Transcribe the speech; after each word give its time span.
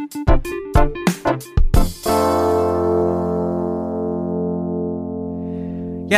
Ja, 0.00 0.06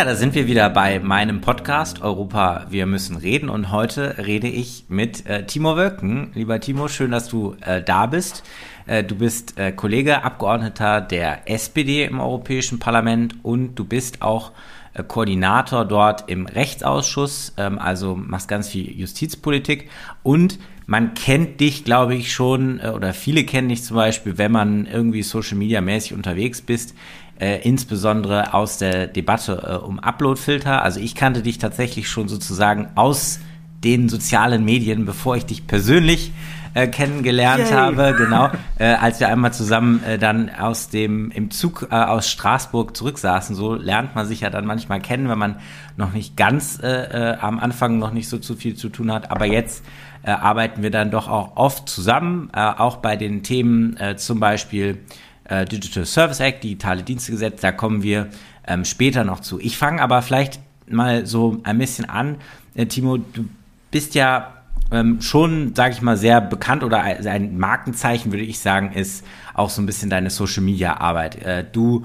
da 0.04 0.14
sind 0.14 0.34
wir 0.34 0.46
wieder 0.46 0.70
bei 0.70 1.00
meinem 1.00 1.40
Podcast 1.40 2.00
Europa, 2.00 2.66
wir 2.70 2.86
müssen 2.86 3.16
reden 3.16 3.48
und 3.48 3.72
heute 3.72 4.18
rede 4.18 4.46
ich 4.46 4.84
mit 4.88 5.26
äh, 5.26 5.46
Timo 5.46 5.76
Wölken. 5.76 6.30
Lieber 6.34 6.60
Timo, 6.60 6.86
schön, 6.86 7.10
dass 7.10 7.28
du 7.28 7.56
äh, 7.60 7.82
da 7.82 8.06
bist. 8.06 8.44
Äh, 8.86 9.02
du 9.02 9.16
bist 9.16 9.58
äh, 9.58 9.72
Kollege, 9.72 10.22
Abgeordneter 10.22 11.00
der 11.00 11.50
SPD 11.50 12.04
im 12.04 12.20
Europäischen 12.20 12.78
Parlament 12.78 13.34
und 13.42 13.74
du 13.74 13.84
bist 13.84 14.22
auch 14.22 14.52
äh, 14.94 15.02
Koordinator 15.02 15.84
dort 15.84 16.30
im 16.30 16.46
Rechtsausschuss, 16.46 17.54
ähm, 17.56 17.78
also 17.78 18.14
machst 18.14 18.48
ganz 18.48 18.68
viel 18.68 18.90
Justizpolitik 18.98 19.90
und 20.22 20.58
man 20.86 21.14
kennt 21.14 21.60
dich, 21.60 21.84
glaube 21.84 22.14
ich, 22.14 22.32
schon, 22.32 22.80
äh, 22.80 22.88
oder 22.88 23.14
viele 23.14 23.44
kennen 23.44 23.68
dich 23.68 23.82
zum 23.84 23.96
Beispiel, 23.96 24.38
wenn 24.38 24.52
man 24.52 24.86
irgendwie 24.86 25.22
Social 25.22 25.56
Media 25.56 25.80
mäßig 25.80 26.14
unterwegs 26.14 26.60
bist, 26.60 26.94
äh, 27.40 27.60
insbesondere 27.62 28.54
aus 28.54 28.78
der 28.78 29.06
Debatte 29.06 29.80
äh, 29.82 29.84
um 29.84 29.98
Uploadfilter. 29.98 30.82
Also 30.82 31.00
ich 31.00 31.14
kannte 31.14 31.42
dich 31.42 31.58
tatsächlich 31.58 32.08
schon 32.08 32.28
sozusagen 32.28 32.88
aus 32.94 33.40
den 33.84 34.08
sozialen 34.08 34.64
Medien, 34.64 35.04
bevor 35.04 35.36
ich 35.36 35.46
dich 35.46 35.66
persönlich 35.66 36.30
äh, 36.74 36.86
kennengelernt 36.88 37.64
Yay. 37.64 37.72
habe, 37.72 38.14
genau, 38.16 38.50
äh, 38.78 38.94
als 38.94 39.20
wir 39.20 39.28
einmal 39.28 39.52
zusammen 39.52 40.02
äh, 40.04 40.18
dann 40.18 40.50
aus 40.50 40.88
dem 40.88 41.30
im 41.30 41.50
Zug 41.50 41.88
äh, 41.90 41.94
aus 41.94 42.30
Straßburg 42.30 42.96
zurücksaßen. 42.96 43.54
So 43.54 43.74
lernt 43.74 44.14
man 44.14 44.26
sich 44.26 44.40
ja 44.40 44.50
dann 44.50 44.66
manchmal 44.66 45.00
kennen, 45.00 45.28
wenn 45.28 45.38
man 45.38 45.56
noch 45.96 46.12
nicht 46.12 46.36
ganz 46.36 46.78
äh, 46.82 46.88
äh, 47.32 47.36
am 47.38 47.58
Anfang 47.58 47.98
noch 47.98 48.12
nicht 48.12 48.28
so 48.28 48.38
zu 48.38 48.54
viel 48.54 48.74
zu 48.74 48.88
tun 48.88 49.12
hat. 49.12 49.30
Aber 49.30 49.46
jetzt 49.46 49.84
äh, 50.22 50.30
arbeiten 50.30 50.82
wir 50.82 50.90
dann 50.90 51.10
doch 51.10 51.28
auch 51.28 51.56
oft 51.56 51.88
zusammen, 51.88 52.50
äh, 52.54 52.60
auch 52.60 52.96
bei 52.96 53.16
den 53.16 53.42
Themen 53.42 53.96
äh, 53.98 54.16
zum 54.16 54.40
Beispiel 54.40 54.98
äh, 55.44 55.64
Digital 55.64 56.06
Service 56.06 56.40
Act, 56.40 56.64
digitale 56.64 57.02
Dienstegesetz, 57.02 57.60
da 57.60 57.72
kommen 57.72 58.02
wir 58.02 58.28
ähm, 58.66 58.84
später 58.84 59.24
noch 59.24 59.40
zu. 59.40 59.58
Ich 59.60 59.76
fange 59.76 60.00
aber 60.00 60.22
vielleicht 60.22 60.60
mal 60.88 61.26
so 61.26 61.60
ein 61.64 61.78
bisschen 61.78 62.08
an. 62.08 62.36
Äh, 62.74 62.86
Timo, 62.86 63.18
du 63.18 63.48
bist 63.90 64.14
ja 64.14 64.61
ähm, 64.92 65.20
schon, 65.20 65.74
sage 65.74 65.94
ich 65.94 66.02
mal, 66.02 66.16
sehr 66.16 66.40
bekannt 66.40 66.84
oder 66.84 67.00
ein 67.00 67.58
Markenzeichen, 67.58 68.30
würde 68.30 68.44
ich 68.44 68.60
sagen, 68.60 68.92
ist 68.92 69.24
auch 69.54 69.70
so 69.70 69.82
ein 69.82 69.86
bisschen 69.86 70.10
deine 70.10 70.30
Social-Media-Arbeit. 70.30 71.42
Äh, 71.42 71.64
du 71.70 72.04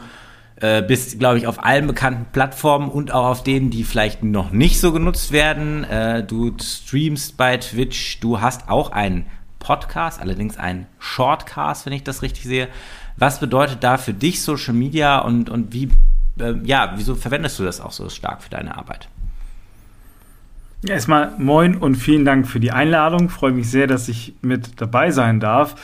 äh, 0.60 0.82
bist, 0.82 1.20
glaube 1.20 1.38
ich, 1.38 1.48
auf 1.48 1.64
allen 1.64 1.86
bekannten 1.86 2.26
Plattformen 2.32 2.90
und 2.90 3.12
auch 3.12 3.26
auf 3.26 3.44
denen, 3.44 3.70
die 3.70 3.84
vielleicht 3.84 4.24
noch 4.24 4.52
nicht 4.52 4.80
so 4.80 4.92
genutzt 4.92 5.32
werden. 5.32 5.84
Äh, 5.84 6.24
du 6.24 6.56
streamst 6.60 7.38
bei 7.38 7.58
Twitch, 7.58 8.20
du 8.20 8.42
hast 8.42 8.70
auch 8.70 8.92
einen 8.92 9.26
Podcast, 9.60 10.22
allerdings 10.22 10.58
einen 10.58 10.88
Shortcast, 10.98 11.86
wenn 11.86 11.94
ich 11.94 12.04
das 12.04 12.22
richtig 12.22 12.46
sehe. 12.46 12.70
Was 13.18 13.40
bedeutet 13.40 13.84
da 13.84 13.98
für 13.98 14.14
dich 14.14 14.42
Social 14.42 14.74
Media 14.74 15.20
und, 15.20 15.50
und 15.50 15.74
wie, 15.74 15.90
äh, 16.40 16.54
ja, 16.64 16.94
wieso 16.96 17.16
verwendest 17.16 17.60
du 17.60 17.64
das 17.64 17.82
auch 17.82 17.92
so 17.92 18.10
stark 18.10 18.42
für 18.42 18.50
deine 18.50 18.78
Arbeit? 18.78 19.10
Erstmal 20.86 21.34
moin 21.40 21.76
und 21.76 21.96
vielen 21.96 22.24
Dank 22.24 22.48
für 22.48 22.60
die 22.60 22.72
Einladung. 22.72 23.30
Freue 23.30 23.52
mich 23.52 23.70
sehr, 23.70 23.88
dass 23.88 24.08
ich 24.10 24.36
mit 24.42 24.80
dabei 24.80 25.10
sein 25.12 25.40
darf. 25.40 25.76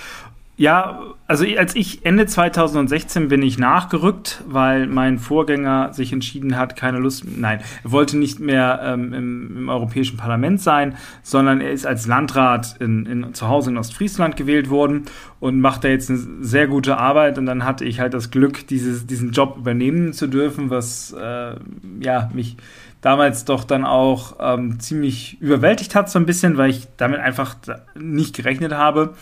Ja, 0.56 1.02
also 1.26 1.46
als 1.58 1.76
ich 1.76 2.06
Ende 2.06 2.28
2016 2.28 3.28
bin 3.28 3.42
ich 3.42 3.58
nachgerückt, 3.58 4.44
weil 4.48 4.86
mein 4.86 5.18
Vorgänger 5.18 5.94
sich 5.94 6.14
entschieden 6.14 6.58
hat, 6.58 6.76
keine 6.76 7.00
Lust, 7.00 7.26
nein, 7.26 7.60
er 7.84 7.92
wollte 7.92 8.20
nicht 8.20 8.40
mehr 8.40 8.80
ähm, 8.84 9.14
im, 9.14 9.58
im, 9.58 9.70
Europäischen 9.70 10.16
Parlament 10.16 10.62
sein, 10.62 10.96
sondern 11.24 11.60
er 11.60 11.72
ist 11.72 11.88
als 11.88 12.06
Landrat 12.06 12.76
in, 12.80 13.08
in, 13.08 13.34
zu 13.34 13.48
Hause 13.48 13.72
in 13.72 13.78
Ostfriesland 13.78 14.36
gewählt 14.36 14.70
worden 14.70 15.06
und 15.40 15.60
macht 15.60 15.86
da 15.86 15.88
jetzt 15.88 16.12
eine 16.12 16.20
sehr 16.42 16.68
gute 16.68 16.98
Arbeit. 16.98 17.40
Und 17.40 17.48
dann 17.48 17.66
hatte 17.66 17.84
ich 17.84 18.00
halt 18.00 18.14
das 18.14 18.30
Glück, 18.30 18.68
dieses, 18.68 19.08
diesen 19.08 19.32
Job 19.32 19.58
übernehmen 19.58 20.14
zu 20.14 20.28
dürfen, 20.28 20.70
was 20.70 21.14
äh, 21.20 21.56
ja 22.00 22.30
mich 22.32 22.58
damals 23.04 23.44
doch 23.46 23.66
dann 23.66 23.86
auch 23.86 24.38
ähm, 24.40 24.80
ziemlich 24.80 25.40
überwältigt 25.42 25.94
hat, 25.94 26.10
so 26.10 26.18
ein 26.18 26.26
bisschen, 26.26 26.58
weil 26.58 26.70
ich 26.70 26.88
damit 26.98 27.20
einfach 27.20 27.56
nicht 27.96 28.36
gerechnet 28.36 28.74
habe. 28.74 29.14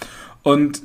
Und 0.44 0.84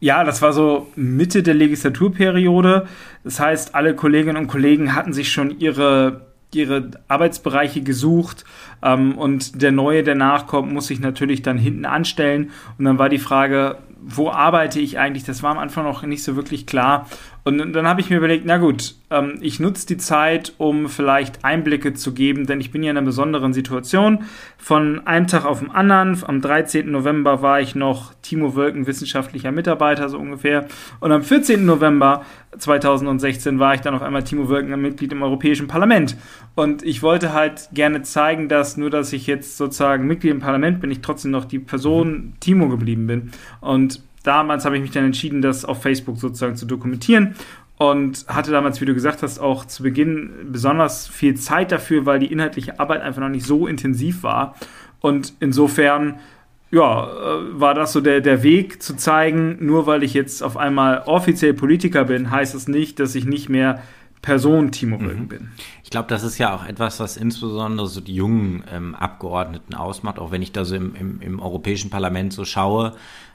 ja, 0.00 0.24
das 0.24 0.42
war 0.42 0.52
so 0.52 0.88
Mitte 0.96 1.42
der 1.44 1.54
Legislaturperiode. 1.54 2.86
Das 3.22 3.38
heißt, 3.38 3.74
alle 3.74 3.94
Kolleginnen 3.94 4.36
und 4.36 4.48
Kollegen 4.48 4.94
hatten 4.94 5.12
sich 5.12 5.30
schon 5.30 5.60
ihre, 5.60 6.22
ihre 6.52 6.90
Arbeitsbereiche 7.06 7.82
gesucht 7.82 8.44
ähm, 8.82 9.16
und 9.16 9.62
der 9.62 9.70
Neue, 9.70 10.02
der 10.02 10.16
nachkommt, 10.16 10.72
muss 10.72 10.88
sich 10.88 10.98
natürlich 10.98 11.42
dann 11.42 11.56
hinten 11.56 11.84
anstellen. 11.84 12.50
Und 12.78 12.84
dann 12.84 12.98
war 12.98 13.08
die 13.08 13.18
Frage, 13.18 13.78
wo 14.00 14.30
arbeite 14.30 14.80
ich 14.80 14.98
eigentlich? 14.98 15.24
Das 15.24 15.44
war 15.44 15.52
am 15.52 15.58
Anfang 15.58 15.84
noch 15.84 16.02
nicht 16.02 16.24
so 16.24 16.34
wirklich 16.34 16.66
klar. 16.66 17.08
Und 17.44 17.72
dann 17.72 17.86
habe 17.88 18.00
ich 18.00 18.10
mir 18.10 18.16
überlegt, 18.16 18.44
na 18.44 18.58
gut, 18.58 18.94
ähm, 19.10 19.38
ich 19.40 19.58
nutze 19.58 19.86
die 19.86 19.96
Zeit, 19.96 20.52
um 20.58 20.88
vielleicht 20.88 21.44
Einblicke 21.44 21.94
zu 21.94 22.12
geben, 22.12 22.46
denn 22.46 22.60
ich 22.60 22.70
bin 22.70 22.82
ja 22.82 22.90
in 22.90 22.96
einer 22.96 23.06
besonderen 23.06 23.52
Situation. 23.52 24.24
Von 24.58 25.06
einem 25.06 25.26
Tag 25.26 25.44
auf 25.44 25.60
den 25.60 25.70
anderen, 25.70 26.22
am 26.24 26.40
13. 26.40 26.90
November 26.90 27.40
war 27.40 27.60
ich 27.60 27.74
noch 27.74 28.12
Timo 28.22 28.54
Wölken 28.54 28.86
wissenschaftlicher 28.86 29.52
Mitarbeiter, 29.52 30.08
so 30.08 30.18
ungefähr. 30.18 30.66
Und 31.00 31.12
am 31.12 31.22
14. 31.22 31.64
November 31.64 32.24
2016 32.58 33.58
war 33.58 33.74
ich 33.74 33.80
dann 33.80 33.94
auf 33.94 34.02
einmal 34.02 34.24
Timo 34.24 34.48
Wölken 34.48 34.78
Mitglied 34.80 35.12
im 35.12 35.22
Europäischen 35.22 35.68
Parlament. 35.68 36.16
Und 36.54 36.82
ich 36.82 37.02
wollte 37.02 37.32
halt 37.32 37.68
gerne 37.72 38.02
zeigen, 38.02 38.48
dass 38.48 38.76
nur, 38.76 38.90
dass 38.90 39.12
ich 39.12 39.26
jetzt 39.26 39.56
sozusagen 39.56 40.06
Mitglied 40.06 40.32
im 40.32 40.40
Parlament 40.40 40.80
bin, 40.80 40.90
ich 40.90 41.00
trotzdem 41.00 41.30
noch 41.30 41.44
die 41.44 41.58
Person 41.58 42.34
Timo 42.40 42.68
geblieben 42.68 43.06
bin. 43.06 43.30
Und 43.60 44.02
damals 44.28 44.66
habe 44.66 44.76
ich 44.76 44.82
mich 44.82 44.90
dann 44.90 45.04
entschieden, 45.04 45.40
das 45.40 45.64
auf 45.64 45.82
Facebook 45.82 46.18
sozusagen 46.18 46.54
zu 46.54 46.66
dokumentieren 46.66 47.34
und 47.78 48.26
hatte 48.28 48.50
damals, 48.50 48.80
wie 48.80 48.84
du 48.84 48.92
gesagt 48.92 49.22
hast, 49.22 49.38
auch 49.38 49.64
zu 49.64 49.82
Beginn 49.82 50.30
besonders 50.52 51.08
viel 51.08 51.34
Zeit 51.36 51.72
dafür, 51.72 52.04
weil 52.04 52.18
die 52.18 52.30
inhaltliche 52.30 52.78
Arbeit 52.78 53.00
einfach 53.00 53.22
noch 53.22 53.30
nicht 53.30 53.46
so 53.46 53.66
intensiv 53.66 54.22
war. 54.22 54.54
Und 55.00 55.32
insofern, 55.40 56.18
ja, 56.70 57.04
äh, 57.04 57.60
war 57.60 57.74
das 57.74 57.92
so 57.92 58.00
der, 58.00 58.20
der 58.20 58.42
Weg 58.42 58.82
zu 58.82 58.96
zeigen, 58.96 59.56
nur 59.60 59.86
weil 59.86 60.02
ich 60.02 60.12
jetzt 60.12 60.42
auf 60.42 60.56
einmal 60.56 61.04
offiziell 61.06 61.54
Politiker 61.54 62.04
bin, 62.04 62.30
heißt 62.30 62.54
es 62.54 62.64
das 62.64 62.68
nicht, 62.68 63.00
dass 63.00 63.14
ich 63.14 63.24
nicht 63.24 63.48
mehr 63.48 63.82
Person 64.22 64.72
Timo 64.72 65.00
Wölken 65.00 65.24
mhm. 65.24 65.28
bin. 65.28 65.48
Ich 65.84 65.90
glaube, 65.90 66.08
das 66.08 66.22
ist 66.22 66.38
ja 66.38 66.54
auch 66.54 66.66
etwas, 66.66 67.00
was 67.00 67.16
insbesondere 67.16 67.86
so 67.86 68.00
die 68.00 68.14
jungen 68.14 68.64
ähm, 68.72 68.94
Abgeordneten 68.94 69.74
ausmacht, 69.74 70.18
auch 70.18 70.30
wenn 70.30 70.42
ich 70.42 70.52
da 70.52 70.64
so 70.64 70.74
im, 70.74 70.94
im, 70.94 71.20
im 71.20 71.40
Europäischen 71.40 71.90
Parlament 71.90 72.32
so 72.32 72.44
schaue. 72.44 72.94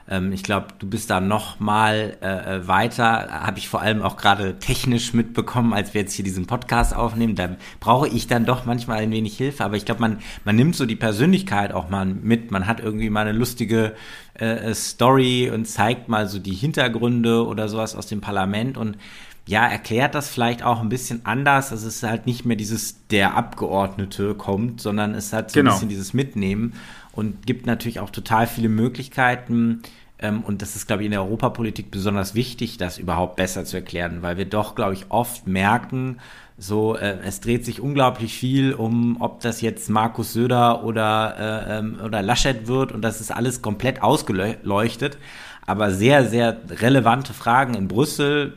Ähm, 0.09 0.33
ich 0.33 0.43
glaube, 0.43 0.67
du 0.79 0.87
bist 0.87 1.09
da 1.09 1.21
noch 1.21 1.59
mal 1.59 2.17
äh, 2.21 2.57
äh 2.57 2.67
weiter, 2.67 3.29
habe 3.45 3.57
ich 3.57 3.69
vor 3.69 3.81
allem 3.81 4.01
auch 4.01 4.17
gerade 4.17 4.59
technisch 4.59 5.13
mitbekommen, 5.13 5.73
als 5.73 5.93
wir 5.93 6.01
jetzt 6.01 6.13
hier 6.13 6.25
diesen 6.25 6.45
Podcast 6.45 6.95
aufnehmen. 6.95 7.35
Da 7.35 7.55
brauche 7.79 8.07
ich 8.07 8.27
dann 8.27 8.45
doch 8.45 8.65
manchmal 8.65 8.99
ein 8.99 9.11
wenig 9.11 9.37
Hilfe, 9.37 9.63
aber 9.63 9.77
ich 9.77 9.85
glaube, 9.85 10.01
man, 10.01 10.19
man 10.43 10.55
nimmt 10.55 10.75
so 10.75 10.85
die 10.85 10.95
Persönlichkeit 10.95 11.71
auch 11.71 11.89
mal 11.89 12.05
mit. 12.05 12.51
Man 12.51 12.67
hat 12.67 12.79
irgendwie 12.79 13.09
mal 13.09 13.21
eine 13.21 13.37
lustige 13.37 13.93
äh, 14.33 14.73
Story 14.73 15.49
und 15.53 15.65
zeigt 15.67 16.09
mal 16.09 16.27
so 16.27 16.39
die 16.39 16.53
Hintergründe 16.53 17.45
oder 17.45 17.69
sowas 17.69 17.95
aus 17.95 18.07
dem 18.07 18.19
Parlament 18.19 18.77
und 18.77 18.97
ja, 19.45 19.67
erklärt 19.67 20.15
das 20.15 20.29
vielleicht 20.29 20.63
auch 20.63 20.81
ein 20.81 20.89
bisschen 20.89 21.25
anders. 21.25 21.69
dass 21.69 21.83
es 21.83 22.03
halt 22.03 22.25
nicht 22.25 22.45
mehr 22.45 22.55
dieses 22.55 23.07
der 23.07 23.35
Abgeordnete 23.35 24.35
kommt, 24.35 24.81
sondern 24.81 25.15
es 25.15 25.33
hat 25.33 25.51
so 25.51 25.59
genau. 25.59 25.71
ein 25.71 25.75
bisschen 25.75 25.89
dieses 25.89 26.13
Mitnehmen 26.13 26.73
und 27.11 27.45
gibt 27.45 27.65
natürlich 27.65 27.99
auch 27.99 28.09
total 28.09 28.47
viele 28.47 28.69
Möglichkeiten. 28.69 29.81
Ähm, 30.19 30.41
und 30.43 30.61
das 30.61 30.75
ist, 30.75 30.87
glaube 30.87 31.03
ich, 31.03 31.05
in 31.05 31.11
der 31.11 31.21
Europapolitik 31.23 31.91
besonders 31.91 32.35
wichtig, 32.35 32.77
das 32.77 32.97
überhaupt 32.97 33.35
besser 33.35 33.65
zu 33.65 33.77
erklären, 33.77 34.21
weil 34.21 34.37
wir 34.37 34.45
doch, 34.45 34.75
glaube 34.75 34.93
ich, 34.93 35.05
oft 35.09 35.45
merken, 35.47 36.17
so, 36.57 36.95
äh, 36.95 37.17
es 37.25 37.41
dreht 37.41 37.65
sich 37.65 37.81
unglaublich 37.81 38.35
viel 38.35 38.73
um, 38.73 39.19
ob 39.19 39.41
das 39.41 39.61
jetzt 39.61 39.89
Markus 39.89 40.33
Söder 40.33 40.83
oder, 40.83 41.35
äh, 41.67 41.79
ähm, 41.79 41.99
oder 42.03 42.21
Laschet 42.21 42.67
wird 42.67 42.91
und 42.91 43.01
das 43.01 43.19
ist 43.19 43.31
alles 43.31 43.61
komplett 43.61 44.01
ausgeleuchtet. 44.01 45.17
Aber 45.65 45.91
sehr, 45.91 46.27
sehr 46.27 46.57
relevante 46.69 47.33
Fragen 47.33 47.73
in 47.73 47.87
Brüssel, 47.87 48.53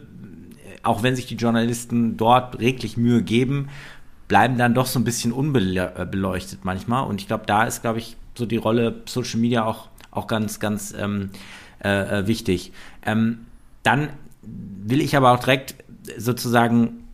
auch 0.87 1.03
wenn 1.03 1.17
sich 1.17 1.27
die 1.27 1.35
Journalisten 1.35 2.17
dort 2.17 2.59
reglich 2.61 2.97
Mühe 2.97 3.23
geben, 3.23 3.69
bleiben 4.29 4.59
dann 4.59 4.75
doch 4.75 4.87
so 4.87 4.99
ein 4.99 5.05
bisschen 5.05 5.33
unbeleuchtet 5.33 6.61
manchmal. 6.65 7.06
Und 7.06 7.21
ich 7.21 7.27
glaube, 7.27 7.44
da 7.47 7.65
ist, 7.65 7.83
glaube 7.83 7.99
ich, 7.99 8.17
so 8.35 8.47
die 8.47 8.56
Rolle 8.56 9.03
Social 9.06 9.41
Media 9.41 9.65
auch, 9.65 9.88
auch 10.11 10.27
ganz, 10.27 10.61
ganz 10.61 10.94
ähm, 10.97 11.31
äh, 11.83 12.21
äh, 12.21 12.27
wichtig. 12.27 12.73
Ähm, 13.05 13.47
dann 13.83 14.11
will 14.43 15.00
ich 15.00 15.17
aber 15.17 15.33
auch 15.33 15.41
direkt 15.41 15.77
sozusagen 16.17 17.05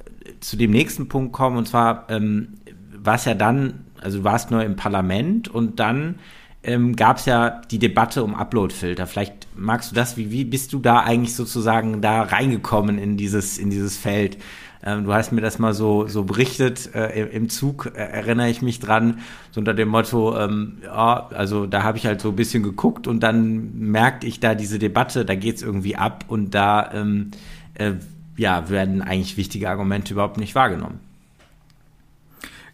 zu 0.40 0.56
dem 0.56 0.70
nächsten 0.70 1.08
Punkt 1.08 1.32
kommen, 1.32 1.56
und 1.56 1.66
zwar 1.66 2.08
ähm, 2.10 2.54
war 2.96 3.14
es 3.14 3.24
ja 3.24 3.34
dann, 3.34 3.86
also 4.00 4.18
du 4.18 4.24
warst 4.24 4.50
nur 4.50 4.64
im 4.64 4.76
Parlament 4.76 5.48
und 5.48 5.80
dann 5.80 6.16
ähm, 6.64 6.94
gab 6.96 7.18
es 7.18 7.26
ja 7.26 7.60
die 7.70 7.78
Debatte 7.78 8.22
um 8.22 8.34
Uploadfilter. 8.34 9.06
Vielleicht 9.06 9.48
magst 9.56 9.90
du 9.90 9.94
das, 9.94 10.16
wie, 10.16 10.30
wie 10.30 10.44
bist 10.44 10.72
du 10.72 10.78
da 10.78 11.00
eigentlich 11.00 11.34
sozusagen 11.34 12.00
da 12.00 12.22
reingekommen 12.22 12.98
in 12.98 13.16
dieses, 13.16 13.58
in 13.58 13.70
dieses 13.70 13.96
Feld? 13.96 14.38
Ähm, 14.84 15.04
du 15.04 15.12
hast 15.12 15.32
mir 15.32 15.40
das 15.40 15.58
mal 15.58 15.74
so, 15.74 16.08
so 16.08 16.24
berichtet, 16.24 16.94
äh, 16.94 17.26
im 17.26 17.48
Zug 17.48 17.92
äh, 17.94 17.98
erinnere 17.98 18.50
ich 18.50 18.62
mich 18.62 18.80
dran, 18.80 19.20
so 19.52 19.60
unter 19.60 19.74
dem 19.74 19.88
Motto, 19.88 20.36
ähm, 20.36 20.78
ja, 20.84 21.28
also 21.34 21.66
da 21.66 21.84
habe 21.84 21.98
ich 21.98 22.06
halt 22.06 22.20
so 22.20 22.30
ein 22.30 22.36
bisschen 22.36 22.62
geguckt 22.62 23.06
und 23.06 23.20
dann 23.20 23.78
merkte 23.78 24.26
ich 24.26 24.40
da 24.40 24.54
diese 24.54 24.78
Debatte, 24.78 25.24
da 25.24 25.36
geht's 25.36 25.62
irgendwie 25.62 25.96
ab 25.96 26.24
und 26.28 26.54
da 26.54 26.90
ähm, 26.94 27.30
äh, 27.74 27.92
ja, 28.36 28.68
werden 28.70 29.02
eigentlich 29.02 29.36
wichtige 29.36 29.68
Argumente 29.68 30.14
überhaupt 30.14 30.38
nicht 30.38 30.54
wahrgenommen. 30.54 30.98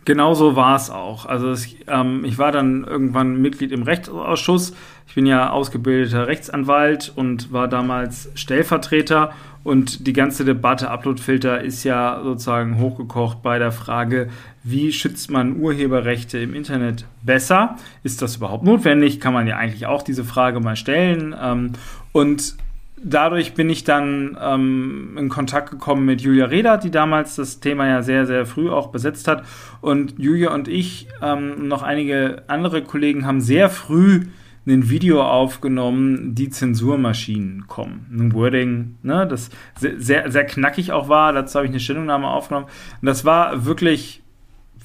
Genau 0.08 0.32
so 0.32 0.56
war 0.56 0.75
es 0.75 0.88
auch. 0.88 1.26
Also 1.26 1.50
es, 1.50 1.69
ähm, 1.87 2.25
ich 2.25 2.38
war 2.38 2.50
dann 2.50 2.84
irgendwann 2.84 3.43
Mitglied 3.43 3.72
im 3.72 3.82
Rechtsausschuss. 3.82 4.75
Ich 5.06 5.14
bin 5.14 5.26
ja 5.26 5.50
ausgebildeter 5.50 6.26
Rechtsanwalt 6.26 7.12
und 7.14 7.52
war 7.52 7.69
damals 7.69 8.31
Stellvertreter. 8.34 9.32
Und 9.64 10.06
die 10.06 10.14
ganze 10.14 10.46
Debatte 10.46 10.90
Uploadfilter 10.90 11.60
ist 11.60 11.84
ja 11.84 12.22
sozusagen 12.22 12.78
hochgekocht 12.78 13.43
bei 13.43 13.58
der 13.58 13.70
Frage, 13.70 14.31
wie 14.64 14.93
schützt 14.93 15.31
man 15.31 15.60
Urheberrechte 15.60 16.38
im 16.38 16.54
Internet 16.54 17.04
besser? 17.22 17.76
Ist 18.02 18.22
das 18.22 18.37
überhaupt 18.37 18.64
notwendig? 18.64 19.20
Kann 19.20 19.34
man 19.34 19.46
ja 19.46 19.58
eigentlich 19.58 19.84
auch 19.84 20.02
diese 20.02 20.25
Frage 20.25 20.61
mal 20.61 20.76
stellen. 20.76 21.37
Ähm, 21.38 21.72
und 22.12 22.56
dadurch 23.03 23.55
bin 23.55 23.71
ich 23.71 23.85
dann 23.85 24.37
ähm, 24.41 25.17
in 25.19 25.29
Kontakt 25.29 25.71
gekommen 25.71 26.05
mit 26.05 26.21
Julia 26.21 26.47
Reda, 26.47 26.77
die 26.77 26.91
damals 26.91 27.37
das 27.37 27.61
Thema 27.61 27.87
ja 27.87 28.03
sehr, 28.03 28.27
sehr 28.27 28.47
früh 28.47 28.71
auch 28.71 28.89
besetzt 28.89 29.29
hat. 29.29 29.45
Und 29.81 30.19
Julia 30.19 30.53
und 30.53 30.69
ich, 30.69 31.09
ähm, 31.23 31.69
noch 31.69 31.83
einige 31.83 32.43
andere 32.47 32.83
Kollegen, 32.83 33.27
haben 33.27 33.41
sehr 33.41 33.69
früh 33.71 34.27
ein 34.67 34.91
Video 34.91 35.23
aufgenommen, 35.23 36.35
die 36.35 36.50
Zensurmaschinen 36.50 37.67
kommen. 37.67 38.06
Ein 38.12 38.35
Wording, 38.35 38.97
ne, 39.03 39.27
das 39.27 39.50
sehr, 39.79 40.31
sehr 40.31 40.45
knackig 40.45 40.93
auch 40.93 41.09
war. 41.09 41.33
Dazu 41.33 41.56
habe 41.56 41.67
ich 41.67 41.71
eine 41.71 41.81
Stellungnahme 41.81 42.29
aufgenommen. 42.29 42.67
Und 43.00 43.06
das 43.06 43.25
war 43.25 43.65
wirklich 43.65 44.23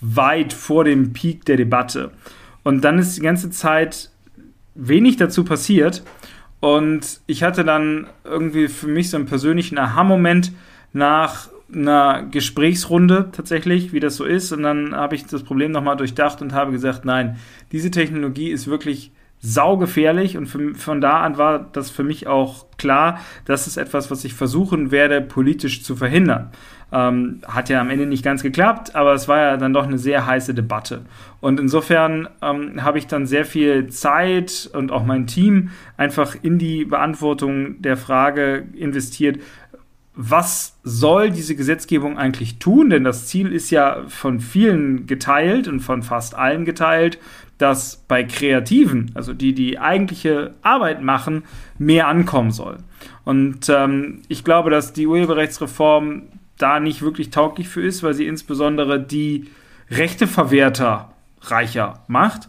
weit 0.01 0.53
vor 0.53 0.85
dem 0.85 1.13
Peak 1.13 1.45
der 1.45 1.57
Debatte. 1.57 2.11
Und 2.63 2.83
dann 2.83 2.97
ist 2.97 3.17
die 3.17 3.21
ganze 3.21 3.49
Zeit 3.49 4.09
wenig 4.75 5.17
dazu 5.17 5.43
passiert. 5.43 6.03
Und 6.63 7.19
ich 7.27 7.43
hatte 7.43 7.65
dann 7.65 8.07
irgendwie 8.23 8.69
für 8.69 8.87
mich 8.87 9.09
so 9.09 9.17
einen 9.17 9.25
persönlichen 9.25 9.77
Aha-Moment 9.77 10.53
nach 10.93 11.49
einer 11.69 12.23
Gesprächsrunde 12.23 13.31
tatsächlich, 13.33 13.91
wie 13.91 13.99
das 13.99 14.15
so 14.15 14.23
ist. 14.23 14.53
Und 14.53 14.63
dann 14.63 14.95
habe 14.95 15.15
ich 15.15 15.25
das 15.25 15.43
Problem 15.43 15.73
nochmal 15.73 15.97
durchdacht 15.97 16.41
und 16.41 16.53
habe 16.53 16.71
gesagt, 16.71 17.03
nein, 17.03 17.37
diese 17.73 17.91
Technologie 17.91 18.49
ist 18.49 18.67
wirklich 18.67 19.11
saugefährlich 19.41 20.37
und 20.37 20.45
von 20.47 21.01
da 21.01 21.19
an 21.19 21.37
war 21.37 21.59
das 21.73 21.89
für 21.89 22.05
mich 22.05 22.27
auch 22.27 22.65
klar, 22.77 23.19
das 23.43 23.67
ist 23.67 23.75
etwas, 23.75 24.09
was 24.09 24.23
ich 24.23 24.33
versuchen 24.33 24.89
werde, 24.89 25.19
politisch 25.19 25.83
zu 25.83 25.97
verhindern. 25.97 26.51
Ähm, 26.95 27.41
hat 27.47 27.69
ja 27.69 27.81
am 27.81 27.89
Ende 27.89 28.05
nicht 28.05 28.23
ganz 28.23 28.43
geklappt, 28.43 28.93
aber 28.93 29.13
es 29.13 29.27
war 29.27 29.39
ja 29.39 29.57
dann 29.57 29.73
doch 29.73 29.87
eine 29.87 29.97
sehr 29.97 30.27
heiße 30.27 30.53
Debatte. 30.53 31.01
Und 31.41 31.59
insofern 31.59 32.29
ähm, 32.43 32.83
habe 32.83 32.99
ich 32.99 33.07
dann 33.07 33.25
sehr 33.25 33.45
viel 33.45 33.87
Zeit 33.87 34.69
und 34.73 34.91
auch 34.91 35.03
mein 35.03 35.25
Team 35.25 35.71
einfach 35.97 36.35
in 36.43 36.59
die 36.59 36.85
Beantwortung 36.85 37.81
der 37.81 37.97
Frage 37.97 38.65
investiert, 38.75 39.39
was 40.15 40.79
soll 40.83 41.31
diese 41.31 41.55
Gesetzgebung 41.55 42.17
eigentlich 42.17 42.59
tun? 42.59 42.91
Denn 42.91 43.03
das 43.03 43.25
Ziel 43.27 43.51
ist 43.51 43.71
ja 43.71 44.03
von 44.07 44.39
vielen 44.39 45.07
geteilt 45.07 45.67
und 45.67 45.79
von 45.79 46.03
fast 46.03 46.35
allen 46.35 46.65
geteilt, 46.65 47.17
dass 47.57 48.03
bei 48.07 48.23
Kreativen, 48.23 49.11
also 49.15 49.33
die 49.33 49.53
die 49.53 49.79
eigentliche 49.79 50.53
Arbeit 50.61 51.01
machen, 51.01 51.43
mehr 51.79 52.07
ankommen 52.07 52.51
soll. 52.51 52.77
Und 53.23 53.69
ähm, 53.69 54.21
ich 54.27 54.43
glaube, 54.43 54.69
dass 54.69 54.93
die 54.93 55.07
Urheberrechtsreform 55.07 56.23
da 56.63 56.79
nicht 56.79 57.01
wirklich 57.01 57.29
tauglich 57.29 57.67
für 57.67 57.81
ist, 57.81 58.03
weil 58.03 58.13
sie 58.13 58.25
insbesondere 58.25 58.99
die 58.99 59.49
Rechteverwerter 59.91 61.13
reicher 61.41 62.03
macht. 62.07 62.47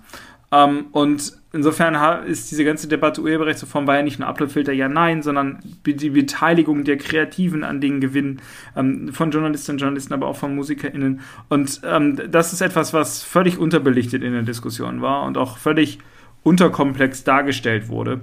Ähm, 0.52 0.86
und 0.92 1.32
insofern 1.52 2.24
ist 2.26 2.50
diese 2.52 2.64
ganze 2.64 2.86
Debatte 2.86 3.20
Urheberrechtsreform 3.20 3.88
war 3.88 3.96
ja 3.96 4.02
nicht 4.02 4.20
nur 4.20 4.28
Uploadfilter, 4.28 4.72
ja, 4.72 4.88
nein, 4.88 5.22
sondern 5.22 5.58
die 5.84 6.10
Beteiligung 6.10 6.84
der 6.84 6.96
Kreativen 6.96 7.64
an 7.64 7.80
den 7.80 8.00
Gewinnen 8.00 8.40
ähm, 8.76 9.12
von 9.12 9.32
Journalistinnen 9.32 9.76
und 9.76 9.80
Journalisten, 9.80 10.14
aber 10.14 10.28
auch 10.28 10.36
von 10.36 10.54
MusikerInnen. 10.54 11.20
Und 11.48 11.80
ähm, 11.84 12.20
das 12.30 12.52
ist 12.52 12.60
etwas, 12.60 12.92
was 12.92 13.24
völlig 13.24 13.58
unterbelichtet 13.58 14.22
in 14.22 14.32
der 14.32 14.42
Diskussion 14.42 15.02
war 15.02 15.24
und 15.24 15.36
auch 15.36 15.58
völlig 15.58 15.98
unterkomplex 16.44 17.24
dargestellt 17.24 17.88
wurde. 17.88 18.20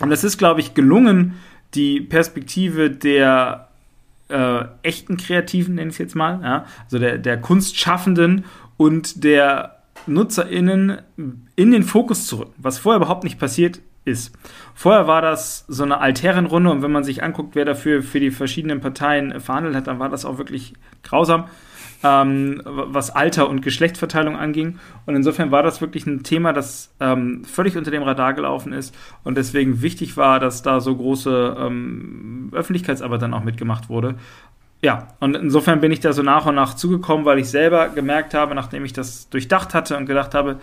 Und 0.00 0.12
es 0.12 0.24
ist, 0.24 0.36
glaube 0.36 0.60
ich, 0.60 0.74
gelungen, 0.74 1.36
die 1.74 2.02
Perspektive 2.02 2.90
der 2.90 3.65
äh, 4.28 4.64
echten 4.82 5.16
Kreativen, 5.16 5.76
nenne 5.76 5.88
ich 5.88 5.94
es 5.94 5.98
jetzt 5.98 6.14
mal, 6.14 6.40
ja, 6.42 6.64
also 6.84 6.98
der, 6.98 7.18
der 7.18 7.40
Kunstschaffenden 7.40 8.44
und 8.76 9.24
der 9.24 9.82
NutzerInnen 10.06 10.98
in 11.56 11.70
den 11.70 11.82
Fokus 11.82 12.26
zu 12.26 12.36
rücken, 12.36 12.54
was 12.58 12.78
vorher 12.78 12.98
überhaupt 12.98 13.24
nicht 13.24 13.38
passiert 13.38 13.80
ist. 14.04 14.36
Vorher 14.74 15.06
war 15.06 15.20
das 15.20 15.64
so 15.68 15.82
eine 15.82 15.98
Altherrenrunde 15.98 16.70
und 16.70 16.82
wenn 16.82 16.92
man 16.92 17.04
sich 17.04 17.22
anguckt, 17.22 17.54
wer 17.54 17.64
dafür 17.64 18.02
für 18.02 18.20
die 18.20 18.30
verschiedenen 18.30 18.80
Parteien 18.80 19.40
verhandelt 19.40 19.74
hat, 19.74 19.86
dann 19.88 19.98
war 19.98 20.08
das 20.08 20.24
auch 20.24 20.38
wirklich 20.38 20.74
grausam, 21.02 21.46
ähm, 22.02 22.62
was 22.64 23.10
Alter 23.10 23.48
und 23.48 23.62
Geschlechtsverteilung 23.62 24.36
anging. 24.36 24.78
Und 25.06 25.16
insofern 25.16 25.50
war 25.50 25.62
das 25.62 25.80
wirklich 25.80 26.06
ein 26.06 26.22
Thema, 26.22 26.52
das 26.52 26.94
ähm, 27.00 27.44
völlig 27.44 27.76
unter 27.76 27.90
dem 27.90 28.02
Radar 28.02 28.34
gelaufen 28.34 28.72
ist 28.72 28.94
und 29.24 29.36
deswegen 29.36 29.82
wichtig 29.82 30.16
war, 30.16 30.40
dass 30.40 30.62
da 30.62 30.80
so 30.80 30.94
große 30.96 31.56
ähm, 31.58 32.50
Öffentlichkeitsarbeit 32.52 33.22
dann 33.22 33.34
auch 33.34 33.44
mitgemacht 33.44 33.88
wurde 33.88 34.16
ja, 34.82 35.08
und 35.20 35.34
insofern 35.36 35.80
bin 35.80 35.90
ich 35.90 36.00
da 36.00 36.12
so 36.12 36.22
nach 36.22 36.46
und 36.46 36.54
nach 36.54 36.74
zugekommen, 36.74 37.24
weil 37.24 37.38
ich 37.38 37.48
selber 37.48 37.88
gemerkt 37.88 38.34
habe, 38.34 38.54
nachdem 38.54 38.84
ich 38.84 38.92
das 38.92 39.28
durchdacht 39.30 39.74
hatte 39.74 39.96
und 39.96 40.06
gedacht 40.06 40.34
habe, 40.34 40.60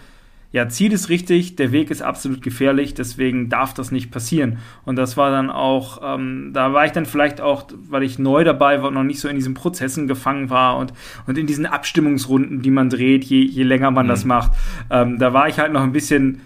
ja, 0.54 0.70
Ziel 0.70 0.94
ist 0.94 1.10
richtig, 1.10 1.56
der 1.56 1.72
Weg 1.72 1.90
ist 1.90 2.04
absolut 2.04 2.44
gefährlich, 2.44 2.94
deswegen 2.94 3.50
darf 3.50 3.74
das 3.74 3.92
nicht 3.92 4.12
passieren. 4.12 4.60
Und 4.86 4.98
das 4.98 5.18
war 5.18 5.32
dann 5.32 5.50
auch, 5.50 6.00
ähm, 6.04 6.52
da 6.54 6.74
war 6.74 6.86
ich 6.86 6.92
dann 6.92 7.08
vielleicht 7.08 7.42
auch, 7.42 7.66
weil 7.90 8.04
ich 8.04 8.20
neu 8.20 8.44
dabei 8.44 8.80
war 8.80 8.90
und 8.90 8.94
noch 8.94 9.04
nicht 9.04 9.20
so 9.20 9.28
in 9.28 9.36
diesen 9.36 9.56
Prozessen 9.56 10.08
gefangen 10.08 10.52
war 10.52 10.78
und, 10.78 10.94
und 11.26 11.40
in 11.40 11.48
diesen 11.48 11.66
Abstimmungsrunden, 11.66 12.62
die 12.62 12.70
man 12.70 12.92
dreht, 12.92 13.24
je, 13.24 13.42
je 13.42 13.64
länger 13.64 13.90
man 13.90 14.06
mhm. 14.06 14.10
das 14.10 14.26
macht. 14.26 14.52
Ähm, 14.92 15.18
da 15.18 15.34
war 15.34 15.50
ich 15.50 15.58
halt 15.58 15.74
noch 15.74 15.82
ein 15.82 15.92
bisschen 15.92 16.42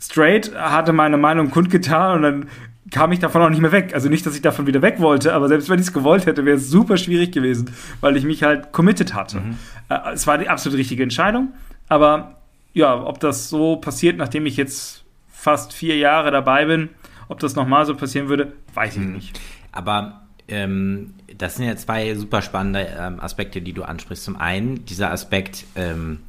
straight, 0.00 0.52
hatte 0.56 0.92
meine 0.92 1.16
Meinung 1.16 1.50
kundgetan 1.50 2.16
und 2.16 2.22
dann 2.22 2.46
kam 2.90 3.12
ich 3.12 3.20
davon 3.20 3.42
auch 3.42 3.48
nicht 3.48 3.62
mehr 3.62 3.70
weg. 3.70 3.94
Also 3.94 4.08
nicht, 4.08 4.26
dass 4.26 4.34
ich 4.34 4.42
davon 4.42 4.66
wieder 4.66 4.82
weg 4.82 4.96
wollte, 4.98 5.34
aber 5.34 5.46
selbst 5.46 5.70
wenn 5.70 5.78
ich 5.78 5.86
es 5.86 5.92
gewollt 5.92 6.26
hätte, 6.26 6.44
wäre 6.44 6.56
es 6.56 6.68
super 6.68 6.96
schwierig 6.96 7.30
gewesen, 7.30 7.70
weil 8.00 8.16
ich 8.16 8.24
mich 8.24 8.42
halt 8.42 8.72
committed 8.72 9.14
hatte. 9.14 9.38
Mhm. 9.38 9.56
Äh, 9.88 10.14
es 10.14 10.26
war 10.26 10.36
die 10.38 10.48
absolut 10.48 10.76
richtige 10.76 11.04
Entscheidung, 11.04 11.52
aber 11.88 12.41
ja, 12.72 13.02
ob 13.04 13.20
das 13.20 13.48
so 13.48 13.76
passiert, 13.76 14.16
nachdem 14.16 14.46
ich 14.46 14.56
jetzt 14.56 15.04
fast 15.28 15.72
vier 15.72 15.96
Jahre 15.96 16.30
dabei 16.30 16.66
bin, 16.66 16.90
ob 17.28 17.40
das 17.40 17.54
nochmal 17.54 17.86
so 17.86 17.94
passieren 17.94 18.28
würde, 18.28 18.52
weiß 18.74 18.96
ich 18.96 19.02
mhm. 19.02 19.12
nicht. 19.12 19.40
Aber 19.72 20.22
ähm, 20.48 21.14
das 21.36 21.56
sind 21.56 21.66
ja 21.66 21.76
zwei 21.76 22.14
super 22.14 22.42
spannende 22.42 22.86
ähm, 22.98 23.20
Aspekte, 23.20 23.60
die 23.62 23.72
du 23.72 23.82
ansprichst. 23.82 24.24
Zum 24.24 24.36
einen 24.36 24.84
dieser 24.84 25.10
Aspekt, 25.10 25.64
ähm, 25.74 26.20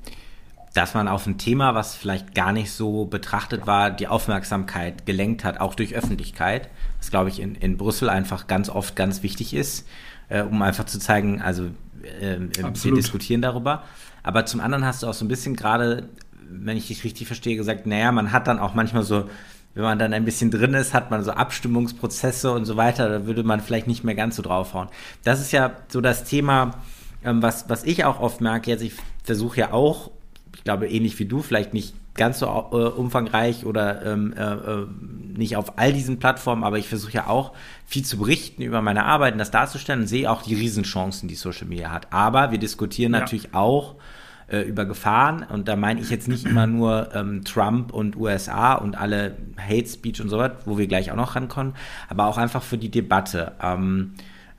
dass 0.74 0.94
man 0.96 1.08
auf 1.08 1.28
ein 1.28 1.38
Thema, 1.38 1.76
was 1.76 1.96
vielleicht 1.96 2.34
gar 2.34 2.52
nicht 2.52 2.72
so 2.72 3.06
betrachtet 3.06 3.68
war, 3.68 3.92
die 3.92 4.08
Aufmerksamkeit 4.08 5.06
gelenkt 5.06 5.44
hat, 5.44 5.60
auch 5.60 5.76
durch 5.76 5.94
Öffentlichkeit, 5.94 6.70
was 6.98 7.12
glaube 7.12 7.30
ich 7.30 7.40
in, 7.40 7.56
in 7.56 7.78
Brüssel 7.78 8.10
einfach 8.10 8.48
ganz 8.48 8.70
oft 8.70 8.96
ganz 8.96 9.22
wichtig 9.24 9.54
ist, 9.54 9.88
äh, 10.30 10.42
um 10.42 10.62
einfach 10.62 10.86
zu 10.86 11.00
zeigen, 11.00 11.42
also 11.42 11.66
äh, 12.20 12.38
wir 12.40 12.94
diskutieren 12.96 13.42
darüber. 13.42 13.84
Aber 14.24 14.46
zum 14.46 14.62
anderen 14.62 14.86
hast 14.86 15.04
du 15.04 15.08
auch 15.08 15.14
so 15.14 15.26
ein 15.26 15.28
bisschen 15.28 15.56
gerade, 15.56 16.10
wenn 16.50 16.78
ich 16.78 16.88
dich 16.88 17.04
richtig 17.04 17.28
verstehe, 17.28 17.56
gesagt, 17.56 17.86
naja, 17.86 18.12
man 18.12 18.32
hat 18.32 18.48
dann 18.48 18.60
auch 18.60 18.74
manchmal 18.74 19.04
so, 19.04 19.30
wenn 19.74 19.84
man 19.84 20.00
dann 20.00 20.14
ein 20.14 20.26
bisschen 20.26 20.52
drin 20.52 20.74
ist, 20.74 20.94
hat 20.94 21.12
man 21.12 21.24
so 21.24 21.32
Abstimmungsprozesse 21.32 22.52
und 22.52 22.66
so 22.66 22.78
weiter, 22.78 23.10
da 23.10 23.26
würde 23.26 23.44
man 23.44 23.60
vielleicht 23.60 23.88
nicht 23.88 24.04
mehr 24.04 24.16
ganz 24.16 24.36
so 24.36 24.44
draufhauen. 24.44 24.90
Das 25.24 25.42
ist 25.42 25.52
ja 25.52 25.72
so 25.88 26.02
das 26.02 26.24
Thema, 26.24 26.76
ähm, 27.24 27.42
was, 27.42 27.70
was 27.70 27.84
ich 27.84 28.06
auch 28.06 28.20
oft 28.20 28.42
merke, 28.42 28.70
jetzt 28.70 28.84
ich 28.84 28.94
versuche 29.24 29.60
ja 29.60 29.74
auch 29.74 30.12
ich 30.56 30.64
glaube, 30.64 30.88
ähnlich 30.88 31.18
wie 31.20 31.26
du, 31.26 31.42
vielleicht 31.42 31.74
nicht 31.74 31.94
ganz 32.14 32.40
so 32.40 32.46
äh, 32.46 32.76
umfangreich 32.76 33.66
oder 33.66 34.06
ähm, 34.06 34.34
äh, 34.38 34.44
äh, 34.44 34.88
nicht 35.36 35.58
auf 35.58 35.78
all 35.78 35.92
diesen 35.92 36.20
Plattformen, 36.20 36.64
aber 36.64 36.78
ich 36.78 36.88
versuche 36.88 37.12
ja 37.12 37.28
auch 37.28 37.54
viel 37.86 38.06
zu 38.06 38.18
berichten 38.18 38.62
über 38.62 38.82
meine 38.82 39.06
Arbeit 39.06 39.34
und 39.34 39.40
das 39.40 39.52
darzustellen 39.52 40.02
und 40.02 40.08
sehe 40.08 40.30
auch 40.30 40.44
die 40.44 40.54
Riesenchancen, 40.54 41.28
die 41.28 41.36
Social 41.36 41.68
Media 41.68 41.92
hat. 41.92 42.14
Aber 42.14 42.52
wir 42.52 42.60
diskutieren 42.60 43.14
ja. 43.14 43.20
natürlich 43.20 43.54
auch 43.54 43.96
äh, 44.48 44.62
über 44.62 44.86
Gefahren 44.86 45.44
und 45.44 45.68
da 45.68 45.76
meine 45.76 46.02
ich 46.02 46.10
jetzt 46.10 46.28
nicht 46.28 46.46
immer 46.46 46.68
nur 46.68 47.10
ähm, 47.14 47.44
Trump 47.44 47.94
und 47.94 48.16
USA 48.16 48.74
und 48.74 48.96
alle 48.96 49.38
Hate 49.58 49.88
Speech 49.88 50.22
und 50.22 50.30
so 50.30 50.38
was, 50.38 50.52
wo 50.66 50.78
wir 50.78 50.88
gleich 50.88 51.12
auch 51.12 51.16
noch 51.16 51.36
rankommen, 51.36 51.74
aber 52.10 52.28
auch 52.28 52.38
einfach 52.38 52.64
für 52.64 52.78
die 52.78 52.90
Debatte. 52.90 53.54
Ähm, 53.62 54.14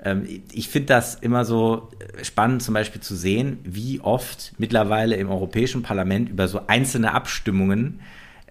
ähm, 0.04 0.26
ich 0.52 0.68
finde 0.68 0.86
das 0.86 1.14
immer 1.14 1.44
so 1.44 1.90
spannend, 2.22 2.62
zum 2.62 2.74
Beispiel 2.74 3.00
zu 3.00 3.16
sehen, 3.16 3.58
wie 3.64 4.00
oft 4.00 4.52
mittlerweile 4.58 5.16
im 5.16 5.28
Europäischen 5.28 5.82
Parlament 5.82 6.28
über 6.28 6.48
so 6.48 6.66
einzelne 6.66 7.12
Abstimmungen 7.12 8.00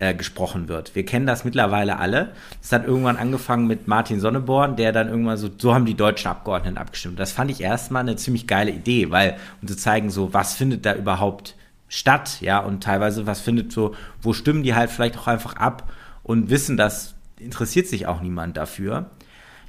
äh, 0.03 0.13
gesprochen 0.13 0.67
wird. 0.67 0.95
Wir 0.95 1.05
kennen 1.05 1.25
das 1.25 1.45
mittlerweile 1.45 1.97
alle. 1.97 2.33
Es 2.61 2.71
hat 2.71 2.85
irgendwann 2.85 3.17
angefangen 3.17 3.67
mit 3.67 3.87
Martin 3.87 4.19
Sonneborn, 4.19 4.75
der 4.75 4.91
dann 4.91 5.07
irgendwann 5.07 5.37
so, 5.37 5.49
so 5.57 5.73
haben 5.73 5.85
die 5.85 5.95
deutschen 5.95 6.29
Abgeordneten 6.29 6.77
abgestimmt. 6.77 7.19
Das 7.19 7.31
fand 7.31 7.49
ich 7.49 7.61
erstmal 7.61 8.01
eine 8.01 8.17
ziemlich 8.17 8.45
geile 8.45 8.71
Idee, 8.71 9.11
weil, 9.11 9.37
um 9.61 9.67
zu 9.67 9.77
zeigen, 9.77 10.09
so, 10.09 10.33
was 10.33 10.53
findet 10.53 10.85
da 10.85 10.93
überhaupt 10.93 11.55
statt, 11.87 12.41
ja, 12.41 12.59
und 12.59 12.83
teilweise, 12.83 13.25
was 13.27 13.39
findet 13.39 13.71
so, 13.71 13.95
wo 14.21 14.33
stimmen 14.33 14.63
die 14.63 14.75
halt 14.75 14.89
vielleicht 14.89 15.17
auch 15.17 15.27
einfach 15.27 15.55
ab 15.55 15.91
und 16.23 16.49
wissen, 16.49 16.75
dass 16.75 17.15
interessiert 17.39 17.87
sich 17.87 18.07
auch 18.07 18.21
niemand 18.21 18.57
dafür. 18.57 19.09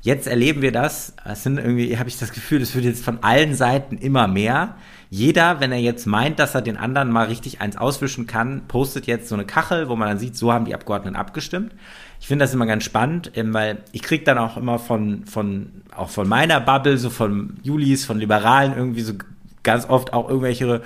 Jetzt 0.00 0.26
erleben 0.26 0.60
wir 0.60 0.72
das, 0.72 1.14
es 1.24 1.42
sind 1.42 1.58
irgendwie, 1.58 1.96
habe 1.96 2.08
ich 2.08 2.18
das 2.18 2.32
Gefühl, 2.32 2.60
es 2.60 2.74
wird 2.74 2.84
jetzt 2.84 3.02
von 3.02 3.22
allen 3.22 3.54
Seiten 3.54 3.96
immer 3.96 4.28
mehr. 4.28 4.76
Jeder, 5.14 5.60
wenn 5.60 5.70
er 5.70 5.78
jetzt 5.78 6.06
meint, 6.06 6.40
dass 6.40 6.56
er 6.56 6.60
den 6.60 6.76
anderen 6.76 7.08
mal 7.08 7.26
richtig 7.26 7.60
eins 7.60 7.76
auswischen 7.76 8.26
kann, 8.26 8.62
postet 8.66 9.06
jetzt 9.06 9.28
so 9.28 9.36
eine 9.36 9.44
Kachel, 9.44 9.88
wo 9.88 9.94
man 9.94 10.08
dann 10.08 10.18
sieht, 10.18 10.36
so 10.36 10.52
haben 10.52 10.64
die 10.64 10.74
Abgeordneten 10.74 11.14
abgestimmt. 11.14 11.72
Ich 12.18 12.26
finde 12.26 12.42
das 12.44 12.52
immer 12.52 12.66
ganz 12.66 12.82
spannend, 12.82 13.30
ähm, 13.36 13.54
weil 13.54 13.78
ich 13.92 14.02
kriege 14.02 14.24
dann 14.24 14.38
auch 14.38 14.56
immer 14.56 14.80
von, 14.80 15.24
von, 15.24 15.70
auch 15.96 16.10
von 16.10 16.26
meiner 16.26 16.58
Bubble, 16.58 16.98
so 16.98 17.10
von 17.10 17.60
Julis, 17.62 18.04
von 18.04 18.18
Liberalen 18.18 18.76
irgendwie 18.76 19.02
so 19.02 19.12
ganz 19.62 19.88
oft 19.88 20.12
auch 20.12 20.28
irgendwelche, 20.28 20.82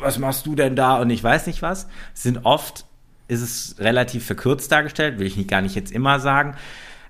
was 0.00 0.18
machst 0.18 0.44
du 0.44 0.54
denn 0.54 0.76
da 0.76 0.98
und 0.98 1.08
ich 1.08 1.24
weiß 1.24 1.46
nicht 1.46 1.62
was, 1.62 1.88
sind 2.12 2.44
oft, 2.44 2.84
ist 3.28 3.40
es 3.40 3.76
relativ 3.78 4.26
verkürzt 4.26 4.70
dargestellt, 4.70 5.18
will 5.18 5.26
ich 5.26 5.38
nicht, 5.38 5.48
gar 5.48 5.62
nicht 5.62 5.74
jetzt 5.74 5.90
immer 5.90 6.20
sagen. 6.20 6.54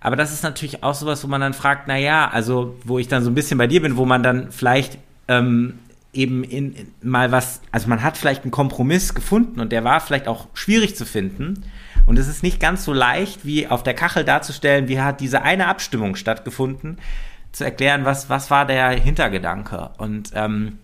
Aber 0.00 0.14
das 0.14 0.32
ist 0.32 0.44
natürlich 0.44 0.84
auch 0.84 0.94
sowas, 0.94 1.24
wo 1.24 1.26
man 1.26 1.40
dann 1.40 1.52
fragt, 1.52 1.88
na 1.88 1.96
ja, 1.96 2.30
also 2.30 2.76
wo 2.84 3.00
ich 3.00 3.08
dann 3.08 3.24
so 3.24 3.30
ein 3.30 3.34
bisschen 3.34 3.58
bei 3.58 3.66
dir 3.66 3.82
bin, 3.82 3.96
wo 3.96 4.04
man 4.04 4.22
dann 4.22 4.52
vielleicht 4.52 4.98
ähm, 5.26 5.74
eben 6.12 6.42
in, 6.44 6.72
in, 6.72 6.94
mal 7.02 7.30
was, 7.32 7.60
also 7.70 7.88
man 7.88 8.02
hat 8.02 8.16
vielleicht 8.16 8.42
einen 8.42 8.50
Kompromiss 8.50 9.14
gefunden 9.14 9.60
und 9.60 9.70
der 9.72 9.84
war 9.84 10.00
vielleicht 10.00 10.28
auch 10.28 10.48
schwierig 10.54 10.96
zu 10.96 11.06
finden. 11.06 11.64
Und 12.06 12.18
es 12.18 12.28
ist 12.28 12.42
nicht 12.42 12.60
ganz 12.60 12.84
so 12.84 12.92
leicht, 12.92 13.44
wie 13.44 13.68
auf 13.68 13.82
der 13.82 13.94
Kachel 13.94 14.24
darzustellen, 14.24 14.88
wie 14.88 15.00
hat 15.00 15.20
diese 15.20 15.42
eine 15.42 15.66
Abstimmung 15.66 16.16
stattgefunden, 16.16 16.98
zu 17.52 17.64
erklären, 17.64 18.04
was, 18.04 18.28
was 18.28 18.50
war 18.50 18.66
der 18.66 18.90
Hintergedanke. 18.90 19.90
Und 19.98 20.30
ähm, 20.34 20.78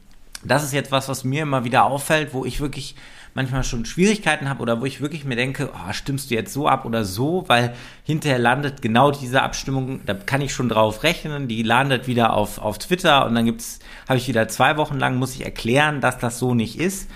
das 0.45 0.65
ist 0.65 0.73
jetzt 0.73 0.93
was, 0.93 1.09
was 1.09 1.25
mir 1.25 1.43
immer 1.43 1.65
wieder 1.65 1.85
auffällt, 1.85 2.33
wo 2.33 2.45
ich 2.45 2.61
wirklich 2.61 2.95
manchmal 3.37 3.65
schon 3.65 3.85
Schwierigkeiten 3.85 4.49
habe 4.49 4.63
oder 4.63 4.81
wo 4.81 4.87
ich 4.87 5.03
wirklich 5.03 5.27
mir 5.27 5.37
denke, 5.37 5.71
oh, 5.73 5.93
stimmst 5.93 6.31
du 6.31 6.35
jetzt 6.35 6.55
so 6.55 6.67
ab 6.69 6.87
oder 6.87 7.05
so, 7.05 7.45
weil 7.49 7.75
hinterher 8.03 8.39
landet 8.39 8.81
genau 8.81 9.11
diese 9.11 9.43
Abstimmung, 9.43 10.01
da 10.07 10.15
kann 10.15 10.41
ich 10.41 10.55
schon 10.55 10.71
drauf 10.71 11.03
rechnen, 11.03 11.47
die 11.47 11.63
landet 11.63 12.07
wieder 12.07 12.33
auf, 12.33 12.59
auf 12.59 12.79
Twitter 12.79 13.27
und 13.27 13.35
dann 13.35 13.45
gibt's, 13.45 13.79
habe 14.09 14.19
ich 14.19 14.27
wieder 14.27 14.49
zwei 14.49 14.79
Wochen 14.79 14.99
lang, 14.99 15.17
muss 15.17 15.35
ich 15.35 15.45
erklären, 15.45 16.01
dass 16.01 16.19
das 16.19 16.39
so 16.39 16.55
nicht 16.55 16.79
ist. 16.81 17.11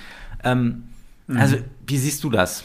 Ähm, 0.44 0.84
mhm. 1.26 1.38
Also, 1.38 1.56
wie 1.86 1.96
siehst 1.96 2.22
du 2.22 2.28
das? 2.28 2.64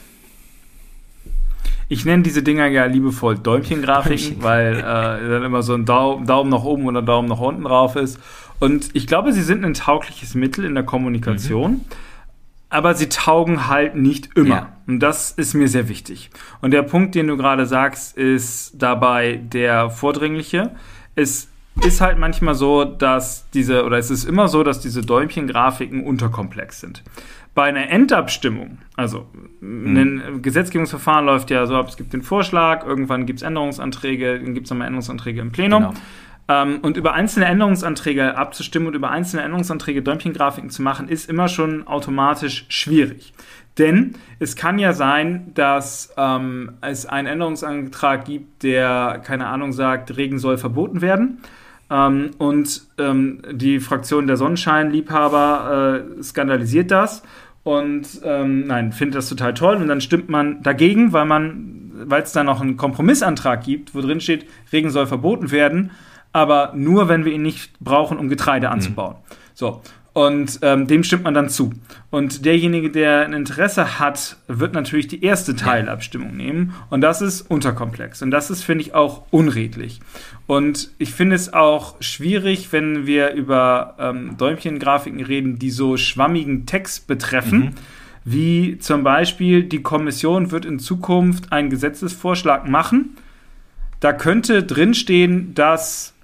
Ich 1.88 2.04
nenne 2.04 2.24
diese 2.24 2.42
Dinger 2.42 2.66
ja 2.68 2.86
liebevoll 2.86 3.38
Däumchengrafiken, 3.38 4.42
weil 4.42 4.80
äh, 4.80 4.82
dann 4.82 5.44
immer 5.44 5.62
so 5.62 5.76
ein 5.76 5.86
Daumen, 5.86 6.26
Daumen 6.26 6.50
nach 6.50 6.64
oben 6.64 6.88
oder 6.88 7.02
Daumen 7.02 7.30
nach 7.30 7.40
unten 7.40 7.64
drauf 7.64 7.96
ist. 7.96 8.20
Und 8.60 8.90
ich 8.94 9.08
glaube, 9.08 9.34
sie 9.34 9.44
sind 9.44 9.66
ein 9.66 9.74
taugliches 9.74 10.36
Mittel 10.36 10.66
in 10.66 10.76
der 10.76 10.84
Kommunikation. 10.84 11.72
Mhm 11.72 11.82
aber 12.76 12.94
sie 12.94 13.08
taugen 13.08 13.68
halt 13.68 13.96
nicht 13.96 14.36
immer. 14.36 14.50
Ja. 14.50 14.78
Und 14.86 15.00
das 15.00 15.32
ist 15.32 15.54
mir 15.54 15.70
sehr 15.70 15.88
wichtig. 15.88 16.30
Und 16.62 16.72
der 16.72 16.84
Punkt, 16.84 17.16
den 17.16 17.28
du 17.28 17.38
gerade 17.38 17.66
sagst, 17.66 18.18
ist 18.18 18.74
dabei 18.76 19.40
der 19.42 19.90
vordringliche. 19.90 20.72
Es 21.16 21.48
ist 21.86 22.02
halt 22.02 22.18
manchmal 22.18 22.54
so, 22.54 22.84
dass 22.84 23.50
diese, 23.52 23.86
oder 23.86 23.98
es 23.98 24.10
ist 24.10 24.26
immer 24.26 24.50
so, 24.50 24.64
dass 24.64 24.82
diese 24.82 25.02
Däumchen-Grafiken 25.02 26.04
unterkomplex 26.04 26.82
sind. 26.82 27.04
Bei 27.54 27.64
einer 27.64 27.90
Endabstimmung, 27.90 28.80
also 28.98 29.28
mhm. 29.62 29.98
ein 29.98 30.42
Gesetzgebungsverfahren 30.42 31.26
läuft 31.26 31.52
ja 31.52 31.66
so 31.68 31.76
ab, 31.76 31.88
es 31.88 31.96
gibt 31.96 32.12
den 32.12 32.22
Vorschlag, 32.22 32.86
irgendwann 32.86 33.26
gibt 33.26 33.40
es 33.40 33.44
Änderungsanträge, 33.44 34.40
dann 34.42 34.54
gibt 34.54 34.66
es 34.66 34.72
nochmal 34.72 34.88
Änderungsanträge 34.88 35.40
im 35.40 35.54
Plenum. 35.54 35.84
Genau. 35.84 35.94
Ähm, 36.48 36.80
und 36.82 36.98
über 36.98 37.14
einzelne 37.14 37.48
Änderungsanträge 37.48 38.38
abzustimmen 38.38 38.88
und 38.90 38.94
über 38.94 39.10
einzelne 39.10 39.44
Änderungsanträge 39.44 40.02
Däumchengrafiken 40.04 40.70
zu 40.70 40.82
machen, 40.82 41.08
ist 41.08 41.30
immer 41.30 41.48
schon 41.48 41.88
automatisch 41.88 42.66
schwierig. 42.70 43.34
Denn 43.78 44.14
es 44.40 44.56
kann 44.56 44.80
ja 44.80 44.94
sein, 44.94 45.52
dass 45.54 46.14
ähm, 46.18 46.74
es 46.82 47.06
einen 47.06 47.28
Änderungsantrag 47.28 48.26
gibt, 48.26 48.64
der, 48.64 49.22
keine 49.26 49.48
Ahnung, 49.48 49.74
sagt, 49.74 50.16
Regen 50.16 50.40
soll 50.40 50.58
verboten 50.58 51.02
werden. 51.02 51.40
Ähm, 51.90 52.32
und 52.38 52.84
ähm, 52.98 53.42
die 53.52 53.80
Fraktion 53.80 54.28
der 54.28 54.38
Sonnenscheinliebhaber 54.38 56.06
äh, 56.20 56.24
skandalisiert 56.24 56.90
das 56.90 57.24
und 57.64 58.22
ähm, 58.24 58.68
nein, 58.68 58.92
findet 58.92 59.16
das 59.16 59.30
total 59.30 59.54
toll. 59.56 59.76
Und 59.78 59.88
dann 59.88 60.02
stimmt 60.02 60.30
man 60.30 60.62
dagegen, 60.62 61.12
weil 61.12 61.26
weil 61.98 62.24
es 62.24 62.34
da 62.34 62.44
noch 62.44 62.62
einen 62.62 62.78
Kompromissantrag 62.78 63.64
gibt, 63.64 63.96
wo 63.96 64.02
drin 64.02 64.20
steht, 64.20 64.46
Regen 64.72 64.90
soll 64.90 65.08
verboten 65.08 65.52
werden 65.52 65.92
aber 66.36 66.74
nur, 66.76 67.08
wenn 67.08 67.24
wir 67.24 67.32
ihn 67.32 67.44
nicht 67.44 67.80
brauchen, 67.80 68.18
um 68.18 68.28
Getreide 68.28 68.70
anzubauen. 68.70 69.16
Mhm. 69.16 69.36
So. 69.54 69.82
Und 70.12 70.60
ähm, 70.64 70.86
dem 70.86 71.04
stimmt 71.06 71.24
man 71.24 71.34
dann 71.34 71.48
zu. 71.48 71.72
Und 72.10 72.44
derjenige, 72.44 72.90
der 72.90 73.22
ein 73.22 73.32
Interesse 73.32 74.00
hat, 74.00 74.36
wird 74.50 74.74
natürlich 74.74 75.08
die 75.08 75.24
erste 75.24 75.56
Teilabstimmung 75.56 76.36
nehmen. 76.36 76.74
Und 76.90 77.00
das 77.00 77.22
ist 77.22 77.42
unterkomplex. 77.42 78.22
Und 78.22 78.32
das 78.32 78.50
ist, 78.50 78.64
finde 78.64 78.84
ich, 78.84 78.94
auch 78.94 79.24
unredlich. 79.32 80.02
Und 80.46 80.90
ich 80.98 81.14
finde 81.14 81.38
es 81.38 81.54
auch 81.54 81.96
schwierig, 82.02 82.74
wenn 82.74 83.06
wir 83.06 83.32
über 83.32 83.96
ähm, 83.98 84.36
Däumchengrafiken 84.38 85.24
reden, 85.24 85.58
die 85.58 85.70
so 85.70 85.96
schwammigen 85.96 86.66
Text 86.66 87.08
betreffen. 87.08 87.60
Mhm. 87.60 87.72
Wie 88.26 88.78
zum 88.80 89.04
Beispiel, 89.04 89.64
die 89.64 89.82
Kommission 89.82 90.52
wird 90.52 90.66
in 90.66 90.80
Zukunft 90.80 91.54
einen 91.54 91.70
Gesetzesvorschlag 91.70 92.68
machen. 92.68 93.16
Da 94.02 94.12
könnte 94.12 94.64
drinstehen, 94.64 95.54
dass 95.54 96.15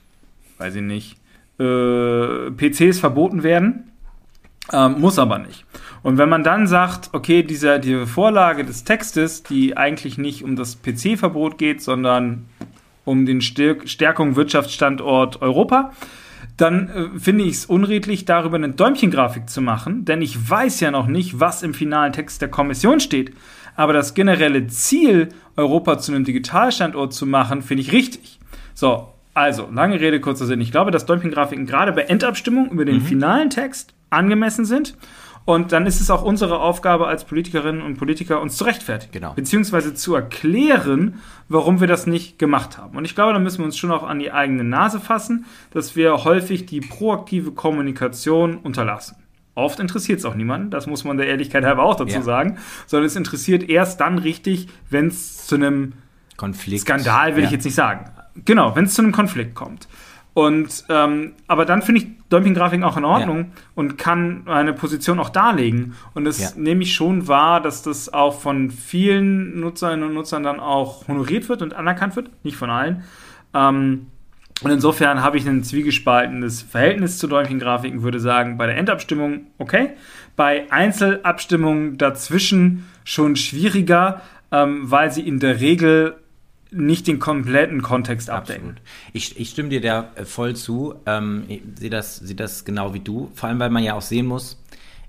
weiß 0.62 0.76
ich 0.76 0.82
nicht, 0.82 1.18
äh, 1.60 2.52
PCs 2.52 3.00
verboten 3.00 3.44
werden. 3.44 3.92
Ähm, 4.72 5.02
muss 5.02 5.18
aber 5.18 5.40
nicht. 5.40 5.66
Und 6.04 6.18
wenn 6.18 6.30
man 6.30 6.44
dann 6.44 6.68
sagt, 6.68 7.10
okay, 7.14 7.44
diese, 7.44 7.80
diese 7.80 8.06
Vorlage 8.06 8.64
des 8.64 8.84
Textes, 8.84 9.44
die 9.44 9.76
eigentlich 9.76 10.18
nicht 10.18 10.44
um 10.44 10.56
das 10.56 10.82
PC-Verbot 10.82 11.58
geht, 11.58 11.82
sondern 11.82 12.46
um 13.04 13.26
den 13.26 13.42
Stärk 13.42 13.90
Stärkung 13.90 14.36
Wirtschaftsstandort 14.36 15.42
Europa, 15.42 15.92
dann 16.58 16.90
äh, 16.90 17.20
finde 17.20 17.44
ich 17.46 17.54
es 17.54 17.66
unredlich, 17.66 18.26
darüber 18.26 18.58
eine 18.58 18.70
Däumchengrafik 18.70 19.50
zu 19.50 19.62
machen, 19.62 20.06
denn 20.06 20.22
ich 20.22 20.50
weiß 20.50 20.80
ja 20.80 20.92
noch 20.92 21.08
nicht, 21.08 21.40
was 21.40 21.64
im 21.64 21.74
finalen 21.74 22.14
Text 22.14 22.42
der 22.42 22.50
Kommission 22.50 23.00
steht. 23.00 23.34
Aber 23.76 23.94
das 23.94 24.14
generelle 24.14 24.68
Ziel, 24.68 25.30
Europa 25.56 25.98
zu 25.98 26.12
einem 26.12 26.24
Digitalstandort 26.24 27.14
zu 27.14 27.26
machen, 27.26 27.64
finde 27.64 27.82
ich 27.82 27.92
richtig. 27.92 28.40
So, 28.76 29.12
also, 29.34 29.70
lange 29.72 30.00
Rede, 30.00 30.20
kurzer 30.20 30.46
Sinn. 30.46 30.62
Ich 30.62 30.72
glaube, 30.72 30.92
dass 30.92 31.06
Dumping-Grafiken 31.06 31.66
gerade 31.66 31.94
bei 31.94 32.02
Endabstimmung 32.02 32.70
über 32.70 32.86
den 32.86 32.96
mhm. 32.96 33.02
finalen 33.02 33.50
Text 33.50 33.94
angemessen 34.10 34.66
sind. 34.66 34.96
Und 35.44 35.72
dann 35.72 35.88
ist 35.88 36.00
es 36.00 36.12
auch 36.12 36.22
unsere 36.22 36.60
Aufgabe 36.60 37.08
als 37.08 37.26
Politikerinnen 37.26 37.82
und 37.82 37.98
Politiker, 37.98 38.42
uns 38.42 38.58
zu 38.58 38.64
rechtfertigen. 38.64 39.12
Genau. 39.12 39.34
Beziehungsweise 39.34 39.94
zu 39.96 40.14
erklären, 40.14 41.16
warum 41.50 41.80
wir 41.80 41.88
das 41.88 42.06
nicht 42.06 42.38
gemacht 42.38 42.78
haben. 42.78 42.96
Und 42.96 43.06
ich 43.06 43.16
glaube, 43.16 43.34
da 43.34 43.40
müssen 43.40 43.60
wir 43.60 43.66
uns 43.66 43.78
schon 43.78 43.92
auch 43.92 44.04
an 44.04 44.20
die 44.20 44.32
eigene 44.32 44.64
Nase 44.64 45.00
fassen, 45.00 45.46
dass 45.72 45.96
wir 45.96 46.26
häufig 46.26 46.68
die 46.68 46.82
proaktive 46.82 47.54
Kommunikation 47.54 48.58
unterlassen. 48.58 49.18
Oft 49.56 49.80
interessiert 49.80 50.20
es 50.20 50.26
auch 50.26 50.36
niemanden, 50.36 50.70
das 50.70 50.88
muss 50.88 51.04
man 51.04 51.18
der 51.18 51.28
Ehrlichkeit 51.28 51.66
halber 51.66 51.84
auch 51.84 51.96
dazu 51.96 52.16
ja. 52.16 52.22
sagen, 52.22 52.58
sondern 52.86 53.08
es 53.08 53.16
interessiert 53.16 53.68
erst 53.68 54.00
dann 54.00 54.18
richtig, 54.18 54.68
wenn 54.90 55.08
es 55.08 55.46
zu 55.46 55.56
einem 55.56 55.94
Konflikt. 56.38 56.82
Skandal 56.82 57.36
will 57.36 57.44
ja. 57.44 57.48
ich 57.48 57.52
jetzt 57.52 57.66
nicht 57.66 57.76
sagen. 57.76 58.06
Genau, 58.46 58.76
wenn 58.76 58.86
es 58.86 58.94
zu 58.94 59.02
einem 59.02 59.12
Konflikt 59.12 59.56
kommt. 59.56 59.88
Und 60.34 60.86
ähm, 60.88 61.34
aber 61.48 61.66
dann 61.66 61.82
finde 61.82 62.02
ich 62.02 62.08
Dumping-Grafiken 62.30 62.86
auch 62.86 62.96
in 62.96 63.04
Ordnung 63.04 63.38
ja. 63.38 63.46
und 63.76 63.98
kann 63.98 64.48
eine 64.48 64.72
Position 64.72 65.20
auch 65.20 65.30
darlegen. 65.30 65.96
Und 66.14 66.24
das 66.24 66.40
ja. 66.40 66.50
nehme 66.56 66.84
ich 66.84 66.94
schon 66.94 67.28
wahr, 67.28 67.62
dass 67.62 67.84
das 67.84 68.14
auch 68.14 68.40
von 68.40 68.72
vielen 68.72 69.60
Nutzerinnen 69.60 70.08
und 70.08 70.14
Nutzern 70.14 70.44
dann 70.44 70.62
auch 70.62 71.08
honoriert 71.10 71.50
wird 71.50 71.62
und 71.62 71.74
anerkannt 71.74 72.16
wird, 72.16 72.30
nicht 72.46 72.56
von 72.56 72.70
allen. 72.70 73.04
Ähm, 73.54 74.08
und 74.64 74.72
insofern 74.72 75.22
habe 75.22 75.38
ich 75.38 75.48
ein 75.48 75.64
zwiegespaltenes 75.64 76.62
Verhältnis 76.62 77.18
zu 77.18 77.28
Dumping-Grafiken, 77.28 78.04
würde 78.04 78.20
sagen, 78.22 78.58
bei 78.58 78.68
der 78.68 78.78
Endabstimmung 78.78 79.48
okay, 79.58 79.92
bei 80.38 80.72
Einzelabstimmungen 80.72 81.98
dazwischen 81.98 82.86
schon 83.04 83.36
schwieriger, 83.36 84.22
ähm, 84.52 84.90
weil 84.90 85.12
sie 85.12 85.28
in 85.28 85.40
der 85.40 85.60
Regel 85.60 86.16
nicht 86.72 87.08
den 87.08 87.20
kompletten 87.20 87.82
Kontext 87.82 88.30
abdecken. 88.30 88.78
Ich, 89.12 89.40
ich 89.40 89.50
stimme 89.50 89.70
dir 89.70 89.82
da 89.82 90.12
äh, 90.16 90.26
voll 90.26 90.56
zu. 90.56 90.96
Ähm, 91.06 91.44
ich 91.48 91.62
sehe 91.78 91.90
das, 91.90 92.18
sehe 92.18 92.36
das 92.36 92.66
genau 92.66 92.94
wie 92.94 93.02
du. 93.02 93.30
Vor 93.36 93.50
allem, 93.50 93.60
weil 93.60 93.70
man 93.70 93.84
ja 93.84 93.94
auch 93.94 94.02
sehen 94.02 94.26
muss, 94.26 94.58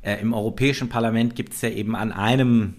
äh, 0.02 0.20
im 0.20 0.34
Europäischen 0.34 0.88
Parlament 0.88 1.36
gibt 1.36 1.54
es 1.54 1.62
ja 1.62 1.70
eben 1.70 1.94
an 1.94 2.12
einem 2.12 2.74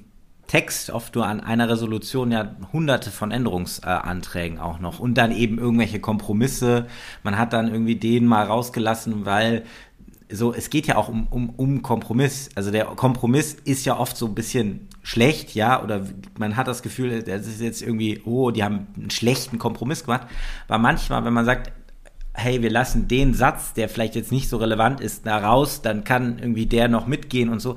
Text, 0.47 0.89
oft 0.89 1.15
nur 1.15 1.25
an 1.25 1.39
einer 1.39 1.69
Resolution, 1.69 2.31
ja 2.31 2.55
hunderte 2.73 3.09
von 3.09 3.31
Änderungsanträgen 3.31 4.59
auch 4.59 4.79
noch. 4.79 4.99
Und 4.99 5.15
dann 5.15 5.31
eben 5.31 5.57
irgendwelche 5.57 5.99
Kompromisse. 5.99 6.87
Man 7.23 7.37
hat 7.37 7.53
dann 7.53 7.71
irgendwie 7.71 7.95
den 7.95 8.25
mal 8.25 8.45
rausgelassen, 8.45 9.25
weil 9.25 9.63
so, 10.29 10.53
es 10.53 10.69
geht 10.69 10.87
ja 10.87 10.97
auch 10.97 11.07
um, 11.07 11.27
um, 11.27 11.49
um 11.51 11.81
Kompromiss. 11.81 12.49
Also 12.55 12.71
der 12.71 12.85
Kompromiss 12.85 13.53
ist 13.53 13.85
ja 13.85 13.97
oft 13.97 14.17
so 14.17 14.25
ein 14.25 14.35
bisschen 14.35 14.89
schlecht, 15.03 15.53
ja, 15.53 15.83
oder 15.83 16.07
man 16.39 16.55
hat 16.55 16.67
das 16.67 16.81
Gefühl, 16.81 17.21
das 17.21 17.45
ist 17.45 17.61
jetzt 17.61 17.81
irgendwie, 17.81 18.21
oh, 18.25 18.51
die 18.51 18.63
haben 18.63 18.87
einen 18.97 19.11
schlechten 19.11 19.59
Kompromiss 19.59 20.05
gemacht. 20.05 20.27
Aber 20.67 20.79
manchmal, 20.79 21.25
wenn 21.25 21.33
man 21.33 21.45
sagt, 21.45 21.71
hey, 22.33 22.63
wir 22.63 22.71
lassen 22.71 23.07
den 23.07 23.33
Satz, 23.33 23.73
der 23.73 23.89
vielleicht 23.89 24.15
jetzt 24.15 24.31
nicht 24.31 24.49
so 24.49 24.57
relevant 24.57 25.01
ist, 25.01 25.27
da 25.27 25.37
raus, 25.37 25.81
dann 25.81 26.03
kann 26.03 26.39
irgendwie 26.39 26.65
der 26.65 26.87
noch 26.87 27.05
mitgehen 27.05 27.49
und 27.49 27.59
so. 27.59 27.75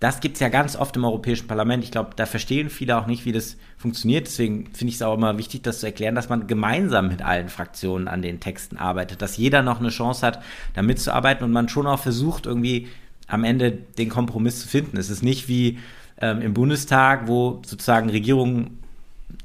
Das 0.00 0.20
gibt's 0.20 0.38
ja 0.38 0.48
ganz 0.48 0.76
oft 0.76 0.96
im 0.96 1.04
Europäischen 1.04 1.48
Parlament. 1.48 1.82
Ich 1.82 1.90
glaube, 1.90 2.10
da 2.14 2.24
verstehen 2.24 2.70
viele 2.70 2.96
auch 2.96 3.06
nicht, 3.06 3.24
wie 3.24 3.32
das 3.32 3.56
funktioniert. 3.76 4.28
Deswegen 4.28 4.66
finde 4.72 4.90
ich 4.90 4.94
es 4.94 5.02
auch 5.02 5.14
immer 5.14 5.36
wichtig, 5.36 5.62
das 5.62 5.80
zu 5.80 5.86
erklären, 5.86 6.14
dass 6.14 6.28
man 6.28 6.46
gemeinsam 6.46 7.08
mit 7.08 7.20
allen 7.20 7.48
Fraktionen 7.48 8.06
an 8.06 8.22
den 8.22 8.38
Texten 8.38 8.76
arbeitet, 8.76 9.20
dass 9.20 9.36
jeder 9.36 9.62
noch 9.62 9.80
eine 9.80 9.88
Chance 9.88 10.24
hat, 10.24 10.40
da 10.74 10.82
mitzuarbeiten 10.82 11.44
und 11.44 11.50
man 11.50 11.68
schon 11.68 11.88
auch 11.88 11.98
versucht, 11.98 12.46
irgendwie 12.46 12.86
am 13.26 13.42
Ende 13.42 13.72
den 13.72 14.08
Kompromiss 14.08 14.60
zu 14.60 14.68
finden. 14.68 14.96
Es 14.96 15.10
ist 15.10 15.24
nicht 15.24 15.48
wie 15.48 15.78
ähm, 16.20 16.40
im 16.40 16.54
Bundestag, 16.54 17.28
wo 17.28 17.60
sozusagen 17.64 18.10
Regierung 18.10 18.78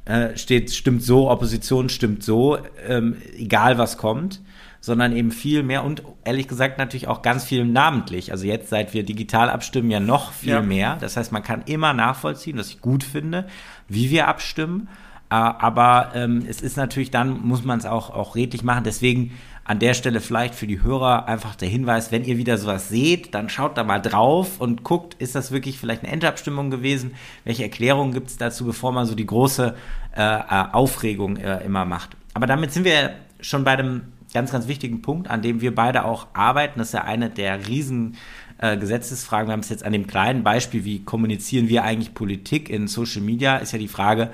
äh, 0.05 0.35
steht, 0.37 0.71
stimmt 0.71 1.03
so, 1.03 1.29
Opposition 1.29 1.89
stimmt 1.89 2.23
so, 2.23 2.57
ähm, 2.87 3.17
egal 3.37 3.77
was 3.77 3.97
kommt, 3.97 4.41
sondern 4.81 5.15
eben 5.15 5.31
viel 5.31 5.63
mehr 5.63 5.83
und 5.83 6.03
ehrlich 6.25 6.47
gesagt 6.47 6.77
natürlich 6.77 7.07
auch 7.07 7.21
ganz 7.21 7.45
viel 7.45 7.63
namentlich. 7.63 8.31
Also 8.31 8.45
jetzt, 8.45 8.69
seit 8.69 8.93
wir 8.93 9.03
digital 9.03 9.49
abstimmen, 9.49 9.89
ja 9.89 10.01
noch 10.01 10.33
viel 10.33 10.49
ja. 10.49 10.61
mehr. 10.61 10.97
Das 10.99 11.15
heißt, 11.15 11.31
man 11.31 11.43
kann 11.43 11.63
immer 11.65 11.93
nachvollziehen, 11.93 12.57
was 12.57 12.67
ich 12.67 12.81
gut 12.81 13.03
finde, 13.03 13.47
wie 13.87 14.09
wir 14.09 14.27
abstimmen. 14.27 14.89
Äh, 15.29 15.35
aber 15.35 16.11
ähm, 16.15 16.43
es 16.47 16.61
ist 16.61 16.75
natürlich 16.75 17.11
dann, 17.11 17.41
muss 17.41 17.63
man 17.63 17.79
es 17.79 17.85
auch, 17.85 18.09
auch 18.09 18.35
redlich 18.35 18.63
machen. 18.63 18.83
Deswegen 18.83 19.31
an 19.65 19.79
der 19.79 19.93
Stelle 19.93 20.19
vielleicht 20.19 20.55
für 20.55 20.67
die 20.67 20.81
Hörer 20.81 21.27
einfach 21.27 21.55
der 21.55 21.69
Hinweis, 21.69 22.11
wenn 22.11 22.25
ihr 22.25 22.37
wieder 22.37 22.57
sowas 22.57 22.89
seht, 22.89 23.33
dann 23.33 23.49
schaut 23.49 23.77
da 23.77 23.83
mal 23.83 23.99
drauf 23.99 24.59
und 24.59 24.83
guckt, 24.83 25.15
ist 25.15 25.35
das 25.35 25.51
wirklich 25.51 25.79
vielleicht 25.79 26.03
eine 26.03 26.11
Endabstimmung 26.11 26.69
gewesen? 26.69 27.11
Welche 27.45 27.63
Erklärungen 27.63 28.13
gibt 28.13 28.27
es 28.27 28.37
dazu, 28.37 28.65
bevor 28.65 28.91
man 28.91 29.05
so 29.05 29.15
die 29.15 29.25
große 29.25 29.75
äh, 30.15 30.21
äh 30.21 30.65
Aufregung 30.73 31.37
äh, 31.37 31.63
immer 31.63 31.85
macht? 31.85 32.17
Aber 32.33 32.45
damit 32.45 32.73
sind 32.73 32.83
wir 32.83 33.13
schon 33.39 33.63
bei 33.63 33.75
dem 33.75 34.01
ganz, 34.33 34.51
ganz 34.51 34.67
wichtigen 34.67 35.01
Punkt, 35.01 35.29
an 35.29 35.41
dem 35.41 35.61
wir 35.61 35.73
beide 35.73 36.05
auch 36.05 36.27
arbeiten. 36.33 36.79
Das 36.79 36.87
ist 36.89 36.93
ja 36.93 37.03
eine 37.03 37.29
der 37.29 37.67
riesen 37.67 38.17
äh, 38.57 38.77
Gesetzesfragen. 38.77 39.47
Wir 39.47 39.53
haben 39.53 39.59
es 39.59 39.69
jetzt 39.69 39.85
an 39.85 39.93
dem 39.93 40.07
kleinen 40.07 40.43
Beispiel, 40.43 40.83
wie 40.83 41.03
kommunizieren 41.03 41.69
wir 41.69 41.83
eigentlich 41.83 42.13
Politik 42.13 42.69
in 42.69 42.87
Social 42.87 43.21
Media, 43.21 43.57
ist 43.57 43.71
ja 43.71 43.79
die 43.79 43.87
Frage, 43.87 44.31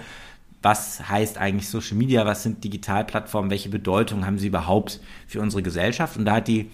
was 0.62 1.08
heißt 1.10 1.38
eigentlich 1.38 1.70
Social 1.70 1.96
Media, 1.96 2.26
was 2.26 2.44
sind 2.44 2.64
Digitalplattformen, 2.64 3.50
welche 3.50 3.70
Bedeutung 3.70 4.26
haben 4.26 4.38
sie 4.40 4.48
überhaupt 4.48 5.00
für 5.28 5.40
unsere 5.42 5.64
Gesellschaft? 5.64 6.18
Und 6.18 6.26
da 6.26 6.36
hat 6.36 6.48
die 6.48 6.70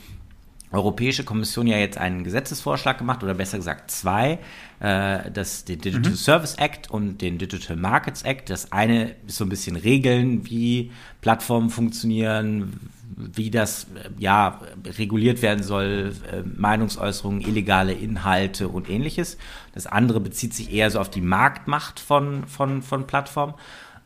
Europäische 0.71 1.23
Kommission 1.23 1.67
ja 1.67 1.77
jetzt 1.77 1.97
einen 1.97 2.23
Gesetzesvorschlag 2.23 2.97
gemacht 2.97 3.23
oder 3.23 3.33
besser 3.33 3.57
gesagt 3.57 3.91
zwei, 3.91 4.39
äh, 4.79 5.31
das, 5.31 5.63
den 5.63 5.79
Digital 5.79 6.11
mhm. 6.11 6.15
Service 6.15 6.55
Act 6.55 6.89
und 6.89 7.21
den 7.21 7.37
Digital 7.37 7.77
Markets 7.77 8.23
Act. 8.23 8.49
Das 8.49 8.71
eine 8.71 9.15
ist 9.27 9.37
so 9.37 9.45
ein 9.45 9.49
bisschen 9.49 9.75
Regeln, 9.75 10.45
wie 10.49 10.91
Plattformen 11.21 11.69
funktionieren, 11.69 12.79
wie 13.15 13.49
das 13.49 13.87
ja 14.17 14.59
reguliert 14.97 15.41
werden 15.41 15.63
soll, 15.63 16.13
äh, 16.31 16.41
Meinungsäußerungen, 16.43 17.41
illegale 17.41 17.93
Inhalte 17.93 18.67
und 18.67 18.89
ähnliches. 18.89 19.37
Das 19.73 19.87
andere 19.87 20.19
bezieht 20.19 20.53
sich 20.53 20.73
eher 20.73 20.91
so 20.91 20.99
auf 20.99 21.09
die 21.09 21.21
Marktmacht 21.21 21.99
von, 21.99 22.45
von, 22.45 22.81
von 22.81 23.07
Plattformen. 23.07 23.53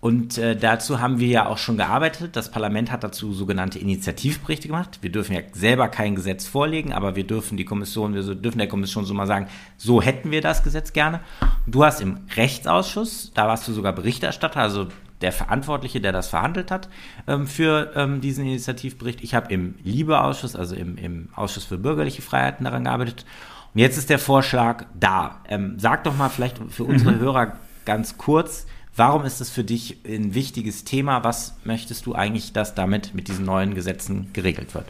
Und 0.01 0.37
äh, 0.37 0.55
dazu 0.55 1.01
haben 1.01 1.19
wir 1.19 1.27
ja 1.27 1.47
auch 1.47 1.57
schon 1.57 1.75
gearbeitet. 1.75 2.35
Das 2.37 2.51
Parlament 2.51 2.89
hat 2.89 3.03
dazu 3.03 3.33
sogenannte 3.33 3.79
Initiativberichte 3.79 4.69
gemacht. 4.69 4.99
Wir 5.01 5.11
dürfen 5.11 5.33
ja 5.33 5.41
selber 5.51 5.89
kein 5.89 6.15
Gesetz 6.15 6.47
vorlegen, 6.47 6.93
aber 6.93 7.17
wir 7.17 7.25
dürfen 7.25 7.57
die 7.57 7.65
Kommission, 7.65 8.13
wir 8.13 8.23
dürfen 8.35 8.59
der 8.59 8.69
Kommission 8.69 9.03
so 9.03 9.13
mal 9.13 9.27
sagen, 9.27 9.47
so 9.75 10.01
hätten 10.01 10.31
wir 10.31 10.39
das 10.41 10.63
Gesetz 10.63 10.93
gerne. 10.93 11.19
Du 11.67 11.83
hast 11.83 11.99
im 11.99 12.19
Rechtsausschuss, 12.37 13.31
da 13.33 13.47
warst 13.47 13.67
du 13.67 13.73
sogar 13.73 13.91
Berichterstatter, 13.91 14.61
also 14.61 14.87
der 15.21 15.31
Verantwortliche, 15.31 16.01
der 16.01 16.11
das 16.11 16.29
verhandelt 16.29 16.71
hat, 16.71 16.89
ähm, 17.27 17.47
für 17.47 17.91
ähm, 17.95 18.21
diesen 18.21 18.45
Initiativbericht. 18.45 19.21
Ich 19.21 19.35
habe 19.35 19.53
im 19.53 19.75
Liebeausschuss, 19.83 20.55
also 20.55 20.75
im, 20.75 20.97
im 20.97 21.29
Ausschuss 21.35 21.65
für 21.65 21.77
bürgerliche 21.77 22.21
Freiheiten 22.21 22.63
daran 22.63 22.85
gearbeitet. 22.85 23.25
Und 23.73 23.81
jetzt 23.81 23.97
ist 23.97 24.09
der 24.09 24.19
Vorschlag 24.19 24.85
da. 24.99 25.41
Ähm, 25.47 25.75
sag 25.77 26.03
doch 26.03 26.15
mal 26.15 26.29
vielleicht 26.29 26.57
für 26.69 26.85
unsere 26.85 27.11
mhm. 27.11 27.19
Hörer 27.19 27.53
ganz 27.85 28.17
kurz, 28.17 28.65
Warum 28.99 29.23
ist 29.23 29.39
es 29.39 29.49
für 29.49 29.63
dich 29.63 29.99
ein 30.05 30.33
wichtiges 30.33 30.83
Thema? 30.83 31.23
Was 31.23 31.55
möchtest 31.63 32.05
du 32.05 32.15
eigentlich, 32.15 32.51
dass 32.51 32.75
damit 32.75 33.13
mit 33.13 33.29
diesen 33.29 33.45
neuen 33.45 33.73
Gesetzen 33.73 34.27
geregelt 34.33 34.75
wird? 34.75 34.87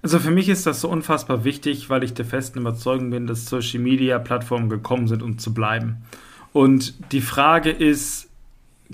Also 0.00 0.18
für 0.18 0.30
mich 0.30 0.48
ist 0.48 0.64
das 0.64 0.80
so 0.80 0.88
unfassbar 0.88 1.44
wichtig, 1.44 1.90
weil 1.90 2.02
ich 2.02 2.14
der 2.14 2.24
festen 2.24 2.60
Überzeugung 2.60 3.10
bin, 3.10 3.26
dass 3.26 3.44
Social 3.44 3.80
Media 3.80 4.18
Plattformen 4.18 4.70
gekommen 4.70 5.08
sind, 5.08 5.22
um 5.22 5.36
zu 5.36 5.52
bleiben. 5.52 5.98
Und 6.52 7.12
die 7.12 7.20
Frage 7.20 7.70
ist, 7.70 8.28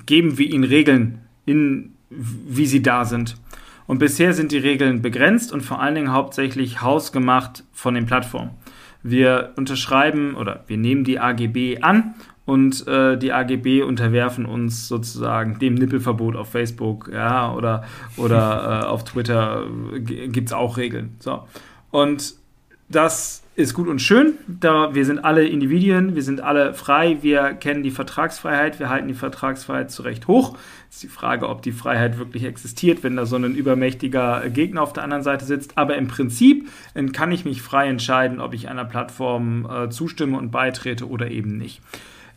geben 0.04 0.38
wir 0.38 0.50
ihnen 0.50 0.64
Regeln, 0.64 1.20
in, 1.46 1.94
wie 2.10 2.66
sie 2.66 2.82
da 2.82 3.04
sind? 3.04 3.36
Und 3.86 3.98
bisher 3.98 4.32
sind 4.34 4.52
die 4.52 4.58
Regeln 4.58 5.00
begrenzt 5.00 5.52
und 5.52 5.62
vor 5.62 5.80
allen 5.80 5.94
Dingen 5.94 6.12
hauptsächlich 6.12 6.82
hausgemacht 6.82 7.64
von 7.72 7.94
den 7.94 8.06
Plattformen. 8.06 8.50
Wir 9.02 9.52
unterschreiben 9.56 10.34
oder 10.34 10.64
wir 10.66 10.76
nehmen 10.76 11.04
die 11.04 11.20
AGB 11.20 11.78
an 11.82 12.14
und 12.44 12.86
äh, 12.88 13.16
die 13.16 13.32
AGB 13.32 13.82
unterwerfen 13.82 14.44
uns 14.46 14.88
sozusagen 14.88 15.58
dem 15.60 15.74
Nippelverbot 15.74 16.36
auf 16.36 16.50
Facebook, 16.50 17.10
ja, 17.12 17.52
oder, 17.52 17.84
oder 18.16 18.82
äh, 18.82 18.86
auf 18.86 19.04
Twitter 19.04 19.66
gibt 20.00 20.48
es 20.48 20.52
auch 20.52 20.76
Regeln. 20.76 21.16
So. 21.20 21.46
Und 21.90 22.34
das 22.88 23.42
ist 23.56 23.72
gut 23.72 23.88
und 23.88 24.02
schön. 24.02 24.34
Da 24.46 24.94
wir 24.94 25.06
sind 25.06 25.24
alle 25.24 25.46
Individuen, 25.46 26.14
wir 26.14 26.22
sind 26.22 26.42
alle 26.42 26.74
frei, 26.74 27.18
wir 27.22 27.54
kennen 27.54 27.82
die 27.82 27.90
Vertragsfreiheit, 27.90 28.78
wir 28.78 28.90
halten 28.90 29.08
die 29.08 29.14
Vertragsfreiheit 29.14 29.90
zu 29.90 30.02
Recht 30.02 30.28
hoch. 30.28 30.58
Ist 30.90 31.02
die 31.02 31.08
Frage, 31.08 31.48
ob 31.48 31.62
die 31.62 31.72
Freiheit 31.72 32.18
wirklich 32.18 32.44
existiert, 32.44 33.02
wenn 33.02 33.16
da 33.16 33.24
so 33.24 33.36
ein 33.36 33.54
übermächtiger 33.54 34.48
Gegner 34.50 34.82
auf 34.82 34.92
der 34.92 35.04
anderen 35.04 35.22
Seite 35.22 35.46
sitzt. 35.46 35.76
Aber 35.78 35.96
im 35.96 36.06
Prinzip 36.06 36.68
äh, 36.94 37.06
kann 37.06 37.32
ich 37.32 37.46
mich 37.46 37.62
frei 37.62 37.88
entscheiden, 37.88 38.40
ob 38.40 38.52
ich 38.52 38.68
einer 38.68 38.84
Plattform 38.84 39.66
äh, 39.70 39.88
zustimme 39.88 40.36
und 40.36 40.50
beitrete 40.50 41.08
oder 41.08 41.30
eben 41.30 41.56
nicht. 41.56 41.80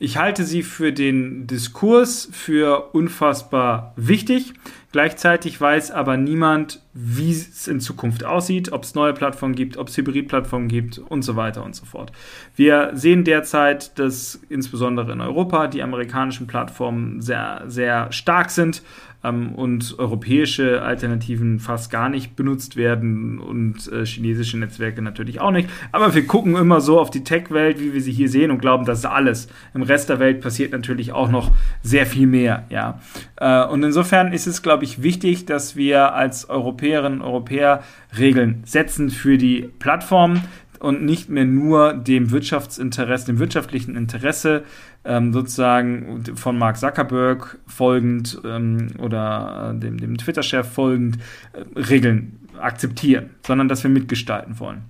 Ich 0.01 0.15
halte 0.15 0.45
sie 0.45 0.63
für 0.63 0.93
den 0.93 1.45
Diskurs 1.45 2.29
für 2.31 2.91
unfassbar 2.93 3.91
wichtig. 3.97 4.53
Gleichzeitig 4.93 5.59
weiß 5.59 5.91
aber 5.91 6.15
niemand, 6.15 6.81
wie 7.01 7.31
es 7.31 7.67
in 7.67 7.79
Zukunft 7.79 8.25
aussieht, 8.25 8.73
ob 8.73 8.83
es 8.83 8.93
neue 8.93 9.13
Plattformen 9.13 9.55
gibt, 9.55 9.77
ob 9.77 9.87
es 9.87 9.95
Hybridplattformen 9.95 10.67
gibt 10.67 10.97
und 10.97 11.21
so 11.21 11.37
weiter 11.37 11.63
und 11.63 11.73
so 11.73 11.85
fort. 11.85 12.11
Wir 12.55 12.91
sehen 12.93 13.23
derzeit, 13.23 13.97
dass 13.97 14.39
insbesondere 14.49 15.13
in 15.13 15.21
Europa 15.21 15.67
die 15.67 15.81
amerikanischen 15.81 16.45
Plattformen 16.47 17.21
sehr, 17.21 17.63
sehr 17.67 18.11
stark 18.11 18.49
sind 18.49 18.81
ähm, 19.23 19.53
und 19.55 19.95
europäische 19.97 20.81
Alternativen 20.81 21.59
fast 21.59 21.91
gar 21.91 22.09
nicht 22.09 22.35
benutzt 22.35 22.75
werden 22.75 23.39
und 23.39 23.91
äh, 23.91 24.05
chinesische 24.05 24.57
Netzwerke 24.57 25.01
natürlich 25.01 25.41
auch 25.41 25.51
nicht. 25.51 25.69
Aber 25.91 26.13
wir 26.15 26.25
gucken 26.25 26.55
immer 26.55 26.81
so 26.81 26.99
auf 26.99 27.09
die 27.09 27.23
Tech-Welt, 27.23 27.79
wie 27.79 27.93
wir 27.93 28.01
sie 28.01 28.11
hier 28.11 28.29
sehen 28.29 28.51
und 28.51 28.59
glauben, 28.59 28.85
das 28.85 28.99
ist 28.99 29.05
alles. 29.05 29.47
Im 29.73 29.81
Rest 29.81 30.09
der 30.09 30.19
Welt 30.19 30.41
passiert 30.41 30.71
natürlich 30.71 31.11
auch 31.11 31.29
noch 31.29 31.51
sehr 31.81 32.05
viel 32.05 32.27
mehr. 32.27 32.65
Ja. 32.69 32.99
Äh, 33.35 33.65
und 33.65 33.83
insofern 33.83 34.31
ist 34.31 34.47
es, 34.47 34.61
glaube 34.61 34.85
ich, 34.85 35.03
wichtig, 35.03 35.45
dass 35.45 35.75
wir 35.75 36.13
als 36.13 36.49
Europäerinnen 36.89 37.21
und 37.21 37.27
Europäer 37.27 37.83
Regeln 38.17 38.61
setzen 38.65 39.09
für 39.09 39.37
die 39.37 39.69
Plattformen, 39.79 40.43
und 40.79 41.03
nicht 41.03 41.27
mehr 41.27 41.43
nur 41.43 41.93
dem 41.93 42.31
Wirtschaftsinteresse, 42.31 43.25
dem 43.25 43.39
wirtschaftlichen 43.39 43.97
Interesse 43.97 44.63
ähm, 45.03 45.33
sozusagen 45.33 46.23
von 46.35 46.57
Mark 46.57 46.77
Zuckerberg 46.77 47.59
folgend 47.67 48.39
ähm, 48.45 48.87
oder 48.97 49.73
äh, 49.75 49.77
dem, 49.77 49.97
dem 49.97 50.17
Twitter-Chef 50.17 50.65
folgend 50.65 51.17
äh, 51.51 51.79
Regeln 51.79 52.47
akzeptieren, 52.57 53.31
sondern 53.45 53.67
dass 53.67 53.83
wir 53.83 53.91
mitgestalten 53.91 54.57
wollen. 54.59 54.83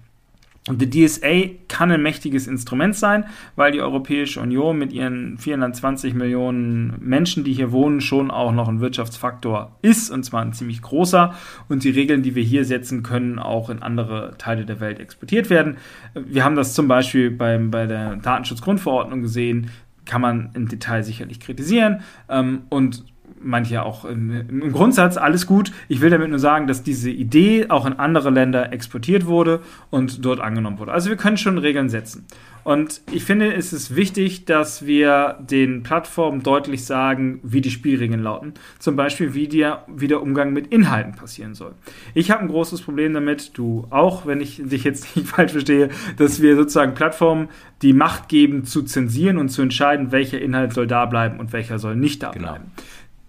Und 0.69 0.79
die 0.81 0.89
DSA 0.89 1.49
kann 1.67 1.91
ein 1.91 2.03
mächtiges 2.03 2.45
Instrument 2.45 2.95
sein, 2.95 3.25
weil 3.55 3.71
die 3.71 3.81
Europäische 3.81 4.39
Union 4.39 4.77
mit 4.77 4.93
ihren 4.93 5.39
420 5.39 6.13
Millionen 6.13 6.93
Menschen, 6.99 7.43
die 7.43 7.53
hier 7.53 7.71
wohnen, 7.71 8.01
schon 8.01 8.29
auch 8.29 8.51
noch 8.51 8.67
ein 8.69 8.79
Wirtschaftsfaktor 8.79 9.75
ist, 9.81 10.11
und 10.11 10.23
zwar 10.23 10.43
ein 10.43 10.53
ziemlich 10.53 10.83
großer. 10.83 11.33
Und 11.69 11.83
die 11.83 11.89
Regeln, 11.89 12.21
die 12.21 12.35
wir 12.35 12.43
hier 12.43 12.65
setzen, 12.65 13.01
können 13.01 13.39
auch 13.39 13.71
in 13.71 13.81
andere 13.81 14.35
Teile 14.37 14.63
der 14.63 14.79
Welt 14.79 14.99
exportiert 14.99 15.49
werden. 15.49 15.77
Wir 16.13 16.45
haben 16.45 16.55
das 16.55 16.75
zum 16.75 16.87
Beispiel 16.87 17.31
beim, 17.31 17.71
bei 17.71 17.87
der 17.87 18.17
Datenschutzgrundverordnung 18.17 19.23
gesehen, 19.23 19.71
kann 20.05 20.21
man 20.21 20.51
im 20.53 20.67
Detail 20.67 21.01
sicherlich 21.01 21.39
kritisieren. 21.39 22.01
Ähm, 22.29 22.61
und 22.69 23.05
manche 23.41 23.83
auch 23.83 24.05
im, 24.05 24.31
im, 24.31 24.71
Grundsatz 24.71 25.17
alles 25.17 25.45
gut. 25.45 25.71
Ich 25.87 26.01
will 26.01 26.09
damit 26.09 26.29
nur 26.29 26.39
sagen, 26.39 26.67
dass 26.67 26.83
diese 26.83 27.09
Idee 27.09 27.67
auch 27.69 27.85
in 27.85 27.93
andere 27.93 28.29
Länder 28.29 28.71
exportiert 28.73 29.25
wurde 29.25 29.61
und 29.89 30.25
dort 30.25 30.39
angenommen 30.39 30.79
wurde. 30.79 30.91
Also 30.91 31.09
wir 31.09 31.17
können 31.17 31.37
schon 31.37 31.57
Regeln 31.57 31.89
setzen. 31.89 32.25
Und 32.63 33.01
ich 33.11 33.23
finde, 33.23 33.53
es 33.53 33.73
ist 33.73 33.95
wichtig, 33.95 34.45
dass 34.45 34.85
wir 34.85 35.37
den 35.39 35.81
Plattformen 35.81 36.43
deutlich 36.43 36.85
sagen, 36.85 37.39
wie 37.41 37.61
die 37.61 37.71
Spielregeln 37.71 38.21
lauten. 38.21 38.53
Zum 38.79 38.95
Beispiel, 38.95 39.33
wie 39.33 39.47
der, 39.47 39.85
wie 39.87 40.07
der 40.07 40.21
Umgang 40.21 40.53
mit 40.53 40.67
Inhalten 40.67 41.15
passieren 41.15 41.55
soll. 41.55 41.73
Ich 42.13 42.31
habe 42.31 42.41
ein 42.41 42.47
großes 42.47 42.81
Problem 42.81 43.13
damit, 43.13 43.57
du 43.57 43.87
auch, 43.89 44.25
wenn 44.25 44.41
ich 44.41 44.61
dich 44.63 44.83
jetzt 44.83 45.15
nicht 45.15 45.27
falsch 45.29 45.53
verstehe, 45.53 45.89
dass 46.17 46.41
wir 46.41 46.55
sozusagen 46.55 46.93
Plattformen 46.93 47.49
die 47.81 47.93
Macht 47.93 48.27
geben, 48.27 48.65
zu 48.65 48.83
zensieren 48.83 49.37
und 49.37 49.49
zu 49.49 49.61
entscheiden, 49.61 50.11
welcher 50.11 50.39
Inhalt 50.41 50.73
soll 50.73 50.85
da 50.85 51.05
bleiben 51.05 51.39
und 51.39 51.53
welcher 51.53 51.79
soll 51.79 51.95
nicht 51.95 52.21
da 52.21 52.31
genau. 52.31 52.57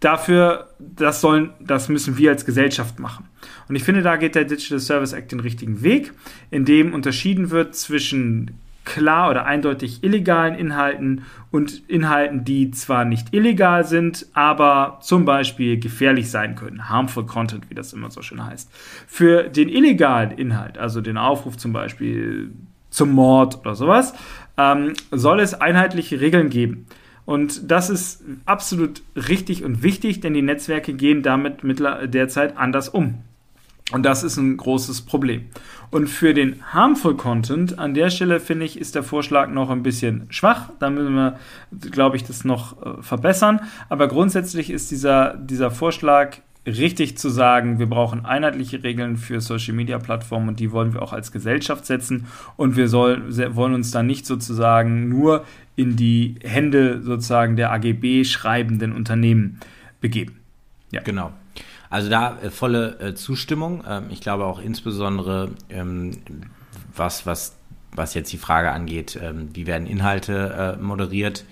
Dafür, 0.00 0.70
das 0.78 1.20
sollen, 1.20 1.50
das 1.60 1.88
müssen 1.88 2.16
wir 2.16 2.30
als 2.30 2.44
Gesellschaft 2.44 2.98
machen. 2.98 3.28
Und 3.68 3.76
ich 3.76 3.84
finde, 3.84 4.02
da 4.02 4.16
geht 4.16 4.34
der 4.34 4.44
Digital 4.44 4.80
Service 4.80 5.12
Act 5.12 5.32
den 5.32 5.40
richtigen 5.40 5.82
Weg, 5.82 6.12
in 6.50 6.64
dem 6.64 6.92
unterschieden 6.94 7.50
wird 7.50 7.76
zwischen 7.76 8.58
klar 8.84 9.30
oder 9.30 9.44
eindeutig 9.44 10.02
illegalen 10.02 10.54
Inhalten 10.54 11.24
und 11.50 11.88
Inhalten, 11.88 12.44
die 12.44 12.70
zwar 12.70 13.04
nicht 13.04 13.32
illegal 13.32 13.84
sind, 13.84 14.26
aber 14.32 14.98
zum 15.02 15.24
Beispiel 15.24 15.78
gefährlich 15.78 16.30
sein 16.30 16.56
können. 16.56 16.88
Harmful 16.88 17.26
Content, 17.26 17.68
wie 17.70 17.74
das 17.74 17.92
immer 17.92 18.10
so 18.10 18.22
schön 18.22 18.44
heißt. 18.44 18.70
Für 19.06 19.44
den 19.44 19.68
illegalen 19.68 20.32
Inhalt, 20.32 20.78
also 20.78 21.00
den 21.00 21.18
Aufruf 21.18 21.56
zum 21.56 21.72
Beispiel 21.72 22.52
zum 22.88 23.12
Mord 23.12 23.60
oder 23.60 23.74
sowas, 23.74 24.14
ähm, 24.56 24.94
soll 25.10 25.40
es 25.40 25.54
einheitliche 25.54 26.20
Regeln 26.20 26.50
geben. 26.50 26.86
Und 27.30 27.70
das 27.70 27.90
ist 27.90 28.24
absolut 28.44 29.02
richtig 29.14 29.62
und 29.62 29.84
wichtig, 29.84 30.18
denn 30.18 30.34
die 30.34 30.42
Netzwerke 30.42 30.94
gehen 30.94 31.22
damit 31.22 31.58
derzeit 32.12 32.56
anders 32.56 32.88
um. 32.88 33.22
Und 33.92 34.02
das 34.02 34.24
ist 34.24 34.36
ein 34.36 34.56
großes 34.56 35.02
Problem. 35.02 35.44
Und 35.92 36.08
für 36.08 36.34
den 36.34 36.60
harmful 36.72 37.16
Content, 37.16 37.78
an 37.78 37.94
der 37.94 38.10
Stelle 38.10 38.40
finde 38.40 38.66
ich, 38.66 38.80
ist 38.80 38.96
der 38.96 39.04
Vorschlag 39.04 39.48
noch 39.48 39.70
ein 39.70 39.84
bisschen 39.84 40.26
schwach. 40.30 40.70
Da 40.80 40.90
müssen 40.90 41.14
wir, 41.14 41.38
glaube 41.92 42.16
ich, 42.16 42.24
das 42.24 42.44
noch 42.44 42.82
äh, 42.82 43.00
verbessern. 43.00 43.60
Aber 43.88 44.08
grundsätzlich 44.08 44.68
ist 44.68 44.90
dieser, 44.90 45.36
dieser 45.36 45.70
Vorschlag 45.70 46.38
richtig 46.66 47.16
zu 47.16 47.30
sagen, 47.30 47.78
wir 47.78 47.86
brauchen 47.86 48.24
einheitliche 48.24 48.82
Regeln 48.82 49.16
für 49.16 49.40
Social 49.40 49.74
Media 49.74 49.98
Plattformen 49.98 50.48
und 50.48 50.60
die 50.60 50.72
wollen 50.72 50.92
wir 50.92 51.02
auch 51.02 51.12
als 51.12 51.32
Gesellschaft 51.32 51.86
setzen 51.86 52.26
und 52.56 52.76
wir 52.76 52.88
soll, 52.88 53.22
wollen 53.54 53.74
uns 53.74 53.90
da 53.90 54.02
nicht 54.02 54.26
sozusagen 54.26 55.08
nur 55.08 55.44
in 55.76 55.96
die 55.96 56.36
Hände 56.42 57.00
sozusagen 57.02 57.56
der 57.56 57.72
AGB 57.72 58.24
schreibenden 58.24 58.92
Unternehmen 58.92 59.60
begeben. 60.00 60.36
Ja. 60.90 61.00
Genau. 61.02 61.32
Also 61.88 62.08
da 62.08 62.38
äh, 62.40 62.50
volle 62.50 62.98
äh, 63.00 63.14
Zustimmung. 63.14 63.82
Ähm, 63.88 64.04
ich 64.10 64.20
glaube 64.20 64.44
auch 64.44 64.60
insbesondere, 64.60 65.50
ähm, 65.70 66.12
was, 66.94 67.26
was, 67.26 67.56
was 67.92 68.14
jetzt 68.14 68.32
die 68.32 68.38
Frage 68.38 68.70
angeht, 68.70 69.18
ähm, 69.20 69.48
wie 69.54 69.66
werden 69.66 69.86
Inhalte 69.86 70.76
äh, 70.78 70.82
moderiert, 70.82 71.44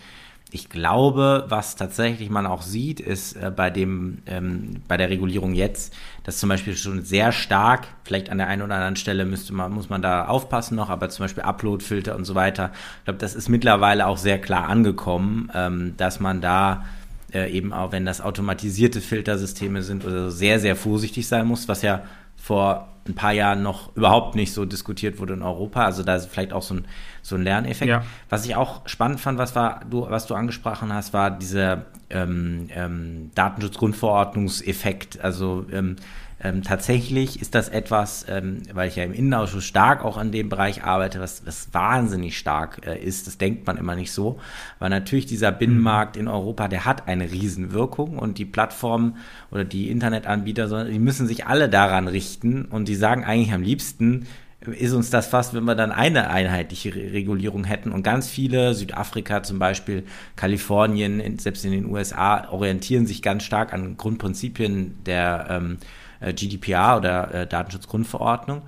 ich 0.50 0.70
glaube, 0.70 1.44
was 1.48 1.76
tatsächlich 1.76 2.30
man 2.30 2.46
auch 2.46 2.62
sieht, 2.62 3.00
ist 3.00 3.34
äh, 3.36 3.52
bei 3.54 3.68
dem 3.70 4.18
ähm, 4.26 4.76
bei 4.88 4.96
der 4.96 5.10
Regulierung 5.10 5.52
jetzt, 5.52 5.94
dass 6.24 6.38
zum 6.38 6.48
Beispiel 6.48 6.76
schon 6.76 7.04
sehr 7.04 7.32
stark, 7.32 7.86
vielleicht 8.04 8.30
an 8.30 8.38
der 8.38 8.46
einen 8.46 8.62
oder 8.62 8.74
anderen 8.74 8.96
Stelle 8.96 9.26
müsste 9.26 9.52
man 9.52 9.72
muss 9.72 9.90
man 9.90 10.00
da 10.00 10.26
aufpassen 10.26 10.74
noch, 10.76 10.88
aber 10.88 11.10
zum 11.10 11.24
Beispiel 11.24 11.42
Uploadfilter 11.42 12.16
und 12.16 12.24
so 12.24 12.34
weiter. 12.34 12.70
Ich 13.00 13.04
glaube, 13.04 13.18
das 13.18 13.34
ist 13.34 13.48
mittlerweile 13.48 14.06
auch 14.06 14.16
sehr 14.16 14.40
klar 14.40 14.68
angekommen, 14.68 15.50
ähm, 15.54 15.94
dass 15.98 16.18
man 16.18 16.40
da 16.40 16.84
äh, 17.32 17.50
eben 17.52 17.74
auch, 17.74 17.92
wenn 17.92 18.06
das 18.06 18.22
automatisierte 18.22 19.02
Filtersysteme 19.02 19.82
sind, 19.82 20.06
oder 20.06 20.30
so, 20.30 20.36
sehr 20.36 20.60
sehr 20.60 20.76
vorsichtig 20.76 21.28
sein 21.28 21.46
muss, 21.46 21.68
was 21.68 21.82
ja 21.82 22.02
vor 22.48 22.88
ein 23.06 23.14
paar 23.14 23.32
Jahren 23.32 23.62
noch 23.62 23.94
überhaupt 23.94 24.34
nicht 24.34 24.54
so 24.54 24.64
diskutiert 24.64 25.18
wurde 25.18 25.34
in 25.34 25.42
Europa. 25.42 25.84
Also 25.84 26.02
da 26.02 26.16
ist 26.16 26.30
vielleicht 26.30 26.54
auch 26.54 26.62
so 26.62 26.76
ein, 26.76 26.86
so 27.20 27.36
ein 27.36 27.42
Lerneffekt. 27.42 27.90
Ja. 27.90 28.04
Was 28.30 28.46
ich 28.46 28.56
auch 28.56 28.88
spannend 28.88 29.20
fand, 29.20 29.36
was, 29.38 29.54
war, 29.54 29.80
du, 29.90 30.08
was 30.08 30.26
du 30.26 30.34
angesprochen 30.34 30.90
hast, 30.90 31.12
war 31.12 31.30
dieser 31.30 31.84
ähm, 32.08 32.70
ähm, 32.74 33.32
Datenschutzgrundverordnungseffekt. 33.34 35.22
Also 35.22 35.66
ähm, 35.70 35.96
ähm, 36.40 36.62
tatsächlich 36.62 37.40
ist 37.40 37.56
das 37.56 37.68
etwas, 37.68 38.24
ähm, 38.28 38.62
weil 38.72 38.88
ich 38.88 38.96
ja 38.96 39.02
im 39.02 39.12
Innenausschuss 39.12 39.64
stark 39.64 40.04
auch 40.04 40.16
an 40.16 40.30
dem 40.30 40.48
Bereich 40.48 40.84
arbeite, 40.84 41.18
was, 41.18 41.44
was 41.44 41.74
wahnsinnig 41.74 42.38
stark 42.38 42.86
äh, 42.86 42.96
ist. 42.96 43.26
Das 43.26 43.38
denkt 43.38 43.66
man 43.66 43.76
immer 43.76 43.96
nicht 43.96 44.12
so. 44.12 44.38
Weil 44.78 44.90
natürlich 44.90 45.26
dieser 45.26 45.50
Binnenmarkt 45.50 46.16
in 46.16 46.28
Europa, 46.28 46.68
der 46.68 46.84
hat 46.84 47.08
eine 47.08 47.32
Riesenwirkung 47.32 48.18
und 48.18 48.38
die 48.38 48.44
Plattformen 48.44 49.16
oder 49.50 49.64
die 49.64 49.90
Internetanbieter, 49.90 50.84
die 50.84 50.98
müssen 51.00 51.26
sich 51.26 51.46
alle 51.46 51.68
daran 51.68 52.06
richten 52.06 52.66
und 52.66 52.86
die 52.86 52.94
sagen 52.94 53.24
eigentlich 53.24 53.52
am 53.52 53.62
liebsten, 53.62 54.26
ist 54.60 54.92
uns 54.92 55.10
das 55.10 55.26
fast, 55.26 55.54
wenn 55.54 55.64
wir 55.64 55.74
dann 55.74 55.92
eine 55.92 56.30
einheitliche 56.30 56.94
Regulierung 56.94 57.64
hätten. 57.64 57.92
Und 57.92 58.02
ganz 58.02 58.28
viele, 58.28 58.74
Südafrika 58.74 59.42
zum 59.42 59.58
Beispiel, 59.58 60.04
Kalifornien, 60.36 61.38
selbst 61.38 61.64
in 61.64 61.72
den 61.72 61.86
USA, 61.86 62.48
orientieren 62.50 63.06
sich 63.06 63.22
ganz 63.22 63.44
stark 63.44 63.72
an 63.72 63.96
Grundprinzipien 63.96 64.98
der 65.04 65.46
ähm, 65.48 65.78
äh, 66.20 66.32
GDPR 66.32 66.96
oder 66.96 67.34
äh, 67.34 67.46
Datenschutzgrundverordnung. 67.46 68.62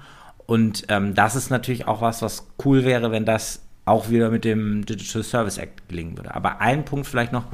Und 0.46 0.84
ähm, 0.88 1.14
das 1.14 1.36
ist 1.36 1.50
natürlich 1.50 1.86
auch 1.86 2.00
was, 2.00 2.22
was 2.22 2.48
cool 2.64 2.84
wäre, 2.84 3.12
wenn 3.12 3.24
das 3.24 3.62
auch 3.84 4.10
wieder 4.10 4.30
mit 4.30 4.44
dem 4.44 4.84
Digital 4.84 5.22
Service 5.22 5.58
Act 5.58 5.88
gelingen 5.88 6.16
würde. 6.16 6.34
Aber 6.34 6.60
einen 6.60 6.84
Punkt 6.84 7.06
vielleicht 7.06 7.32
noch 7.32 7.44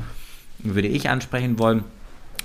würde 0.58 0.88
ich 0.88 1.08
ansprechen 1.08 1.58
wollen, 1.58 1.84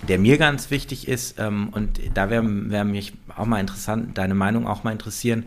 der 0.07 0.19
mir 0.19 0.37
ganz 0.37 0.71
wichtig 0.71 1.07
ist, 1.07 1.39
ähm, 1.39 1.69
und 1.69 1.99
da 2.13 2.29
wäre 2.29 2.43
wär 2.69 2.83
mich 2.83 3.13
auch 3.35 3.45
mal 3.45 3.59
interessant, 3.59 4.17
deine 4.17 4.33
Meinung 4.33 4.67
auch 4.67 4.83
mal 4.83 4.91
interessieren. 4.91 5.45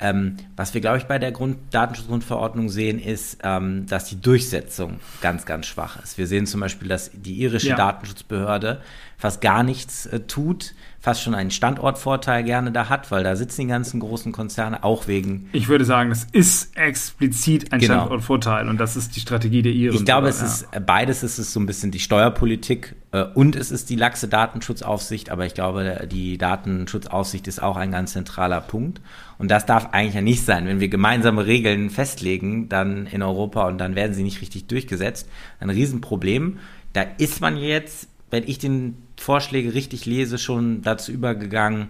Ähm, 0.00 0.36
was 0.54 0.74
wir, 0.74 0.80
glaube 0.80 0.98
ich, 0.98 1.04
bei 1.04 1.18
der 1.18 1.32
Grund 1.32 1.58
Datenschutzgrundverordnung 1.72 2.68
sehen, 2.68 3.00
ist, 3.00 3.38
ähm, 3.42 3.86
dass 3.86 4.04
die 4.04 4.20
Durchsetzung 4.20 5.00
ganz, 5.20 5.44
ganz 5.44 5.66
schwach 5.66 6.00
ist. 6.02 6.18
Wir 6.18 6.28
sehen 6.28 6.46
zum 6.46 6.60
Beispiel, 6.60 6.88
dass 6.88 7.10
die 7.12 7.34
irische 7.34 7.70
ja. 7.70 7.76
Datenschutzbehörde 7.76 8.80
fast 9.16 9.40
gar 9.40 9.64
nichts 9.64 10.06
äh, 10.06 10.20
tut 10.20 10.74
fast 11.00 11.22
schon 11.22 11.34
einen 11.34 11.52
Standortvorteil 11.52 12.42
gerne 12.42 12.72
da 12.72 12.88
hat, 12.88 13.10
weil 13.12 13.22
da 13.22 13.36
sitzen 13.36 13.62
die 13.62 13.66
ganzen 13.68 14.00
großen 14.00 14.32
Konzerne 14.32 14.82
auch 14.82 15.06
wegen. 15.06 15.48
Ich 15.52 15.68
würde 15.68 15.84
sagen, 15.84 16.10
das 16.10 16.26
ist 16.32 16.76
explizit 16.76 17.72
ein 17.72 17.78
genau. 17.78 17.94
Standortvorteil 17.94 18.68
und 18.68 18.78
das 18.78 18.96
ist 18.96 19.14
die 19.14 19.20
Strategie 19.20 19.62
der 19.62 19.72
Iren. 19.72 19.96
Ich 19.96 20.04
glaube, 20.04 20.28
es 20.28 20.40
ja. 20.40 20.46
ist 20.46 20.86
beides 20.86 21.22
ist 21.22 21.38
es 21.38 21.52
so 21.52 21.60
ein 21.60 21.66
bisschen 21.66 21.92
die 21.92 22.00
Steuerpolitik 22.00 22.96
äh, 23.12 23.22
und 23.22 23.54
es 23.54 23.70
ist 23.70 23.90
die 23.90 23.96
laxe 23.96 24.26
Datenschutzaufsicht, 24.26 25.30
aber 25.30 25.46
ich 25.46 25.54
glaube, 25.54 26.08
die 26.10 26.36
Datenschutzaufsicht 26.36 27.46
ist 27.46 27.62
auch 27.62 27.76
ein 27.76 27.92
ganz 27.92 28.12
zentraler 28.12 28.60
Punkt. 28.60 29.00
Und 29.38 29.52
das 29.52 29.66
darf 29.66 29.90
eigentlich 29.92 30.14
ja 30.14 30.20
nicht 30.20 30.44
sein. 30.44 30.66
Wenn 30.66 30.80
wir 30.80 30.88
gemeinsame 30.88 31.46
Regeln 31.46 31.90
festlegen, 31.90 32.68
dann 32.68 33.06
in 33.06 33.22
Europa 33.22 33.68
und 33.68 33.78
dann 33.78 33.94
werden 33.94 34.14
sie 34.14 34.24
nicht 34.24 34.40
richtig 34.40 34.66
durchgesetzt, 34.66 35.28
ein 35.60 35.70
Riesenproblem. 35.70 36.58
Da 36.92 37.02
ist 37.18 37.40
man 37.40 37.56
jetzt, 37.56 38.08
wenn 38.30 38.42
ich 38.42 38.58
den 38.58 39.07
Vorschläge 39.20 39.74
richtig 39.74 40.06
lese, 40.06 40.38
schon 40.38 40.82
dazu 40.82 41.12
übergegangen, 41.12 41.88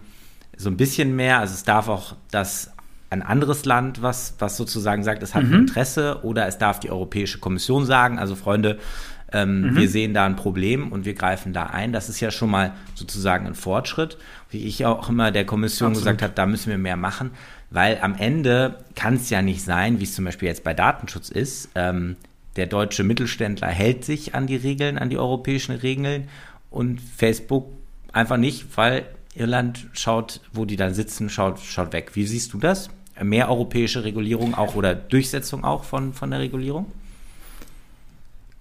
so 0.56 0.70
ein 0.70 0.76
bisschen 0.76 1.14
mehr. 1.16 1.38
Also 1.38 1.54
es 1.54 1.64
darf 1.64 1.88
auch 1.88 2.16
das 2.30 2.72
ein 3.10 3.22
anderes 3.22 3.64
Land, 3.64 4.02
was, 4.02 4.34
was 4.38 4.56
sozusagen 4.56 5.02
sagt, 5.02 5.22
es 5.22 5.34
hat 5.34 5.44
mhm. 5.44 5.52
ein 5.52 5.60
Interesse, 5.60 6.20
oder 6.24 6.46
es 6.46 6.58
darf 6.58 6.80
die 6.80 6.90
Europäische 6.90 7.38
Kommission 7.38 7.86
sagen, 7.86 8.18
also 8.18 8.34
Freunde, 8.34 8.78
ähm, 9.32 9.62
mhm. 9.62 9.76
wir 9.76 9.88
sehen 9.88 10.14
da 10.14 10.24
ein 10.24 10.36
Problem 10.36 10.90
und 10.90 11.04
wir 11.04 11.14
greifen 11.14 11.52
da 11.52 11.64
ein. 11.64 11.92
Das 11.92 12.08
ist 12.08 12.20
ja 12.20 12.30
schon 12.30 12.50
mal 12.50 12.72
sozusagen 12.94 13.46
ein 13.46 13.54
Fortschritt. 13.54 14.16
Wie 14.50 14.64
ich 14.64 14.86
auch 14.86 15.08
immer 15.08 15.30
der 15.30 15.44
Kommission 15.44 15.88
Absolut. 15.88 16.04
gesagt 16.04 16.22
habe, 16.22 16.32
da 16.34 16.46
müssen 16.46 16.70
wir 16.70 16.78
mehr 16.78 16.96
machen, 16.96 17.32
weil 17.70 17.98
am 18.00 18.14
Ende 18.14 18.78
kann 18.94 19.14
es 19.14 19.28
ja 19.28 19.42
nicht 19.42 19.62
sein, 19.62 20.00
wie 20.00 20.04
es 20.04 20.14
zum 20.14 20.24
Beispiel 20.24 20.48
jetzt 20.48 20.64
bei 20.64 20.72
Datenschutz 20.72 21.28
ist. 21.28 21.70
Ähm, 21.74 22.16
der 22.56 22.66
deutsche 22.66 23.04
Mittelständler 23.04 23.68
hält 23.68 24.04
sich 24.04 24.34
an 24.34 24.46
die 24.46 24.56
Regeln, 24.56 24.98
an 24.98 25.10
die 25.10 25.18
europäischen 25.18 25.76
Regeln 25.76 26.28
und 26.70 27.00
Facebook 27.00 27.72
einfach 28.12 28.36
nicht, 28.36 28.76
weil 28.76 29.06
Irland 29.34 29.88
schaut, 29.92 30.40
wo 30.52 30.64
die 30.64 30.76
dann 30.76 30.94
sitzen, 30.94 31.30
schaut, 31.30 31.60
schaut 31.60 31.92
weg. 31.92 32.10
Wie 32.14 32.26
siehst 32.26 32.52
du 32.52 32.58
das? 32.58 32.90
Mehr 33.22 33.48
europäische 33.50 34.04
Regulierung 34.04 34.54
auch 34.54 34.74
oder 34.74 34.94
Durchsetzung 34.94 35.64
auch 35.64 35.84
von, 35.84 36.12
von 36.12 36.30
der 36.30 36.40
Regulierung? 36.40 36.86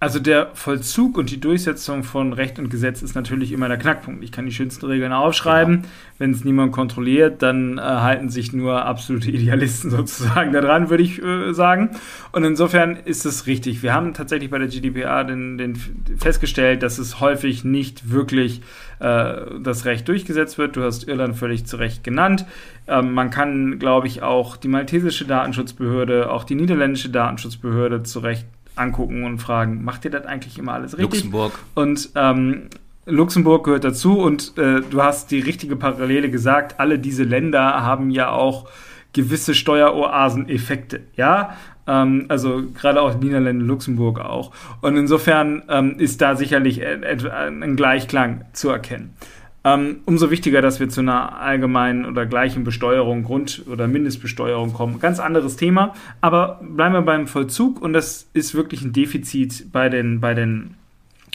Also 0.00 0.20
der 0.20 0.50
Vollzug 0.54 1.18
und 1.18 1.28
die 1.30 1.40
Durchsetzung 1.40 2.04
von 2.04 2.32
Recht 2.32 2.60
und 2.60 2.70
Gesetz 2.70 3.02
ist 3.02 3.16
natürlich 3.16 3.50
immer 3.50 3.66
der 3.66 3.78
Knackpunkt. 3.78 4.22
Ich 4.22 4.30
kann 4.30 4.46
die 4.46 4.52
schönsten 4.52 4.86
Regeln 4.86 5.12
aufschreiben. 5.12 5.82
Genau. 5.82 5.88
Wenn 6.18 6.30
es 6.30 6.44
niemand 6.44 6.70
kontrolliert, 6.70 7.42
dann 7.42 7.78
äh, 7.78 7.80
halten 7.80 8.28
sich 8.28 8.52
nur 8.52 8.84
absolute 8.84 9.28
Idealisten 9.32 9.90
sozusagen 9.90 10.52
daran, 10.52 10.88
würde 10.88 11.02
ich 11.02 11.20
äh, 11.20 11.52
sagen. 11.52 11.90
Und 12.30 12.44
insofern 12.44 12.94
ist 12.94 13.26
es 13.26 13.48
richtig. 13.48 13.82
Wir 13.82 13.92
haben 13.92 14.14
tatsächlich 14.14 14.50
bei 14.50 14.58
der 14.58 14.68
GDPR 14.68 15.24
den, 15.24 15.58
den 15.58 15.74
festgestellt, 16.16 16.84
dass 16.84 16.98
es 16.98 17.18
häufig 17.18 17.64
nicht 17.64 18.12
wirklich 18.12 18.62
äh, 19.00 19.34
das 19.60 19.84
Recht 19.84 20.06
durchgesetzt 20.06 20.58
wird. 20.58 20.76
Du 20.76 20.82
hast 20.84 21.08
Irland 21.08 21.34
völlig 21.34 21.66
zu 21.66 21.76
Recht 21.76 22.04
genannt. 22.04 22.46
Ähm, 22.86 23.14
man 23.14 23.30
kann, 23.30 23.80
glaube 23.80 24.06
ich, 24.06 24.22
auch 24.22 24.56
die 24.56 24.68
maltesische 24.68 25.24
Datenschutzbehörde, 25.24 26.30
auch 26.30 26.44
die 26.44 26.54
niederländische 26.54 27.10
Datenschutzbehörde 27.10 28.04
zu 28.04 28.20
Recht 28.20 28.46
angucken 28.78 29.24
und 29.24 29.38
fragen, 29.38 29.84
macht 29.84 30.04
ihr 30.04 30.10
das 30.10 30.26
eigentlich 30.26 30.58
immer 30.58 30.74
alles 30.74 30.96
richtig? 30.96 31.24
Luxemburg. 31.24 31.52
Und 31.74 32.10
ähm, 32.14 32.68
Luxemburg 33.06 33.64
gehört 33.64 33.84
dazu 33.84 34.20
und 34.20 34.56
äh, 34.58 34.82
du 34.82 35.02
hast 35.02 35.30
die 35.30 35.40
richtige 35.40 35.76
Parallele 35.76 36.30
gesagt. 36.30 36.78
Alle 36.78 36.98
diese 36.98 37.24
Länder 37.24 37.82
haben 37.82 38.10
ja 38.10 38.30
auch 38.30 38.68
gewisse 39.12 39.54
Steueroasen-Effekte. 39.54 41.00
Ja, 41.16 41.56
ähm, 41.86 42.26
also 42.28 42.62
gerade 42.74 43.00
auch 43.00 43.18
Niederlande, 43.18 43.64
Luxemburg 43.64 44.20
auch. 44.20 44.52
Und 44.82 44.96
insofern 44.96 45.62
ähm, 45.68 45.98
ist 45.98 46.20
da 46.20 46.36
sicherlich 46.36 46.82
ein 46.84 47.76
Gleichklang 47.76 48.44
zu 48.52 48.68
erkennen. 48.68 49.14
Ähm, 49.64 49.98
umso 50.04 50.30
wichtiger, 50.30 50.62
dass 50.62 50.78
wir 50.78 50.88
zu 50.88 51.00
einer 51.00 51.40
allgemeinen 51.40 52.04
oder 52.04 52.26
gleichen 52.26 52.64
Besteuerung, 52.64 53.24
Grund- 53.24 53.64
oder 53.68 53.88
Mindestbesteuerung 53.88 54.72
kommen. 54.72 55.00
Ganz 55.00 55.18
anderes 55.18 55.56
Thema, 55.56 55.94
aber 56.20 56.60
bleiben 56.62 56.94
wir 56.94 57.02
beim 57.02 57.26
Vollzug. 57.26 57.82
Und 57.82 57.92
das 57.92 58.28
ist 58.34 58.54
wirklich 58.54 58.82
ein 58.82 58.92
Defizit 58.92 59.72
bei 59.72 59.88
den, 59.88 60.20
bei 60.20 60.34
den 60.34 60.74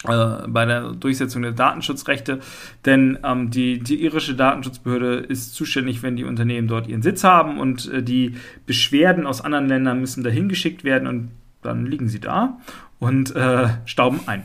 äh, 0.08 0.48
bei 0.48 0.66
der 0.66 0.92
Durchsetzung 0.92 1.44
der 1.44 1.54
Datenschutzrechte, 1.54 2.40
denn 2.86 3.18
ähm, 3.24 3.52
die, 3.52 3.80
die 3.80 4.04
irische 4.04 4.36
Datenschutzbehörde 4.36 5.16
ist 5.16 5.56
zuständig, 5.56 6.04
wenn 6.04 6.18
die 6.18 6.26
Unternehmen 6.26 6.68
dort 6.68 6.88
ihren 6.88 7.02
Sitz 7.02 7.24
haben. 7.24 7.58
Und 7.58 7.90
äh, 7.92 8.04
die 8.04 8.36
Beschwerden 8.66 9.26
aus 9.26 9.42
anderen 9.42 9.68
Ländern 9.68 10.00
müssen 10.00 10.24
dahin 10.24 10.50
geschickt 10.50 10.84
werden. 10.84 11.08
Und 11.08 11.32
dann 11.62 11.86
liegen 11.86 12.10
sie 12.10 12.20
da 12.20 12.58
und 13.00 13.36
äh, 13.36 13.70
stauben 13.86 14.20
ein. 14.26 14.44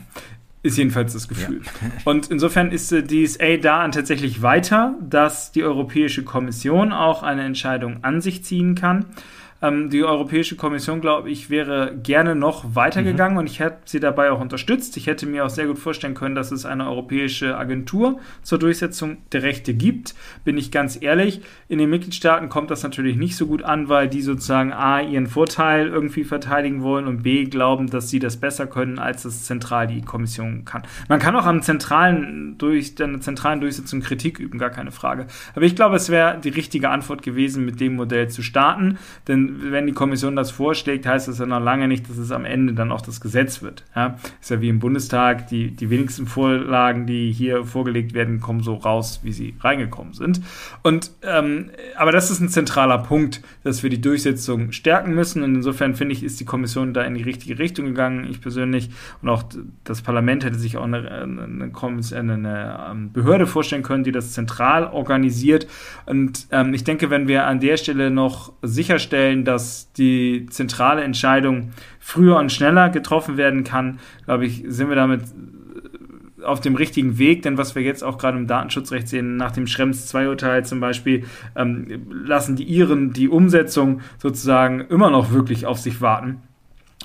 Ist 0.61 0.77
jedenfalls 0.77 1.13
das 1.13 1.27
Gefühl. 1.27 1.61
Ja. 1.63 1.89
Und 2.11 2.29
insofern 2.31 2.71
ist 2.71 2.91
äh, 2.91 3.03
DSA 3.03 3.57
da 3.57 3.87
tatsächlich 3.87 4.41
weiter, 4.41 4.95
dass 5.01 5.53
die 5.53 5.63
Europäische 5.63 6.23
Kommission 6.23 6.91
auch 6.91 7.23
eine 7.23 7.43
Entscheidung 7.43 8.03
an 8.03 8.19
sich 8.19 8.43
ziehen 8.43 8.75
kann. 8.75 9.05
Ähm, 9.61 9.89
die 9.89 10.03
Europäische 10.03 10.55
Kommission, 10.55 11.01
glaube 11.01 11.29
ich, 11.29 11.49
wäre 11.49 11.95
gerne 12.01 12.35
noch 12.35 12.75
weitergegangen 12.75 13.33
mhm. 13.33 13.39
und 13.39 13.47
ich 13.47 13.59
hätte 13.59 13.79
sie 13.85 13.99
dabei 13.99 14.31
auch 14.31 14.39
unterstützt. 14.39 14.95
Ich 14.97 15.07
hätte 15.07 15.25
mir 15.25 15.45
auch 15.45 15.49
sehr 15.49 15.67
gut 15.67 15.79
vorstellen 15.79 16.13
können, 16.13 16.35
dass 16.35 16.51
es 16.51 16.65
eine 16.65 16.87
europäische 16.87 17.57
Agentur 17.57 18.19
zur 18.41 18.59
Durchsetzung 18.59 19.17
der 19.31 19.43
Rechte 19.43 19.73
gibt. 19.73 20.15
Bin 20.45 20.57
ich 20.57 20.71
ganz 20.71 20.97
ehrlich, 21.01 21.41
in 21.67 21.79
den 21.79 21.89
Mitgliedstaaten 21.89 22.47
kommt 22.49 22.71
das 22.71 22.83
natürlich 22.83 23.17
nicht 23.17 23.35
so 23.35 23.47
gut 23.47 23.63
an, 23.63 23.89
weil 23.89 24.07
die 24.07 24.21
sozusagen 24.21 24.71
A, 24.71 25.01
ihren 25.01 25.27
Vorteil 25.27 25.87
irgendwie 25.87 26.23
verteidigen 26.23 26.81
wollen 26.81 27.07
und 27.07 27.23
B, 27.23 27.43
glauben, 27.45 27.89
dass 27.89 28.09
sie 28.09 28.19
das 28.19 28.37
besser 28.37 28.67
können, 28.67 28.97
als 28.97 29.23
das 29.23 29.43
zentral 29.43 29.87
die 29.87 30.01
Kommission 30.01 30.63
kann. 30.63 30.83
Man 31.09 31.19
kann 31.19 31.35
auch 31.35 31.45
am 31.45 31.61
zentralen, 31.61 32.57
durch, 32.57 32.95
der 32.95 33.19
zentralen 33.19 33.59
Durchsetzung 33.59 33.99
Kritik 33.99 34.39
üben, 34.39 34.57
gar 34.57 34.69
keine 34.69 34.91
Frage. 34.91 35.27
Aber 35.53 35.65
ich 35.65 35.75
glaube, 35.75 35.97
es 35.97 36.09
wäre 36.09 36.39
die 36.39 36.49
richtige 36.49 36.89
Antwort 36.89 37.23
gewesen, 37.23 37.65
mit 37.65 37.79
dem 37.79 37.95
Modell 37.95 38.29
zu 38.29 38.41
starten, 38.41 38.97
denn 39.27 39.48
wenn 39.49 39.87
die 39.87 39.93
Kommission 39.93 40.35
das 40.35 40.51
vorschlägt, 40.51 41.05
heißt 41.05 41.27
das 41.27 41.39
ja 41.39 41.45
noch 41.45 41.59
lange 41.59 41.87
nicht, 41.87 42.09
dass 42.09 42.17
es 42.17 42.31
am 42.31 42.45
Ende 42.45 42.73
dann 42.73 42.91
auch 42.91 43.01
das 43.01 43.21
Gesetz 43.21 43.61
wird. 43.61 43.83
Ja? 43.95 44.17
Ist 44.41 44.49
ja 44.49 44.61
wie 44.61 44.69
im 44.69 44.79
Bundestag, 44.79 45.47
die, 45.47 45.71
die 45.71 45.89
wenigsten 45.89 46.27
Vorlagen, 46.27 47.05
die 47.05 47.31
hier 47.31 47.63
vorgelegt 47.65 48.13
werden, 48.13 48.39
kommen 48.39 48.61
so 48.61 48.75
raus, 48.75 49.21
wie 49.23 49.31
sie 49.31 49.55
reingekommen 49.59 50.13
sind. 50.13 50.41
Und 50.83 51.11
ähm, 51.23 51.71
aber 51.95 52.11
das 52.11 52.31
ist 52.31 52.39
ein 52.39 52.49
zentraler 52.49 52.99
Punkt, 52.99 53.41
dass 53.63 53.83
wir 53.83 53.89
die 53.89 54.01
Durchsetzung 54.01 54.71
stärken 54.71 55.13
müssen. 55.13 55.43
Und 55.43 55.55
insofern 55.55 55.95
finde 55.95 56.13
ich, 56.13 56.23
ist 56.23 56.39
die 56.39 56.45
Kommission 56.45 56.93
da 56.93 57.03
in 57.03 57.15
die 57.15 57.23
richtige 57.23 57.59
Richtung 57.59 57.85
gegangen. 57.85 58.27
Ich 58.29 58.41
persönlich 58.41 58.89
und 59.21 59.29
auch 59.29 59.43
das 59.83 60.01
Parlament 60.01 60.43
hätte 60.43 60.57
sich 60.57 60.77
auch 60.77 60.83
eine, 60.83 61.09
eine, 61.09 61.71
eine, 62.15 62.89
ähm, 62.91 63.11
Behörde 63.11 63.47
vorstellen 63.47 63.83
können, 63.83 64.03
die 64.03 64.11
das 64.11 64.33
zentral 64.33 64.85
organisiert. 64.85 65.67
Und 66.05 66.47
ähm, 66.51 66.73
ich 66.73 66.83
denke, 66.83 67.09
wenn 67.09 67.27
wir 67.27 67.45
an 67.45 67.59
der 67.59 67.77
Stelle 67.77 68.11
noch 68.11 68.53
sicherstellen, 68.61 69.38
sicherstellen, 69.39 69.45
dass 69.45 69.91
die 69.93 70.47
zentrale 70.49 71.03
Entscheidung 71.03 71.71
früher 71.99 72.37
und 72.37 72.51
schneller 72.51 72.89
getroffen 72.89 73.37
werden 73.37 73.63
kann, 73.63 73.99
glaube 74.25 74.45
ich, 74.45 74.63
sind 74.67 74.89
wir 74.89 74.95
damit 74.95 75.21
auf 76.43 76.61
dem 76.61 76.75
richtigen 76.75 77.17
Weg, 77.17 77.41
denn 77.41 77.57
was 77.57 77.75
wir 77.75 77.81
jetzt 77.81 78.01
auch 78.01 78.17
gerade 78.17 78.37
im 78.37 78.47
Datenschutzrecht 78.47 79.09
sehen, 79.09 79.35
nach 79.35 79.51
dem 79.51 79.67
Schrems 79.67 80.13
II-Urteil 80.13 80.65
zum 80.65 80.79
Beispiel, 80.79 81.25
ähm, 81.55 82.07
lassen 82.25 82.55
die 82.55 82.63
Iren 82.63 83.11
die 83.11 83.27
Umsetzung 83.27 83.99
sozusagen 84.17 84.81
immer 84.89 85.09
noch 85.09 85.31
wirklich 85.31 85.65
auf 85.65 85.79
sich 85.79 85.99
warten. 85.99 86.41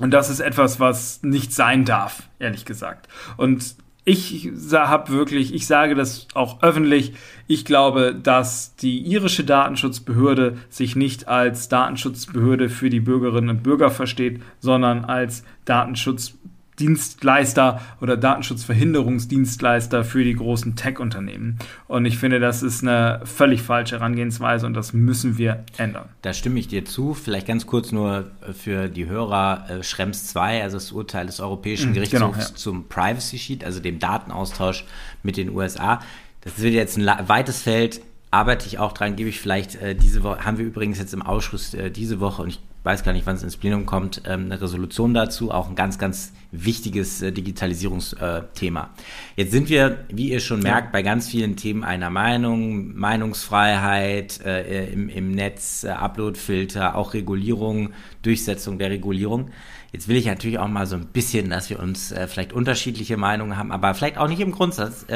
Und 0.01 0.13
das 0.13 0.31
ist 0.31 0.41
etwas, 0.41 0.79
was 0.79 1.23
nicht 1.23 1.53
sein 1.53 1.85
darf, 1.85 2.29
ehrlich 2.39 2.65
gesagt. 2.65 3.09
Und 3.37 3.77
ich 4.05 4.51
habe 4.73 5.13
wirklich, 5.13 5.55
ich 5.55 5.67
sage 5.67 5.95
das 5.95 6.29
auch 6.35 6.63
öffentlich, 6.63 7.15
ich 7.47 7.65
glaube, 7.65 8.15
dass 8.15 8.77
die 8.77 8.99
irische 8.99 9.45
Datenschutzbehörde 9.45 10.59
sich 10.69 10.95
nicht 10.95 11.29
als 11.29 11.69
Datenschutzbehörde 11.69 12.69
für 12.69 12.91
die 12.91 13.01
Bürgerinnen 13.01 13.51
und 13.51 13.63
Bürger 13.63 13.91
versteht, 13.91 14.43
sondern 14.61 15.05
als 15.05 15.45
Datenschutzbehörde 15.65 16.45
Dienstleister 16.79 17.81
oder 18.01 18.17
Datenschutzverhinderungsdienstleister 18.17 20.05
für 20.05 20.25
die 20.25 20.35
großen 20.35 20.77
Tech-Unternehmen. 20.77 21.59
Und 21.87 22.05
ich 22.05 22.19
finde, 22.19 22.41
das 22.41 22.63
ist 22.63 22.83
eine 22.83 23.21
völlig 23.25 23.63
falsche 23.63 23.97
Herangehensweise 23.97 24.67
und 24.67 24.75
das 24.75 24.93
müssen 24.93 25.39
wir 25.39 25.65
ändern. 25.77 26.09
Da 26.23 26.33
stimme 26.33 26.59
ich 26.59 26.69
dir 26.69 26.85
zu. 26.85 27.15
Vielleicht 27.15 27.47
ganz 27.47 27.67
kurz 27.67 27.93
nur 27.93 28.31
für 28.53 28.89
die 28.89 29.07
Hörer 29.07 29.67
äh, 29.69 29.83
Schrems 29.83 30.27
2, 30.29 30.63
also 30.63 30.77
das 30.77 30.93
Urteil 30.93 31.27
des 31.27 31.41
Europäischen 31.41 31.91
mhm, 31.91 31.95
Gerichtshofs 31.95 32.37
genau, 32.37 32.49
ja. 32.49 32.55
zum 32.55 32.89
Privacy 32.89 33.39
Sheet, 33.39 33.65
also 33.65 33.81
dem 33.81 33.99
Datenaustausch 33.99 34.85
mit 35.23 35.37
den 35.37 35.51
USA. 35.51 36.01
Das 36.41 36.61
wird 36.61 36.75
jetzt 36.75 36.99
ein 36.99 37.07
weites 37.29 37.63
Feld 37.63 38.01
arbeite 38.35 38.67
ich 38.67 38.79
auch 38.79 38.93
dran, 38.93 39.17
gebe 39.17 39.29
ich 39.29 39.41
vielleicht 39.41 39.77
äh, 39.77 39.95
diese 39.95 40.25
Woche, 40.25 40.45
haben 40.45 40.59
wir 40.59 40.67
übrigens 40.67 40.99
jetzt 40.99 41.15
im 41.15 41.23
Ausschuss 41.23 41.73
äh, 41.73 41.91
diese 41.91 42.19
Woche 42.19 42.43
und 42.43 42.49
ich 42.49 42.61
weiß 42.85 43.03
gar 43.03 43.13
nicht, 43.13 43.27
wann 43.27 43.35
es 43.37 43.43
ins 43.43 43.57
Plenum 43.57 43.87
kommt, 43.87 44.23
ähm, 44.27 44.45
eine 44.45 44.61
Resolution 44.61 45.15
dazu, 45.15 45.51
auch 45.51 45.69
ein 45.69 45.75
ganz, 45.75 45.99
ganz 45.99 46.33
wichtiges 46.53 47.23
äh, 47.23 47.33
Digitalisierungsthema. 47.33 48.91
Jetzt 49.37 49.51
sind 49.53 49.71
wir, 49.71 50.05
wie 50.11 50.31
ihr 50.31 50.41
schon 50.41 50.61
merkt, 50.61 50.93
bei 50.93 51.03
ganz 51.03 51.29
vielen 51.29 51.57
Themen 51.57 51.83
einer 51.83 52.11
Meinung, 52.11 52.95
Meinungsfreiheit 52.95 54.41
äh, 54.45 54.87
im, 54.93 55.09
im 55.09 55.33
Netz, 55.33 55.85
äh, 55.85 55.89
Uploadfilter, 55.89 56.95
auch 56.95 57.15
Regulierung, 57.15 57.91
Durchsetzung 58.23 58.79
der 58.79 58.91
Regulierung. 58.91 59.51
Jetzt 59.93 60.07
will 60.09 60.17
ich 60.17 60.27
natürlich 60.27 60.59
auch 60.59 60.69
mal 60.69 60.87
so 60.87 60.97
ein 60.97 61.07
bisschen, 61.07 61.51
dass 61.51 61.71
wir 61.71 61.79
uns 61.79 62.13
vielleicht 62.27 62.53
unterschiedliche 62.53 63.17
Meinungen 63.17 63.57
haben, 63.57 63.71
aber 63.71 63.95
vielleicht 63.95 64.19
auch 64.19 64.27
nicht 64.27 64.41
im 64.41 64.51
Grundsatz. 64.51 65.07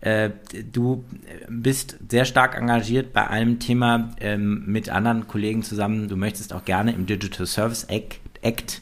Äh, 0.00 0.30
du 0.72 1.04
bist 1.48 1.98
sehr 2.08 2.24
stark 2.24 2.56
engagiert 2.56 3.12
bei 3.12 3.28
einem 3.28 3.58
Thema 3.58 4.10
ähm, 4.20 4.64
mit 4.66 4.88
anderen 4.88 5.28
Kollegen 5.28 5.62
zusammen. 5.62 6.08
Du 6.08 6.16
möchtest 6.16 6.54
auch 6.54 6.64
gerne 6.64 6.92
im 6.92 7.06
Digital 7.06 7.46
Service 7.46 7.84
Act, 7.84 8.18
Act 8.40 8.80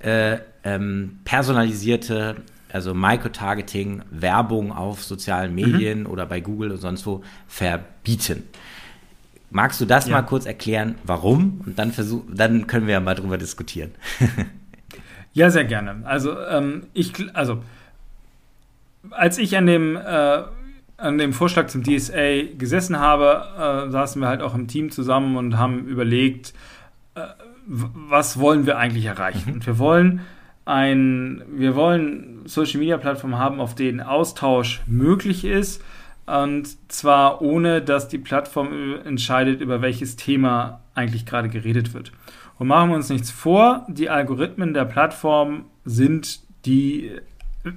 äh, 0.00 0.38
ähm, 0.64 1.20
personalisierte, 1.24 2.36
also 2.70 2.92
Microtargeting, 2.92 4.02
Werbung 4.10 4.72
auf 4.72 5.02
sozialen 5.02 5.50
mhm. 5.50 5.56
Medien 5.56 6.00
mhm. 6.00 6.06
oder 6.06 6.26
bei 6.26 6.40
Google 6.40 6.72
und 6.72 6.78
sonst 6.78 7.06
wo 7.06 7.22
verbieten. 7.46 8.42
Magst 9.50 9.80
du 9.80 9.86
das 9.86 10.06
ja. 10.06 10.12
mal 10.12 10.22
kurz 10.22 10.44
erklären, 10.44 10.96
warum? 11.04 11.62
Und 11.64 11.78
dann 11.78 11.92
versuch, 11.92 12.22
dann 12.30 12.66
können 12.66 12.86
wir 12.86 12.92
ja 12.92 13.00
mal 13.00 13.14
drüber 13.14 13.38
diskutieren. 13.38 13.92
ja, 15.32 15.48
sehr 15.50 15.64
gerne. 15.64 16.02
Also 16.04 16.38
ähm, 16.38 16.88
ich, 16.92 17.14
also 17.34 17.62
als 19.10 19.38
ich 19.38 19.56
an 19.56 19.66
dem 19.66 19.96
äh, 19.96 20.42
an 20.98 21.16
dem 21.16 21.32
Vorschlag 21.32 21.68
zum 21.68 21.84
DSA 21.84 22.42
gesessen 22.58 22.98
habe, 22.98 23.86
äh, 23.88 23.90
saßen 23.90 24.20
wir 24.20 24.28
halt 24.28 24.42
auch 24.42 24.54
im 24.54 24.66
Team 24.66 24.90
zusammen 24.90 25.36
und 25.36 25.56
haben 25.56 25.86
überlegt, 25.86 26.52
äh, 27.14 27.20
was 27.66 28.38
wollen 28.38 28.66
wir 28.66 28.78
eigentlich 28.78 29.06
erreichen? 29.06 29.48
Mhm. 29.48 29.54
Und 29.54 29.66
wir 29.66 29.78
wollen 29.78 30.20
ein, 30.64 31.42
wir 31.50 31.76
wollen 31.76 32.42
Social 32.44 32.80
Media 32.80 32.98
Plattformen 32.98 33.38
haben, 33.38 33.60
auf 33.60 33.74
denen 33.74 34.00
Austausch 34.00 34.82
möglich 34.86 35.44
ist. 35.44 35.82
Und 36.26 36.68
zwar 36.92 37.40
ohne, 37.40 37.80
dass 37.80 38.08
die 38.08 38.18
Plattform 38.18 38.96
entscheidet, 39.04 39.62
über 39.62 39.80
welches 39.80 40.16
Thema 40.16 40.80
eigentlich 40.94 41.24
gerade 41.24 41.48
geredet 41.48 41.94
wird. 41.94 42.12
Und 42.58 42.66
machen 42.66 42.90
wir 42.90 42.96
uns 42.96 43.08
nichts 43.08 43.30
vor, 43.30 43.86
die 43.88 44.10
Algorithmen 44.10 44.74
der 44.74 44.84
Plattform 44.84 45.66
sind 45.84 46.40
die 46.66 47.12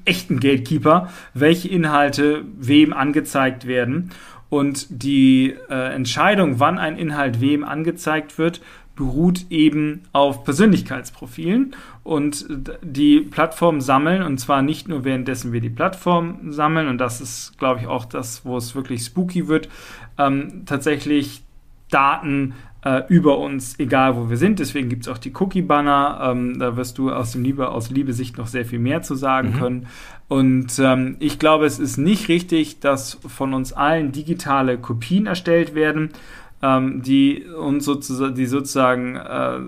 echten 0.06 0.40
Gatekeeper, 0.40 1.10
welche 1.34 1.68
Inhalte 1.68 2.44
wem 2.58 2.94
angezeigt 2.94 3.68
werden. 3.68 4.12
Und 4.50 4.88
die 4.90 5.56
äh, 5.70 5.94
Entscheidung, 5.94 6.60
wann 6.60 6.78
ein 6.78 6.98
Inhalt 6.98 7.40
wem 7.40 7.64
angezeigt 7.64 8.38
wird, 8.38 8.62
beruht 8.96 9.46
eben 9.50 10.02
auf 10.12 10.44
Persönlichkeitsprofilen 10.44 11.76
und 12.04 12.46
die 12.82 13.22
Plattformen 13.22 13.82
sammeln 13.82 14.22
und 14.22 14.38
zwar 14.38 14.62
nicht 14.62 14.88
nur 14.88 15.06
währenddessen 15.06 15.54
wir 15.54 15.62
die 15.62 15.70
Plattform 15.70 16.52
sammeln 16.52 16.88
und 16.88 16.98
das 16.98 17.22
ist, 17.22 17.58
glaube 17.58 17.80
ich, 17.80 17.88
auch 17.88 18.06
das, 18.06 18.46
wo 18.46 18.58
es 18.58 18.76
wirklich 18.76 19.04
spooky 19.04 19.48
wird, 19.48 19.70
ähm, 20.18 20.64
tatsächlich 20.66 21.42
Daten 21.90 22.54
äh, 22.84 23.04
über 23.10 23.38
uns, 23.38 23.78
egal 23.80 24.16
wo 24.16 24.30
wir 24.30 24.38
sind. 24.38 24.60
Deswegen 24.60 24.90
gibt 24.90 25.04
es 25.04 25.08
auch 25.08 25.18
die 25.18 25.34
Cookie-Banner. 25.34 26.32
Ähm, 26.32 26.60
da 26.60 26.76
wirst 26.78 26.98
du 26.98 27.12
aus, 27.12 27.32
dem 27.34 27.44
Liebe, 27.44 27.70
aus 27.70 27.90
Liebe-Sicht 27.90 28.38
noch 28.38 28.48
sehr 28.48 28.66
viel 28.66 28.80
mehr 28.80 29.02
zu 29.02 29.16
sagen 29.16 29.50
mhm. 29.50 29.60
können. 29.60 29.88
Und 30.28 30.80
ähm, 30.80 31.18
ich 31.20 31.40
glaube, 31.40 31.66
es 31.66 31.78
ist 31.78 31.98
nicht 31.98 32.28
richtig, 32.28 32.80
dass 32.80 33.20
von 33.28 33.54
uns 33.54 33.74
allen 33.74 34.12
digitale 34.12 34.78
Kopien 34.78 35.28
erstellt 35.28 35.76
werden, 35.76 36.10
ähm, 36.62 37.02
die 37.04 37.46
uns 37.46 37.86
sozusagen, 37.86 38.36
die 38.36 38.46
sozusagen 38.46 39.16
äh, 39.16 39.60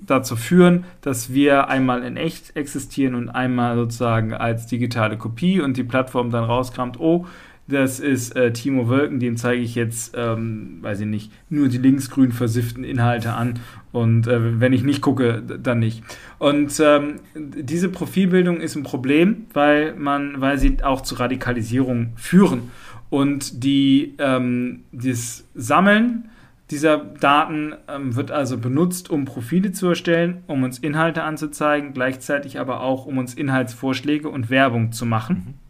dazu 0.00 0.36
führen, 0.36 0.84
dass 1.02 1.32
wir 1.32 1.68
einmal 1.68 2.02
in 2.02 2.16
echt 2.16 2.56
existieren 2.56 3.14
und 3.14 3.28
einmal 3.28 3.76
sozusagen 3.76 4.32
als 4.32 4.66
digitale 4.66 5.18
Kopie 5.18 5.60
und 5.60 5.76
die 5.76 5.84
Plattform 5.84 6.30
dann 6.30 6.44
rauskramt, 6.44 6.98
oh, 6.98 7.26
das 7.68 8.00
ist 8.00 8.34
äh, 8.34 8.52
Timo 8.52 8.88
Wölken, 8.88 9.20
dem 9.20 9.36
zeige 9.36 9.62
ich 9.62 9.74
jetzt, 9.74 10.14
ähm, 10.16 10.78
weiß 10.80 11.00
ich 11.00 11.06
nicht, 11.06 11.32
nur 11.50 11.68
die 11.68 11.78
linksgrün 11.78 12.32
versifften 12.32 12.82
Inhalte 12.82 13.34
an 13.34 13.58
und 13.92 14.26
äh, 14.26 14.60
wenn 14.60 14.72
ich 14.72 14.82
nicht 14.82 15.02
gucke, 15.02 15.42
dann 15.42 15.78
nicht. 15.78 16.02
Und 16.38 16.80
ähm, 16.80 17.20
diese 17.34 17.90
Profilbildung 17.90 18.60
ist 18.60 18.74
ein 18.74 18.84
Problem, 18.84 19.46
weil 19.52 19.94
man, 19.94 20.40
weil 20.40 20.58
sie 20.58 20.82
auch 20.82 21.02
zu 21.02 21.16
Radikalisierung 21.16 22.14
führen. 22.16 22.70
Und 23.10 23.64
die, 23.64 24.14
ähm, 24.18 24.84
das 24.92 25.44
Sammeln 25.54 26.28
dieser 26.70 26.98
Daten 26.98 27.74
ähm, 27.88 28.14
wird 28.14 28.30
also 28.30 28.58
benutzt, 28.58 29.08
um 29.10 29.24
Profile 29.24 29.72
zu 29.72 29.88
erstellen, 29.88 30.42
um 30.46 30.62
uns 30.62 30.78
Inhalte 30.78 31.22
anzuzeigen, 31.22 31.94
gleichzeitig 31.94 32.60
aber 32.60 32.80
auch, 32.82 33.06
um 33.06 33.16
uns 33.16 33.32
Inhaltsvorschläge 33.34 34.28
und 34.28 34.50
Werbung 34.50 34.92
zu 34.92 35.06
machen. 35.06 35.34
Mhm. 35.46 35.67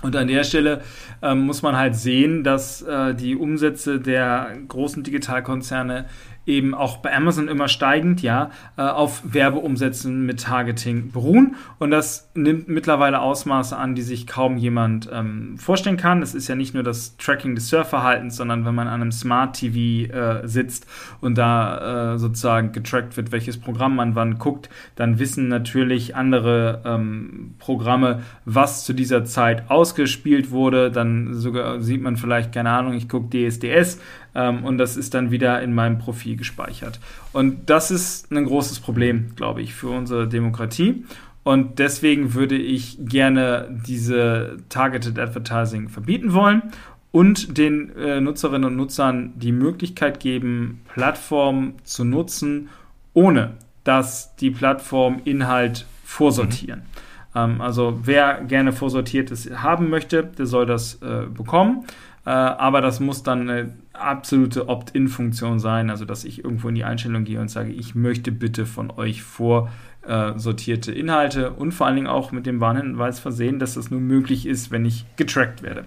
Und 0.00 0.14
an 0.14 0.28
der 0.28 0.44
Stelle 0.44 0.82
ähm, 1.22 1.40
muss 1.40 1.62
man 1.62 1.76
halt 1.76 1.96
sehen, 1.96 2.44
dass 2.44 2.82
äh, 2.82 3.14
die 3.14 3.34
Umsätze 3.34 3.98
der 3.98 4.56
großen 4.68 5.02
Digitalkonzerne 5.02 6.06
eben 6.48 6.74
auch 6.74 6.96
bei 6.96 7.14
Amazon 7.14 7.46
immer 7.46 7.68
steigend, 7.68 8.22
ja, 8.22 8.50
äh, 8.76 8.82
auf 8.82 9.22
Werbeumsätzen 9.22 10.24
mit 10.24 10.42
Targeting 10.42 11.12
beruhen. 11.12 11.56
Und 11.78 11.90
das 11.90 12.30
nimmt 12.34 12.68
mittlerweile 12.68 13.20
Ausmaße 13.20 13.76
an, 13.76 13.94
die 13.94 14.02
sich 14.02 14.26
kaum 14.26 14.56
jemand 14.56 15.08
ähm, 15.12 15.58
vorstellen 15.58 15.98
kann. 15.98 16.20
Das 16.20 16.34
ist 16.34 16.48
ja 16.48 16.54
nicht 16.54 16.74
nur 16.74 16.82
das 16.82 17.16
Tracking 17.18 17.54
des 17.54 17.68
Surfverhaltens, 17.68 18.36
sondern 18.36 18.64
wenn 18.64 18.74
man 18.74 18.88
an 18.88 19.02
einem 19.02 19.12
Smart 19.12 19.56
TV 19.56 20.12
äh, 20.12 20.48
sitzt 20.48 20.86
und 21.20 21.36
da 21.36 22.14
äh, 22.14 22.18
sozusagen 22.18 22.72
getrackt 22.72 23.16
wird, 23.16 23.30
welches 23.30 23.58
Programm 23.58 23.94
man 23.96 24.14
wann 24.14 24.38
guckt, 24.38 24.70
dann 24.96 25.18
wissen 25.18 25.48
natürlich 25.48 26.16
andere 26.16 26.82
ähm, 26.84 27.54
Programme, 27.58 28.22
was 28.46 28.84
zu 28.84 28.94
dieser 28.94 29.24
Zeit 29.24 29.70
ausgespielt 29.70 30.50
wurde. 30.50 30.90
Dann 30.90 31.34
sogar 31.34 31.80
sieht 31.80 32.00
man 32.00 32.16
vielleicht, 32.16 32.52
keine 32.52 32.70
Ahnung, 32.70 32.94
ich 32.94 33.08
gucke 33.08 33.28
DSDS 33.28 34.00
ähm, 34.38 34.64
und 34.64 34.78
das 34.78 34.96
ist 34.96 35.14
dann 35.14 35.32
wieder 35.32 35.60
in 35.60 35.74
meinem 35.74 35.98
Profil 35.98 36.36
gespeichert. 36.36 37.00
Und 37.32 37.68
das 37.68 37.90
ist 37.90 38.30
ein 38.30 38.44
großes 38.44 38.78
Problem, 38.78 39.34
glaube 39.34 39.60
ich, 39.62 39.74
für 39.74 39.88
unsere 39.88 40.28
Demokratie. 40.28 41.04
Und 41.42 41.78
deswegen 41.80 42.34
würde 42.34 42.56
ich 42.56 42.98
gerne 43.00 43.68
diese 43.86 44.58
Targeted 44.68 45.18
Advertising 45.18 45.88
verbieten 45.88 46.34
wollen 46.34 46.62
und 47.10 47.58
den 47.58 47.96
äh, 47.96 48.20
Nutzerinnen 48.20 48.64
und 48.64 48.76
Nutzern 48.76 49.32
die 49.34 49.52
Möglichkeit 49.52 50.20
geben, 50.20 50.82
Plattformen 50.92 51.74
zu 51.82 52.04
nutzen, 52.04 52.68
ohne 53.14 53.54
dass 53.82 54.36
die 54.36 54.50
Plattform 54.50 55.20
Inhalt 55.24 55.86
vorsortieren. 56.04 56.80
Mhm. 56.80 57.08
Ähm, 57.34 57.60
also 57.60 58.00
wer 58.04 58.42
gerne 58.42 58.72
vorsortiertes 58.72 59.50
haben 59.50 59.90
möchte, 59.90 60.22
der 60.24 60.46
soll 60.46 60.66
das 60.66 61.00
äh, 61.02 61.26
bekommen. 61.26 61.86
Äh, 62.28 62.30
aber 62.30 62.82
das 62.82 63.00
muss 63.00 63.22
dann 63.22 63.48
eine 63.48 63.72
absolute 63.94 64.68
Opt-in-Funktion 64.68 65.58
sein, 65.60 65.88
also 65.88 66.04
dass 66.04 66.24
ich 66.24 66.44
irgendwo 66.44 66.68
in 66.68 66.74
die 66.74 66.84
Einstellung 66.84 67.24
gehe 67.24 67.40
und 67.40 67.48
sage, 67.48 67.70
ich 67.72 67.94
möchte 67.94 68.32
bitte 68.32 68.66
von 68.66 68.90
euch 68.90 69.22
vorsortierte 69.22 70.92
Inhalte 70.92 71.52
und 71.52 71.72
vor 71.72 71.86
allen 71.86 71.96
Dingen 71.96 72.06
auch 72.06 72.30
mit 72.30 72.44
dem 72.44 72.60
Warnhinweis 72.60 73.18
versehen, 73.18 73.58
dass 73.58 73.74
das 73.76 73.90
nur 73.90 74.00
möglich 74.00 74.44
ist, 74.44 74.70
wenn 74.70 74.84
ich 74.84 75.06
getrackt 75.16 75.62
werde. 75.62 75.86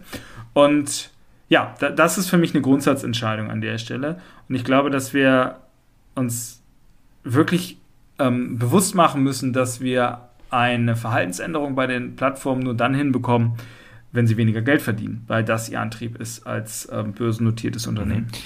Und 0.53 1.11
ja, 1.47 1.75
das 1.77 2.17
ist 2.17 2.27
für 2.27 2.39
mich 2.39 2.55
eine 2.55 2.63
Grundsatzentscheidung 2.63 3.51
an 3.51 3.61
der 3.61 3.77
Stelle. 3.77 4.19
Und 4.49 4.55
ich 4.55 4.63
glaube, 4.63 4.89
dass 4.89 5.13
wir 5.13 5.57
uns 6.15 6.63
wirklich 7.23 7.77
ähm, 8.17 8.57
bewusst 8.57 8.95
machen 8.95 9.21
müssen, 9.21 9.53
dass 9.53 9.79
wir 9.79 10.21
eine 10.49 10.95
Verhaltensänderung 10.95 11.75
bei 11.75 11.85
den 11.85 12.15
Plattformen 12.15 12.63
nur 12.63 12.73
dann 12.73 12.95
hinbekommen, 12.95 13.53
wenn 14.11 14.27
sie 14.27 14.37
weniger 14.37 14.61
Geld 14.61 14.81
verdienen, 14.81 15.23
weil 15.27 15.43
das 15.43 15.69
ihr 15.69 15.79
Antrieb 15.79 16.19
ist 16.19 16.45
als 16.45 16.87
ähm, 16.91 17.13
börsennotiertes 17.13 17.87
Unternehmen. 17.87 18.27
Mhm. 18.31 18.37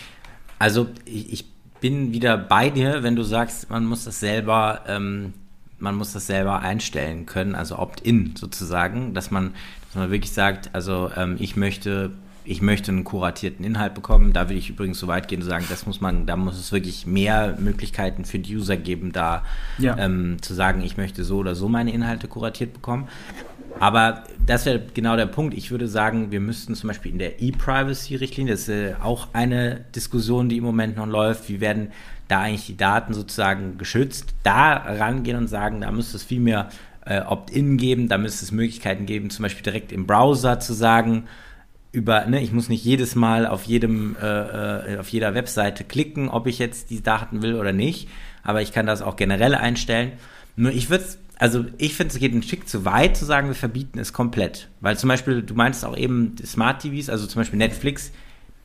Also 0.59 0.87
ich, 1.05 1.31
ich, 1.31 1.55
bin 1.81 2.13
wieder 2.13 2.37
bei 2.37 2.69
dir, 2.69 3.03
wenn 3.03 3.15
du 3.15 3.21
sagst, 3.21 3.69
man 3.69 3.85
muss 3.85 4.05
das 4.05 4.19
selber, 4.19 4.85
ähm, 4.87 5.33
man 5.77 5.93
muss 5.93 6.13
das 6.13 6.25
selber 6.25 6.61
einstellen 6.61 7.25
können, 7.25 7.53
also 7.53 7.77
opt-in 7.77 8.33
sozusagen, 8.35 9.13
dass 9.13 9.29
man, 9.29 9.53
dass 9.87 9.95
man 9.95 10.09
wirklich 10.09 10.31
sagt, 10.31 10.73
also 10.73 11.11
ähm, 11.15 11.35
ich 11.37 11.57
möchte 11.57 12.11
ich 12.45 12.61
möchte 12.61 12.91
einen 12.91 13.03
kuratierten 13.03 13.65
Inhalt 13.65 13.93
bekommen. 13.93 14.31
Da 14.31 14.49
will 14.49 14.57
ich 14.57 14.69
übrigens 14.69 14.99
so 14.99 15.07
weit 15.07 15.27
gehen 15.27 15.41
und 15.41 15.47
sagen, 15.47 15.65
das 15.69 15.85
muss 15.85 15.99
man, 15.99 16.25
da 16.25 16.35
muss 16.35 16.57
es 16.57 16.71
wirklich 16.71 17.05
mehr 17.05 17.57
Möglichkeiten 17.59 18.23
für 18.23 18.39
die 18.39 18.55
User 18.55 18.77
geben, 18.77 19.11
da 19.11 19.43
ja. 19.77 19.97
ähm, 19.97 20.37
zu 20.41 20.53
sagen, 20.53 20.81
ich 20.81 20.97
möchte 20.97 21.23
so 21.23 21.37
oder 21.37 21.55
so 21.55 21.67
meine 21.67 21.91
Inhalte 21.91 22.27
kuratiert 22.27 22.73
bekommen. 22.73 23.07
Aber 23.79 24.23
das 24.45 24.65
wäre 24.65 24.81
genau 24.93 25.15
der 25.15 25.25
Punkt. 25.25 25.53
Ich 25.53 25.71
würde 25.71 25.87
sagen, 25.87 26.31
wir 26.31 26.39
müssten 26.39 26.75
zum 26.75 26.87
Beispiel 26.87 27.11
in 27.11 27.19
der 27.19 27.41
E-Privacy-Richtlinie, 27.41 28.53
das 28.53 28.67
ist 28.67 28.95
auch 29.01 29.27
eine 29.33 29.85
Diskussion, 29.95 30.49
die 30.49 30.57
im 30.57 30.63
Moment 30.63 30.97
noch 30.97 31.07
läuft, 31.07 31.49
wie 31.49 31.59
werden 31.59 31.91
da 32.27 32.41
eigentlich 32.41 32.65
die 32.65 32.77
Daten 32.77 33.13
sozusagen 33.13 33.77
geschützt, 33.77 34.33
da 34.43 34.73
rangehen 34.73 35.37
und 35.37 35.47
sagen, 35.47 35.81
da 35.81 35.91
müsste 35.91 36.17
es 36.17 36.23
viel 36.23 36.39
mehr 36.39 36.69
äh, 37.05 37.21
Opt-in 37.21 37.77
geben, 37.77 38.07
da 38.07 38.17
müsste 38.17 38.45
es 38.45 38.51
Möglichkeiten 38.51 39.05
geben, 39.05 39.29
zum 39.29 39.43
Beispiel 39.43 39.63
direkt 39.63 39.91
im 39.91 40.07
Browser 40.07 40.59
zu 40.59 40.73
sagen, 40.73 41.25
über, 41.91 42.25
ne, 42.25 42.41
ich 42.41 42.51
muss 42.51 42.67
nicht 42.67 42.83
jedes 42.83 43.15
Mal 43.15 43.45
auf 43.45 43.63
jedem, 43.63 44.15
äh, 44.21 44.95
äh 44.95 44.97
auf 44.97 45.09
jeder 45.09 45.33
Webseite 45.33 45.83
klicken, 45.83 46.29
ob 46.29 46.47
ich 46.47 46.59
jetzt 46.59 46.89
die 46.89 47.03
Daten 47.03 47.41
will 47.41 47.55
oder 47.55 47.73
nicht, 47.73 48.09
aber 48.43 48.61
ich 48.61 48.73
kann 48.73 48.85
das 48.85 49.01
auch 49.01 49.15
generell 49.15 49.55
einstellen. 49.55 50.13
Nur 50.55 50.71
ich 50.71 50.89
würde 50.89 51.03
es 51.03 51.19
also 51.37 51.65
ich 51.77 51.95
finde, 51.95 52.13
es 52.13 52.19
geht 52.19 52.33
ein 52.33 52.43
Stück 52.43 52.67
zu 52.67 52.85
weit 52.85 53.17
zu 53.17 53.25
sagen, 53.25 53.47
wir 53.47 53.55
verbieten 53.55 53.99
es 53.99 54.13
komplett. 54.13 54.69
Weil 54.79 54.97
zum 54.97 55.09
Beispiel, 55.09 55.41
du 55.41 55.53
meinst 55.53 55.83
auch 55.85 55.97
eben 55.97 56.35
Smart 56.45 56.81
TVs, 56.81 57.09
also 57.09 57.27
zum 57.27 57.41
Beispiel 57.41 57.57
Netflix 57.57 58.11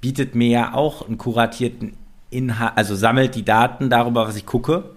bietet 0.00 0.34
mir 0.34 0.48
ja 0.48 0.74
auch 0.74 1.06
einen 1.06 1.18
kuratierten 1.18 1.94
Inhalt, 2.30 2.72
also 2.76 2.94
sammelt 2.94 3.34
die 3.34 3.44
Daten 3.44 3.90
darüber, 3.90 4.26
was 4.26 4.36
ich 4.36 4.46
gucke. 4.46 4.90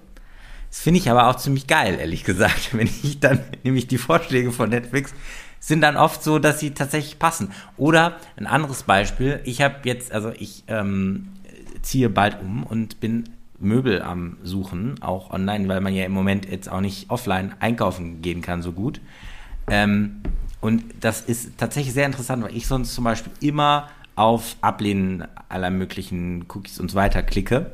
Das 0.69 0.79
finde 0.79 0.99
ich 0.99 1.09
aber 1.09 1.27
auch 1.27 1.36
ziemlich 1.36 1.67
geil, 1.67 1.97
ehrlich 1.99 2.23
gesagt. 2.23 2.69
Wenn 2.77 2.88
ich 2.88 3.19
dann, 3.19 3.39
nämlich 3.63 3.88
die 3.88 3.97
Vorschläge 3.97 4.51
von 4.51 4.69
Netflix 4.69 5.13
sind 5.59 5.81
dann 5.81 5.95
oft 5.95 6.23
so, 6.23 6.39
dass 6.39 6.59
sie 6.59 6.71
tatsächlich 6.71 7.19
passen. 7.19 7.51
Oder 7.77 8.17
ein 8.36 8.47
anderes 8.47 8.83
Beispiel, 8.83 9.39
ich 9.45 9.62
habe 9.62 9.75
jetzt, 9.86 10.12
also 10.12 10.31
ich 10.38 10.65
ähm, 10.67 11.29
ziehe 11.81 12.09
bald 12.09 12.41
um 12.41 12.63
und 12.63 12.99
bin 12.99 13.29
Möbel 13.63 14.02
am 14.02 14.38
Suchen, 14.43 15.02
auch 15.02 15.32
online, 15.32 15.67
weil 15.67 15.82
man 15.82 15.93
ja 15.93 16.06
im 16.06 16.12
Moment 16.12 16.49
jetzt 16.49 16.69
auch 16.69 16.82
nicht 16.82 17.10
offline 17.10 17.56
einkaufen 17.60 18.21
gehen 18.21 18.41
kann 18.41 18.62
so 18.62 18.71
gut. 18.71 19.02
Ähm, 19.67 20.21
und 20.62 20.84
das 21.02 21.21
ist 21.21 21.58
tatsächlich 21.58 21.93
sehr 21.93 22.06
interessant, 22.06 22.43
weil 22.43 22.56
ich 22.56 22.67
sonst 22.67 22.93
zum 22.93 23.04
Beispiel 23.04 23.34
immer 23.41 23.89
auf 24.15 24.56
Ablehnen 24.62 25.26
aller 25.49 25.69
möglichen 25.69 26.45
Cookies 26.49 26.80
und 26.80 26.91
so 26.91 26.95
weiter 26.95 27.23
klicke. 27.23 27.71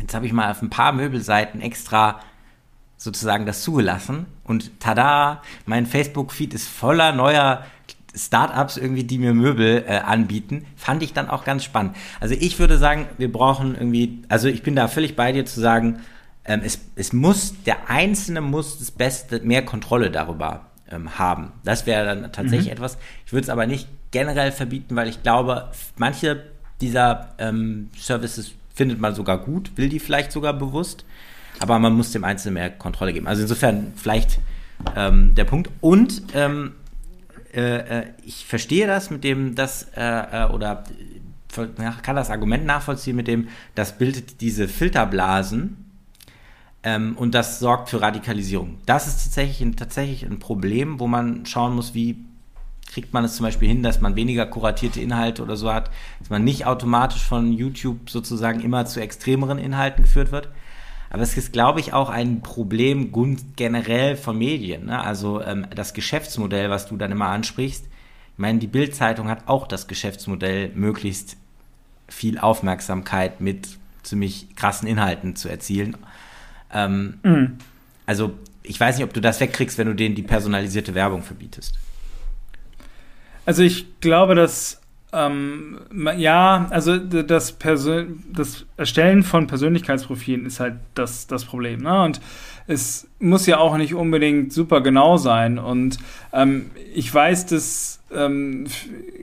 Jetzt 0.00 0.14
habe 0.14 0.26
ich 0.26 0.32
mal 0.32 0.50
auf 0.50 0.62
ein 0.62 0.70
paar 0.70 0.92
Möbelseiten 0.92 1.60
extra 1.60 2.20
sozusagen 2.96 3.46
das 3.46 3.62
zugelassen 3.62 4.26
und 4.44 4.80
tada, 4.80 5.42
mein 5.66 5.86
Facebook-Feed 5.86 6.54
ist 6.54 6.68
voller 6.68 7.12
neuer 7.12 7.64
Startups 8.16 8.76
irgendwie, 8.76 9.04
die 9.04 9.18
mir 9.18 9.34
Möbel 9.34 9.84
äh, 9.86 9.98
anbieten, 9.98 10.66
fand 10.76 11.02
ich 11.02 11.12
dann 11.12 11.28
auch 11.28 11.44
ganz 11.44 11.64
spannend. 11.64 11.96
Also 12.20 12.34
ich 12.38 12.58
würde 12.58 12.78
sagen, 12.78 13.06
wir 13.18 13.30
brauchen 13.30 13.74
irgendwie, 13.74 14.22
also 14.28 14.48
ich 14.48 14.62
bin 14.62 14.74
da 14.74 14.88
völlig 14.88 15.16
bei 15.16 15.32
dir 15.32 15.44
zu 15.44 15.60
sagen, 15.60 16.00
ähm, 16.44 16.62
es, 16.64 16.80
es 16.94 17.12
muss, 17.12 17.54
der 17.64 17.90
Einzelne 17.90 18.40
muss 18.40 18.78
das 18.78 18.90
Beste, 18.90 19.40
mehr 19.40 19.64
Kontrolle 19.64 20.10
darüber 20.10 20.66
ähm, 20.90 21.18
haben. 21.18 21.52
Das 21.64 21.86
wäre 21.86 22.04
dann 22.06 22.32
tatsächlich 22.32 22.66
mhm. 22.66 22.72
etwas. 22.72 22.98
Ich 23.26 23.32
würde 23.32 23.44
es 23.44 23.50
aber 23.50 23.66
nicht 23.66 23.88
generell 24.10 24.52
verbieten, 24.52 24.96
weil 24.96 25.08
ich 25.08 25.22
glaube, 25.22 25.70
manche 25.96 26.44
dieser 26.80 27.34
ähm, 27.38 27.90
Services 27.98 28.52
findet 28.74 29.00
man 29.00 29.14
sogar 29.14 29.38
gut, 29.38 29.72
will 29.76 29.88
die 29.88 29.98
vielleicht 29.98 30.32
sogar 30.32 30.52
bewusst, 30.52 31.04
aber 31.58 31.78
man 31.78 31.94
muss 31.94 32.12
dem 32.12 32.24
Einzelnen 32.24 32.54
mehr 32.54 32.70
Kontrolle 32.70 33.12
geben. 33.12 33.26
Also 33.26 33.42
insofern 33.42 33.92
vielleicht 33.96 34.38
ähm, 34.94 35.34
der 35.34 35.44
Punkt. 35.44 35.70
Und 35.80 36.22
ähm, 36.34 36.72
äh, 37.54 38.00
äh, 38.00 38.04
ich 38.24 38.46
verstehe 38.46 38.86
das 38.86 39.10
mit 39.10 39.24
dem, 39.24 39.54
das 39.54 39.88
äh, 39.96 40.44
äh 40.44 40.50
oder 40.50 40.84
kann 42.02 42.16
das 42.16 42.30
Argument 42.30 42.66
nachvollziehen 42.66 43.16
mit 43.16 43.28
dem, 43.28 43.48
das 43.74 43.96
bildet 43.96 44.40
diese 44.42 44.68
Filterblasen 44.68 45.86
ähm, 46.82 47.16
und 47.16 47.34
das 47.34 47.58
sorgt 47.58 47.88
für 47.88 48.00
Radikalisierung. 48.00 48.78
Das 48.86 49.06
ist 49.06 49.24
tatsächlich 49.24 49.60
ein, 49.60 49.76
tatsächlich 49.76 50.24
ein 50.24 50.38
Problem, 50.38 51.00
wo 51.00 51.06
man 51.06 51.46
schauen 51.46 51.74
muss, 51.74 51.94
wie 51.94 52.16
kriegt 52.86 53.12
man 53.12 53.24
es 53.24 53.36
zum 53.36 53.44
Beispiel 53.44 53.68
hin, 53.68 53.82
dass 53.82 54.00
man 54.00 54.16
weniger 54.16 54.46
kuratierte 54.46 55.00
Inhalte 55.00 55.42
oder 55.42 55.56
so 55.56 55.72
hat, 55.72 55.90
dass 56.20 56.30
man 56.30 56.44
nicht 56.44 56.66
automatisch 56.66 57.24
von 57.24 57.52
YouTube 57.52 58.08
sozusagen 58.08 58.60
immer 58.60 58.86
zu 58.86 59.00
extremeren 59.00 59.58
Inhalten 59.58 60.04
geführt 60.04 60.30
wird. 60.30 60.48
Aber 61.16 61.22
es 61.22 61.34
ist, 61.34 61.50
glaube 61.54 61.80
ich, 61.80 61.94
auch 61.94 62.10
ein 62.10 62.42
Problem 62.42 63.10
generell 63.56 64.18
von 64.18 64.36
Medien. 64.36 64.84
Ne? 64.84 65.02
Also 65.02 65.40
ähm, 65.40 65.66
das 65.74 65.94
Geschäftsmodell, 65.94 66.68
was 66.68 66.88
du 66.88 66.98
dann 66.98 67.10
immer 67.10 67.28
ansprichst. 67.28 67.86
Ich 67.86 68.38
meine, 68.38 68.58
die 68.58 68.66
Bild-Zeitung 68.66 69.30
hat 69.30 69.48
auch 69.48 69.66
das 69.66 69.86
Geschäftsmodell, 69.86 70.72
möglichst 70.74 71.38
viel 72.06 72.38
Aufmerksamkeit 72.38 73.40
mit 73.40 73.66
ziemlich 74.02 74.54
krassen 74.56 74.86
Inhalten 74.86 75.36
zu 75.36 75.48
erzielen. 75.48 75.96
Ähm, 76.70 77.18
mhm. 77.22 77.58
Also 78.04 78.34
ich 78.62 78.78
weiß 78.78 78.98
nicht, 78.98 79.04
ob 79.06 79.14
du 79.14 79.22
das 79.22 79.40
wegkriegst, 79.40 79.78
wenn 79.78 79.86
du 79.86 79.94
denen 79.94 80.16
die 80.16 80.22
personalisierte 80.22 80.94
Werbung 80.94 81.22
verbietest. 81.22 81.78
Also 83.46 83.62
ich 83.62 84.00
glaube, 84.00 84.34
dass 84.34 84.82
ähm, 85.16 85.78
ja, 86.16 86.66
also 86.70 86.98
das, 86.98 87.56
das 87.58 88.66
Erstellen 88.76 89.22
von 89.22 89.46
Persönlichkeitsprofilen 89.46 90.44
ist 90.44 90.60
halt 90.60 90.74
das, 90.94 91.26
das 91.26 91.44
Problem. 91.44 91.80
Ne? 91.80 92.02
Und 92.02 92.20
es 92.66 93.08
muss 93.18 93.46
ja 93.46 93.58
auch 93.58 93.76
nicht 93.78 93.94
unbedingt 93.94 94.52
super 94.52 94.82
genau 94.82 95.16
sein. 95.16 95.58
Und 95.58 95.98
ähm, 96.32 96.70
ich 96.94 97.12
weiß, 97.12 97.46
dass 97.46 98.00
ähm, 98.16 98.64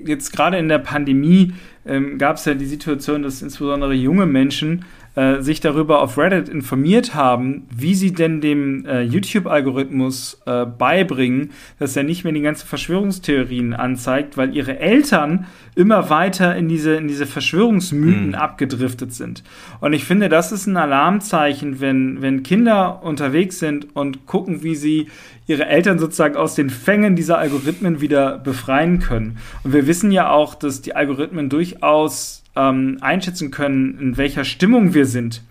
jetzt 0.06 0.32
gerade 0.32 0.58
in 0.58 0.70
der 0.70 0.80
Pandemie 0.80 1.54
ähm, 1.86 2.18
gab 2.18 2.38
es 2.38 2.46
ja 2.46 2.54
die 2.54 2.66
Situation, 2.66 3.24
dass 3.24 3.42
insbesondere 3.42 3.94
junge 3.94 4.26
Menschen 4.26 4.86
äh, 5.16 5.42
sich 5.42 5.60
darüber 5.60 6.02
auf 6.02 6.18
Reddit 6.18 6.50
informiert 6.50 7.14
haben, 7.14 7.68
wie 7.70 7.94
sie 7.94 8.14
denn 8.14 8.42
dem 8.42 8.84
äh, 8.88 9.04
YouTube-Algorithmus 9.04 10.42
äh, 10.48 10.66
beibringen, 10.66 11.52
dass 11.78 11.96
er 11.96 12.02
nicht 12.02 12.24
mehr 12.24 12.34
die 12.34 12.42
ganzen 12.42 12.66
Verschwörungstheorien 12.66 13.76
anzeigt, 13.76 14.38
weil 14.38 14.56
ihre 14.56 14.80
Eltern 14.80 15.46
immer 15.76 16.10
weiter 16.10 16.56
in 16.56 16.68
diese, 16.68 16.96
in 16.96 17.08
diese 17.08 17.28
Verschwörungsmythen 17.28 18.30
mhm. 18.30 18.36
abgedriftet 18.36 19.14
sind. 19.14 19.44
Und 19.82 19.94
ich 19.94 20.04
finde, 20.06 20.30
das 20.30 20.52
ist 20.52 20.66
ein 20.66 20.78
Alarmzeichen, 20.78 21.80
wenn, 21.80 22.24
wenn 22.24 22.42
Kinder 22.42 23.04
unterwegs 23.04 23.60
sind 23.60 23.96
und 23.96 24.26
gucken, 24.26 24.64
wie 24.64 24.76
sie 24.76 25.10
ihre 25.48 25.66
Eltern 25.66 26.00
sozusagen 26.00 26.36
aus 26.36 26.56
den 26.56 26.70
Fängen 26.70 27.16
dieser 27.16 27.38
Algorithmen 27.38 28.02
wieder 28.02 28.38
befreien 28.38 29.00
können. 29.00 29.38
Und 29.64 29.74
wir 29.74 29.88
wissen 29.88 30.12
ja 30.12 30.30
auch, 30.30 30.56
dass 30.56 30.82
die 30.82 30.96
Algorithmen 30.96 31.50
durchaus 31.50 32.44
ähm, 32.56 32.98
einschätzen 33.02 33.52
können, 33.52 34.00
in 34.00 34.18
welcher 34.18 34.46
Stimmung 34.46 34.94
wir 34.94 35.06
sind. 35.06 35.44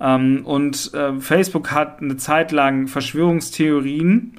Ähm, 0.00 0.44
und 0.44 0.92
äh, 0.94 1.20
Facebook 1.20 1.72
hat 1.72 2.00
eine 2.00 2.16
Zeit 2.16 2.52
lang 2.52 2.88
Verschwörungstheorien 2.88 4.38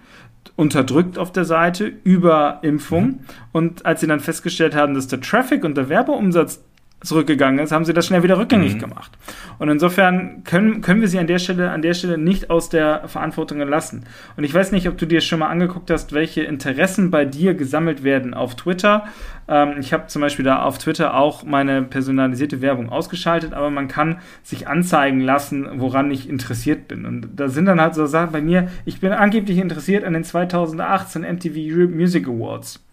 unterdrückt 0.55 1.17
auf 1.17 1.31
der 1.31 1.45
Seite 1.45 1.91
über 2.03 2.59
Impfung. 2.63 3.05
Mhm. 3.05 3.19
Und 3.51 3.85
als 3.85 4.01
sie 4.01 4.07
dann 4.07 4.19
festgestellt 4.19 4.75
haben, 4.75 4.93
dass 4.93 5.07
der 5.07 5.21
Traffic 5.21 5.63
und 5.63 5.77
der 5.77 5.89
Werbeumsatz 5.89 6.63
zurückgegangen 7.01 7.59
ist, 7.59 7.71
haben 7.71 7.85
sie 7.85 7.93
das 7.93 8.07
schnell 8.07 8.23
wieder 8.23 8.39
rückgängig 8.39 8.75
mhm. 8.75 8.79
gemacht. 8.79 9.11
Und 9.59 9.69
insofern 9.69 10.43
können, 10.43 10.81
können 10.81 11.01
wir 11.01 11.07
sie 11.07 11.19
an 11.19 11.27
der 11.27 11.37
Stelle, 11.37 11.69
an 11.71 11.81
der 11.81 11.93
Stelle 11.93 12.17
nicht 12.17 12.49
aus 12.49 12.69
der 12.69 13.07
Verantwortung 13.07 13.61
entlassen. 13.61 14.05
Und 14.35 14.43
ich 14.43 14.53
weiß 14.53 14.71
nicht, 14.71 14.87
ob 14.87 14.97
du 14.97 15.05
dir 15.05 15.21
schon 15.21 15.39
mal 15.39 15.47
angeguckt 15.47 15.91
hast, 15.91 16.13
welche 16.13 16.41
Interessen 16.41 17.11
bei 17.11 17.25
dir 17.25 17.53
gesammelt 17.53 18.03
werden 18.03 18.33
auf 18.33 18.55
Twitter. 18.55 19.05
Ähm, 19.47 19.75
ich 19.79 19.93
habe 19.93 20.07
zum 20.07 20.21
Beispiel 20.21 20.45
da 20.45 20.63
auf 20.63 20.79
Twitter 20.79 21.15
auch 21.15 21.43
meine 21.43 21.83
personalisierte 21.83 22.61
Werbung 22.61 22.89
ausgeschaltet, 22.89 23.53
aber 23.53 23.69
man 23.69 23.87
kann 23.87 24.19
sich 24.41 24.67
anzeigen 24.67 25.21
lassen, 25.21 25.67
woran 25.75 26.09
ich 26.09 26.27
interessiert 26.27 26.87
bin. 26.87 27.05
Und 27.05 27.29
da 27.35 27.47
sind 27.47 27.65
dann 27.65 27.79
halt 27.79 27.93
so 27.93 28.07
Sachen 28.07 28.31
bei 28.31 28.41
mir, 28.41 28.69
ich 28.85 28.99
bin 28.99 29.11
angeblich 29.11 29.59
interessiert 29.59 30.03
an 30.03 30.13
den 30.13 30.23
2018 30.23 31.21
MTV 31.21 31.89
Music 31.89 32.27
Awards. 32.27 32.86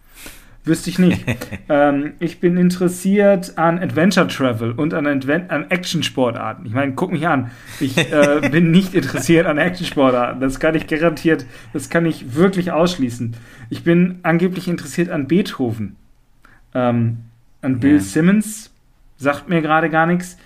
Wüsste 0.65 0.89
ich 0.89 0.97
nicht. 0.97 1.23
ähm, 1.69 2.13
ich 2.19 2.39
bin 2.39 2.57
interessiert 2.57 3.57
an 3.57 3.77
Adventure 3.77 4.27
Travel 4.27 4.71
und 4.71 4.95
an, 4.95 5.05
Advent 5.05 5.51
an 5.51 5.69
Action-Sportarten. 5.69 6.65
Ich 6.65 6.73
meine, 6.73 6.93
guck 6.93 7.11
mich 7.11 7.27
an. 7.27 7.51
Ich 7.79 7.97
äh, 7.97 8.41
bin 8.51 8.71
nicht 8.71 8.95
interessiert 8.95 9.45
an 9.45 9.59
Action-Sportarten. 9.59 10.41
Das 10.41 10.59
kann 10.59 10.73
ich 10.73 10.87
garantiert, 10.87 11.45
das 11.71 11.91
kann 11.91 12.05
ich 12.07 12.35
wirklich 12.35 12.71
ausschließen. 12.71 13.35
Ich 13.69 13.83
bin 13.83 14.19
angeblich 14.23 14.67
interessiert 14.67 15.09
an 15.09 15.27
Beethoven. 15.27 15.95
Ähm, 16.73 17.17
an 17.61 17.79
Bill 17.79 17.95
ja. 17.95 17.99
Simmons. 17.99 18.71
Sagt 19.17 19.47
mir 19.47 19.61
gerade 19.61 19.89
gar 19.89 20.07
nichts. 20.07 20.37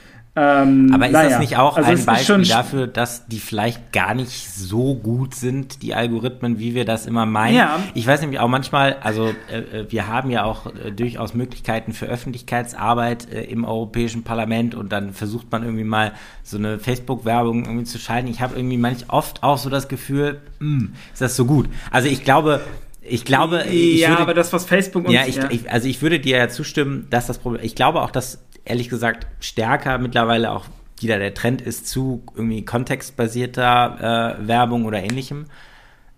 Ähm, 0.42 0.92
Aber 0.94 1.08
ist 1.08 1.12
naja. 1.12 1.30
das 1.32 1.40
nicht 1.40 1.58
auch 1.58 1.76
also 1.76 1.92
ein 1.92 2.06
Beispiel 2.06 2.46
dafür, 2.46 2.88
dass 2.88 3.28
die 3.28 3.40
vielleicht 3.40 3.92
gar 3.92 4.14
nicht 4.14 4.50
so 4.50 4.96
gut 4.96 5.36
sind, 5.36 5.82
die 5.82 5.94
Algorithmen, 5.94 6.60
wie 6.60 6.76
wir 6.76 6.86
das 6.86 7.06
immer 7.08 7.26
meinen? 7.26 7.58
Ja. 7.58 7.80
Ich 7.94 8.08
weiß 8.08 8.22
nämlich 8.22 8.40
auch 8.40 8.48
manchmal, 8.48 8.96
also 9.02 9.34
äh, 9.52 9.58
äh, 9.58 9.92
wir 9.92 10.08
haben 10.08 10.30
ja 10.30 10.46
auch 10.46 10.68
äh, 10.68 10.92
durchaus 10.92 11.34
Möglichkeiten 11.34 11.92
für 11.92 12.06
Öffentlichkeitsarbeit 12.06 13.30
äh, 13.34 13.44
im 13.44 13.66
Europäischen 13.66 14.24
Parlament 14.24 14.76
und 14.76 14.94
dann 14.94 15.12
versucht 15.12 15.52
man 15.52 15.64
irgendwie 15.64 15.84
mal 15.84 16.14
so 16.42 16.58
eine 16.58 16.80
Facebook-Werbung 16.80 17.66
irgendwie 17.66 17.84
zu 17.84 18.00
schalten. 18.00 18.30
Ich 18.30 18.40
habe 18.40 18.56
irgendwie 18.56 18.78
manch 18.78 19.10
oft 19.10 19.44
auch 19.44 19.58
so 19.58 19.70
das 19.70 19.90
Gefühl, 19.90 20.40
mh, 20.60 20.80
hm, 20.80 20.94
ist 21.12 21.22
das 21.22 21.36
so 21.36 21.44
gut? 21.44 21.68
Also 21.92 22.08
ich 22.08 22.24
glaube, 22.24 22.62
ich 23.02 23.26
glaube, 23.26 23.66
ich 23.70 24.00
ja, 24.00 24.10
würde, 24.10 24.22
aber 24.22 24.34
das, 24.34 24.54
was 24.54 24.64
Facebook 24.64 25.06
uns, 25.06 25.14
ja, 25.14 25.26
ich, 25.26 25.36
ja. 25.36 25.50
Ich, 25.50 25.70
also 25.70 25.88
ich 25.88 26.02
würde 26.02 26.20
dir 26.20 26.38
ja 26.38 26.48
zustimmen, 26.48 27.08
dass 27.10 27.28
das 27.28 27.40
Problem, 27.40 27.64
ich 27.64 27.76
glaube 27.76 28.02
auch, 28.02 28.12
dass 28.12 28.40
ehrlich 28.66 28.90
gesagt 28.90 29.28
stärker 29.40 29.98
mittlerweile 29.98 30.52
auch 30.52 30.66
wieder 31.00 31.18
der 31.20 31.34
Trend 31.34 31.62
ist 31.62 31.88
zu 31.88 32.24
irgendwie 32.36 32.66
kontextbasierter 32.66 34.38
äh, 34.42 34.48
Werbung 34.48 34.86
oder 34.86 35.02
ähnlichem. 35.02 35.46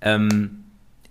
Ähm, 0.01 0.61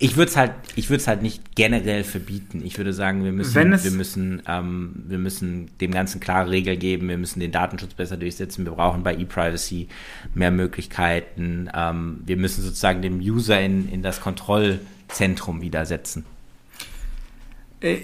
ich 0.03 0.17
würde 0.17 0.31
es 0.31 0.37
halt, 0.37 0.53
ich 0.77 0.89
würde 0.89 1.03
es 1.03 1.07
halt 1.07 1.21
nicht 1.21 1.55
generell 1.55 2.05
verbieten. 2.05 2.63
Ich 2.65 2.79
würde 2.79 2.95
sagen, 2.95 3.23
wir 3.23 3.33
müssen, 3.33 3.85
wir 3.85 3.91
müssen, 3.91 4.43
ähm, 4.49 5.05
wir 5.07 5.19
müssen 5.19 5.71
dem 5.79 5.91
Ganzen 5.91 6.21
klare 6.21 6.51
Regeln 6.51 6.79
geben. 6.79 7.09
Wir 7.11 7.19
müssen 7.19 7.39
den 7.39 7.53
Datenschutz 7.53 7.93
besser 7.93 8.17
durchsetzen. 8.17 8.65
Wir 8.65 8.73
brauchen 8.73 9.03
bei 9.03 9.15
E-Privacy 9.15 9.89
mehr 10.33 10.51
Möglichkeiten. 10.51 11.69
Ähm, 11.75 12.21
wir 12.25 12.39
müssen 12.39 12.63
sozusagen 12.63 13.03
dem 13.03 13.21
User 13.21 13.61
in, 13.61 13.91
in 13.91 14.03
das 14.03 14.23
Kontrollzentrum 14.23 15.61
wieder 15.61 15.85
setzen. 15.85 16.25
Äh, 17.83 17.97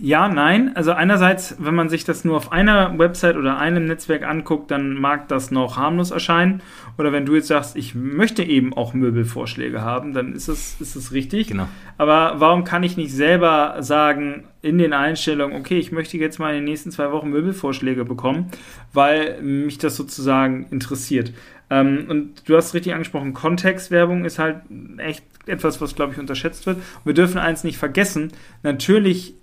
ja, 0.00 0.28
nein. 0.28 0.74
Also 0.74 0.92
einerseits, 0.92 1.56
wenn 1.58 1.74
man 1.74 1.88
sich 1.88 2.04
das 2.04 2.24
nur 2.24 2.36
auf 2.36 2.50
einer 2.50 2.98
Website 2.98 3.36
oder 3.36 3.58
einem 3.58 3.86
Netzwerk 3.86 4.24
anguckt, 4.24 4.70
dann 4.70 4.94
mag 4.94 5.28
das 5.28 5.50
noch 5.50 5.76
harmlos 5.76 6.10
erscheinen. 6.10 6.60
Oder 6.98 7.12
wenn 7.12 7.24
du 7.24 7.36
jetzt 7.36 7.46
sagst, 7.46 7.76
ich 7.76 7.94
möchte 7.94 8.42
eben 8.42 8.74
auch 8.74 8.92
Möbelvorschläge 8.92 9.82
haben, 9.82 10.12
dann 10.12 10.32
ist 10.32 10.48
es 10.48 10.80
ist 10.80 10.96
das 10.96 11.12
richtig. 11.12 11.48
Genau. 11.48 11.68
Aber 11.98 12.34
warum 12.38 12.64
kann 12.64 12.82
ich 12.82 12.96
nicht 12.96 13.12
selber 13.12 13.76
sagen 13.80 14.44
in 14.60 14.78
den 14.78 14.92
Einstellungen, 14.92 15.56
okay, 15.56 15.78
ich 15.78 15.92
möchte 15.92 16.18
jetzt 16.18 16.38
mal 16.38 16.50
in 16.50 16.56
den 16.56 16.64
nächsten 16.64 16.90
zwei 16.90 17.12
Wochen 17.12 17.30
Möbelvorschläge 17.30 18.04
bekommen, 18.04 18.50
weil 18.92 19.40
mich 19.40 19.78
das 19.78 19.96
sozusagen 19.96 20.66
interessiert. 20.70 21.32
Ähm, 21.70 22.06
und 22.08 22.48
du 22.48 22.56
hast 22.56 22.74
richtig 22.74 22.92
angesprochen, 22.92 23.32
Kontextwerbung 23.32 24.24
ist 24.24 24.38
halt 24.38 24.62
echt 24.98 25.24
etwas, 25.46 25.80
was, 25.80 25.94
glaube 25.94 26.12
ich, 26.12 26.18
unterschätzt 26.18 26.66
wird. 26.66 26.76
Und 26.76 27.06
wir 27.06 27.14
dürfen 27.14 27.38
eins 27.38 27.64
nicht 27.64 27.78
vergessen, 27.78 28.32
natürlich 28.62 29.34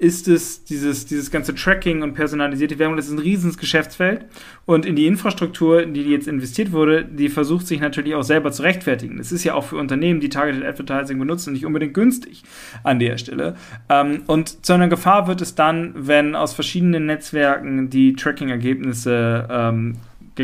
ist 0.00 0.28
es 0.28 0.64
dieses, 0.64 1.04
dieses 1.04 1.30
ganze 1.30 1.54
Tracking 1.54 2.02
und 2.02 2.14
personalisierte 2.14 2.78
Werbung, 2.78 2.96
das 2.96 3.06
ist 3.06 3.12
ein 3.12 3.18
riesiges 3.18 3.58
Geschäftsfeld. 3.58 4.24
Und 4.64 4.86
in 4.86 4.96
die 4.96 5.06
Infrastruktur, 5.06 5.82
in 5.82 5.92
die 5.92 6.02
jetzt 6.04 6.26
investiert 6.26 6.72
wurde, 6.72 7.04
die 7.04 7.28
versucht 7.28 7.66
sich 7.66 7.80
natürlich 7.80 8.14
auch 8.14 8.22
selber 8.22 8.50
zu 8.50 8.62
rechtfertigen. 8.62 9.18
Das 9.18 9.30
ist 9.30 9.44
ja 9.44 9.52
auch 9.52 9.64
für 9.64 9.76
Unternehmen, 9.76 10.20
die 10.20 10.30
Targeted 10.30 10.64
Advertising 10.64 11.18
benutzen, 11.18 11.52
nicht 11.52 11.66
unbedingt 11.66 11.92
günstig 11.92 12.44
an 12.82 12.98
der 12.98 13.18
Stelle. 13.18 13.56
Ähm, 13.90 14.22
und 14.26 14.64
zu 14.64 14.72
einer 14.72 14.88
Gefahr 14.88 15.28
wird 15.28 15.42
es 15.42 15.54
dann, 15.54 15.92
wenn 15.94 16.34
aus 16.34 16.54
verschiedenen 16.54 17.04
Netzwerken 17.04 17.90
die 17.90 18.14
Tracking-Ergebnisse 18.14 19.48
ähm, 19.50 19.96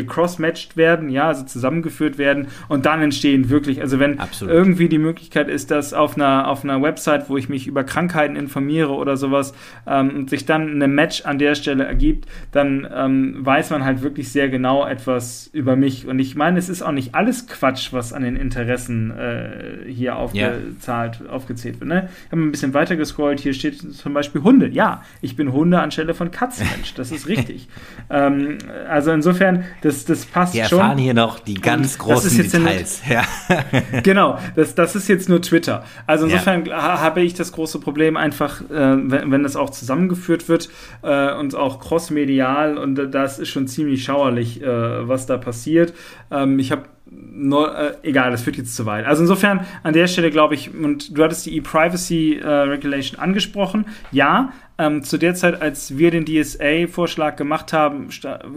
gecrossmatched 0.03 0.77
werden, 0.77 1.09
ja, 1.09 1.27
also 1.27 1.43
zusammengeführt 1.43 2.17
werden 2.17 2.47
und 2.67 2.85
dann 2.85 3.01
entstehen 3.01 3.49
wirklich, 3.49 3.81
also 3.81 3.99
wenn 3.99 4.19
Absolut. 4.19 4.53
irgendwie 4.53 4.89
die 4.89 4.99
Möglichkeit 4.99 5.49
ist, 5.49 5.71
dass 5.71 5.93
auf 5.93 6.15
einer, 6.15 6.47
auf 6.47 6.63
einer 6.63 6.81
Website, 6.81 7.29
wo 7.29 7.37
ich 7.37 7.49
mich 7.49 7.67
über 7.67 7.83
Krankheiten 7.83 8.35
informiere 8.35 8.93
oder 8.93 9.17
sowas, 9.17 9.53
ähm, 9.87 10.27
sich 10.27 10.45
dann 10.45 10.71
eine 10.71 10.87
Match 10.87 11.25
an 11.25 11.39
der 11.39 11.55
Stelle 11.55 11.85
ergibt, 11.85 12.27
dann 12.51 12.87
ähm, 12.93 13.45
weiß 13.45 13.71
man 13.71 13.83
halt 13.83 14.01
wirklich 14.01 14.31
sehr 14.31 14.49
genau 14.49 14.85
etwas 14.85 15.49
über 15.53 15.75
mich. 15.75 16.07
Und 16.07 16.19
ich 16.19 16.35
meine, 16.35 16.59
es 16.59 16.69
ist 16.69 16.81
auch 16.81 16.91
nicht 16.91 17.15
alles 17.15 17.47
Quatsch, 17.47 17.93
was 17.93 18.13
an 18.13 18.23
den 18.23 18.35
Interessen 18.35 19.11
äh, 19.11 19.91
hier 19.91 20.17
aufgezahlt, 20.17 21.21
yeah. 21.21 21.31
aufgezählt 21.31 21.79
wird. 21.79 21.89
Ne? 21.89 22.09
Ich 22.25 22.31
habe 22.31 22.41
ein 22.41 22.51
bisschen 22.51 22.73
weiter 22.73 22.95
gescrollt, 22.95 23.39
hier 23.39 23.53
steht 23.53 23.79
zum 23.79 24.13
Beispiel 24.13 24.43
Hunde. 24.43 24.67
Ja, 24.67 25.03
ich 25.21 25.35
bin 25.35 25.51
Hunde 25.51 25.79
anstelle 25.79 26.13
von 26.13 26.31
Katzenmensch, 26.31 26.93
das 26.93 27.11
ist 27.11 27.27
richtig. 27.27 27.67
ähm, 28.09 28.57
also 28.89 29.11
insofern, 29.11 29.63
das, 29.81 29.86
das 29.87 30.25
passt 30.25 30.53
Wir 30.53 30.65
schon. 30.65 30.77
Wir 30.77 30.81
erfahren 30.81 30.97
hier 30.97 31.13
noch 31.13 31.39
die 31.39 31.55
ganz 31.55 31.97
großen 31.97 32.37
Details. 32.37 33.01
Ja. 33.09 33.23
genau, 34.03 34.37
das, 34.55 34.75
das 34.75 34.95
ist 34.95 35.07
jetzt 35.07 35.29
nur 35.29 35.41
Twitter. 35.41 35.83
Also 36.05 36.25
insofern 36.25 36.65
ja. 36.65 36.99
habe 36.99 37.21
ich 37.21 37.33
das 37.33 37.51
große 37.51 37.79
Problem 37.79 38.17
einfach, 38.17 38.61
äh, 38.61 38.65
wenn, 38.69 39.31
wenn 39.31 39.43
das 39.43 39.55
auch 39.55 39.69
zusammengeführt 39.69 40.49
wird 40.49 40.69
äh, 41.01 41.33
und 41.33 41.55
auch 41.55 41.79
crossmedial 41.79 42.77
und 42.77 42.95
das 42.95 43.39
ist 43.39 43.49
schon 43.49 43.67
ziemlich 43.67 44.03
schauerlich, 44.03 44.61
äh, 44.61 45.07
was 45.07 45.25
da 45.25 45.37
passiert. 45.37 45.93
Ähm, 46.31 46.59
ich 46.59 46.71
habe 46.71 46.83
No, 47.09 47.67
äh, 47.67 47.93
egal, 48.03 48.31
das 48.31 48.41
führt 48.41 48.57
jetzt 48.57 48.75
zu 48.75 48.85
weit. 48.85 49.05
Also 49.05 49.21
insofern 49.21 49.65
an 49.83 49.93
der 49.93 50.07
Stelle 50.07 50.31
glaube 50.31 50.55
ich, 50.55 50.73
und 50.73 51.17
du 51.17 51.23
hattest 51.23 51.45
die 51.45 51.55
E-Privacy 51.57 52.39
äh, 52.39 52.47
Regulation 52.47 53.19
angesprochen. 53.19 53.85
Ja, 54.11 54.51
ähm, 54.79 55.03
zu 55.03 55.17
der 55.17 55.33
Zeit, 55.33 55.59
als 55.61 55.97
wir 55.97 56.11
den 56.11 56.25
DSA-Vorschlag 56.25 57.35
gemacht 57.35 57.73
haben, 57.73 58.09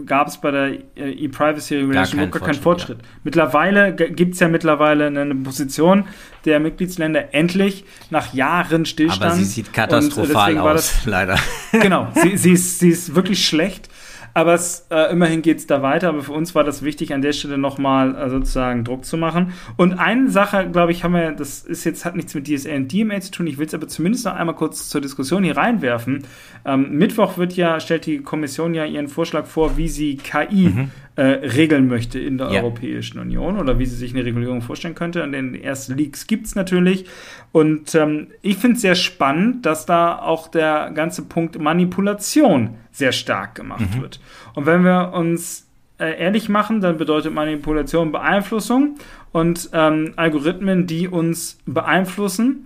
gab 0.05 0.27
es 0.27 0.39
bei 0.39 0.51
der 0.51 0.67
äh, 0.95 1.11
E-Privacy 1.11 1.77
Regulation 1.77 2.19
gar, 2.19 2.27
gar 2.27 2.41
keinen 2.41 2.61
Fortschritt. 2.61 2.99
Ja. 3.01 3.07
Mittlerweile 3.23 3.93
gibt 3.93 4.35
es 4.35 4.39
ja 4.39 4.47
mittlerweile 4.47 5.07
eine 5.07 5.33
Position 5.35 6.05
der 6.45 6.59
Mitgliedsländer 6.59 7.33
endlich 7.33 7.85
nach 8.09 8.33
Jahren 8.33 8.85
Stillstand. 8.85 9.23
Aber 9.23 9.35
sie 9.35 9.45
sieht 9.45 9.73
katastrophal 9.73 10.57
aus, 10.57 10.73
das, 10.73 11.05
leider. 11.05 11.37
Genau, 11.71 12.07
sie, 12.15 12.37
sie, 12.37 12.51
ist, 12.53 12.79
sie 12.79 12.89
ist 12.89 13.15
wirklich 13.15 13.45
schlecht. 13.45 13.89
Aber 14.33 14.53
es, 14.53 14.87
äh, 14.89 15.11
immerhin 15.11 15.41
geht 15.41 15.57
es 15.57 15.67
da 15.67 15.81
weiter. 15.81 16.09
Aber 16.09 16.23
für 16.23 16.33
uns 16.33 16.55
war 16.55 16.63
das 16.63 16.83
wichtig, 16.83 17.13
an 17.13 17.21
der 17.21 17.33
Stelle 17.33 17.57
nochmal 17.57 18.15
äh, 18.15 18.29
sozusagen 18.29 18.83
Druck 18.83 19.05
zu 19.05 19.17
machen. 19.17 19.53
Und 19.77 19.93
eine 19.93 20.29
Sache, 20.29 20.69
glaube 20.71 20.91
ich, 20.91 21.03
haben 21.03 21.13
wir, 21.13 21.31
das 21.31 21.63
ist 21.63 21.83
jetzt, 21.83 22.05
hat 22.05 22.15
nichts 22.15 22.33
mit 22.33 22.47
DSA 22.47 22.75
und 22.75 22.91
DMA 22.91 23.19
zu 23.21 23.31
tun. 23.31 23.47
Ich 23.47 23.57
will 23.57 23.67
es 23.67 23.73
aber 23.73 23.87
zumindest 23.87 24.25
noch 24.25 24.35
einmal 24.35 24.55
kurz 24.55 24.89
zur 24.89 25.01
Diskussion 25.01 25.43
hier 25.43 25.57
reinwerfen. 25.57 26.23
Ähm, 26.65 26.91
Mittwoch 26.91 27.37
wird 27.37 27.53
ja, 27.53 27.79
stellt 27.79 28.05
die 28.05 28.19
Kommission 28.19 28.73
ja 28.73 28.85
ihren 28.85 29.07
Vorschlag 29.07 29.45
vor, 29.45 29.77
wie 29.77 29.89
sie 29.89 30.17
KI 30.17 30.69
mhm 30.69 30.91
äh, 31.21 31.45
regeln 31.49 31.87
möchte 31.87 32.19
in 32.19 32.39
der 32.39 32.49
ja. 32.49 32.61
Europäischen 32.61 33.19
Union 33.19 33.59
oder 33.59 33.77
wie 33.77 33.85
sie 33.85 33.95
sich 33.95 34.11
eine 34.15 34.25
Regulierung 34.25 34.63
vorstellen 34.63 34.95
könnte. 34.95 35.21
Und 35.21 35.33
den 35.33 35.53
ersten 35.53 35.95
Leaks 35.95 36.25
gibt 36.25 36.47
es 36.47 36.55
natürlich. 36.55 37.05
Und 37.51 37.93
ähm, 37.93 38.29
ich 38.41 38.57
finde 38.57 38.77
es 38.77 38.81
sehr 38.81 38.95
spannend, 38.95 39.67
dass 39.67 39.85
da 39.85 40.17
auch 40.17 40.47
der 40.47 40.89
ganze 40.95 41.21
Punkt 41.21 41.59
Manipulation 41.59 42.71
sehr 42.91 43.11
stark 43.11 43.53
gemacht 43.53 43.85
mhm. 43.95 44.01
wird. 44.01 44.19
Und 44.55 44.65
wenn 44.65 44.83
wir 44.83 45.13
uns 45.13 45.67
äh, 45.99 46.19
ehrlich 46.19 46.49
machen, 46.49 46.81
dann 46.81 46.97
bedeutet 46.97 47.31
Manipulation 47.31 48.11
Beeinflussung 48.11 48.95
und 49.31 49.69
ähm, 49.73 50.13
Algorithmen, 50.15 50.87
die 50.87 51.07
uns 51.07 51.59
beeinflussen 51.67 52.65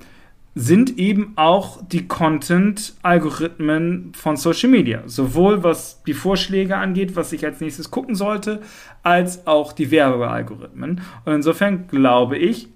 sind 0.57 0.97
eben 0.97 1.33
auch 1.35 1.85
die 1.85 2.07
Content-Algorithmen 2.07 4.13
von 4.15 4.37
Social 4.37 4.69
Media. 4.69 5.03
Sowohl 5.05 5.63
was 5.63 6.01
die 6.03 6.13
Vorschläge 6.13 6.77
angeht, 6.77 7.17
was 7.17 7.33
ich 7.33 7.45
als 7.45 7.59
nächstes 7.59 7.91
gucken 7.91 8.15
sollte, 8.15 8.61
als 9.03 9.47
auch 9.47 9.73
die 9.73 9.91
Werbealgorithmen. 9.91 11.01
Und 11.25 11.33
insofern 11.33 11.87
glaube 11.87 12.37
ich, 12.37 12.69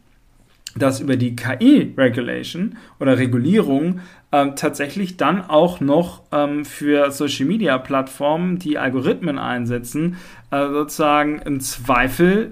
dass 0.75 0.99
über 0.99 1.15
die 1.15 1.35
KI-Regulation 1.35 2.77
oder 2.99 3.17
Regulierung 3.17 4.01
ähm, 4.31 4.55
tatsächlich 4.55 5.17
dann 5.17 5.41
auch 5.41 5.79
noch 5.79 6.23
ähm, 6.31 6.65
für 6.65 7.11
Social 7.11 7.45
Media 7.45 7.77
Plattformen, 7.77 8.59
die 8.59 8.77
Algorithmen 8.77 9.39
einsetzen, 9.39 10.17
äh, 10.51 10.67
sozusagen 10.67 11.39
im 11.39 11.61
Zweifel 11.61 12.51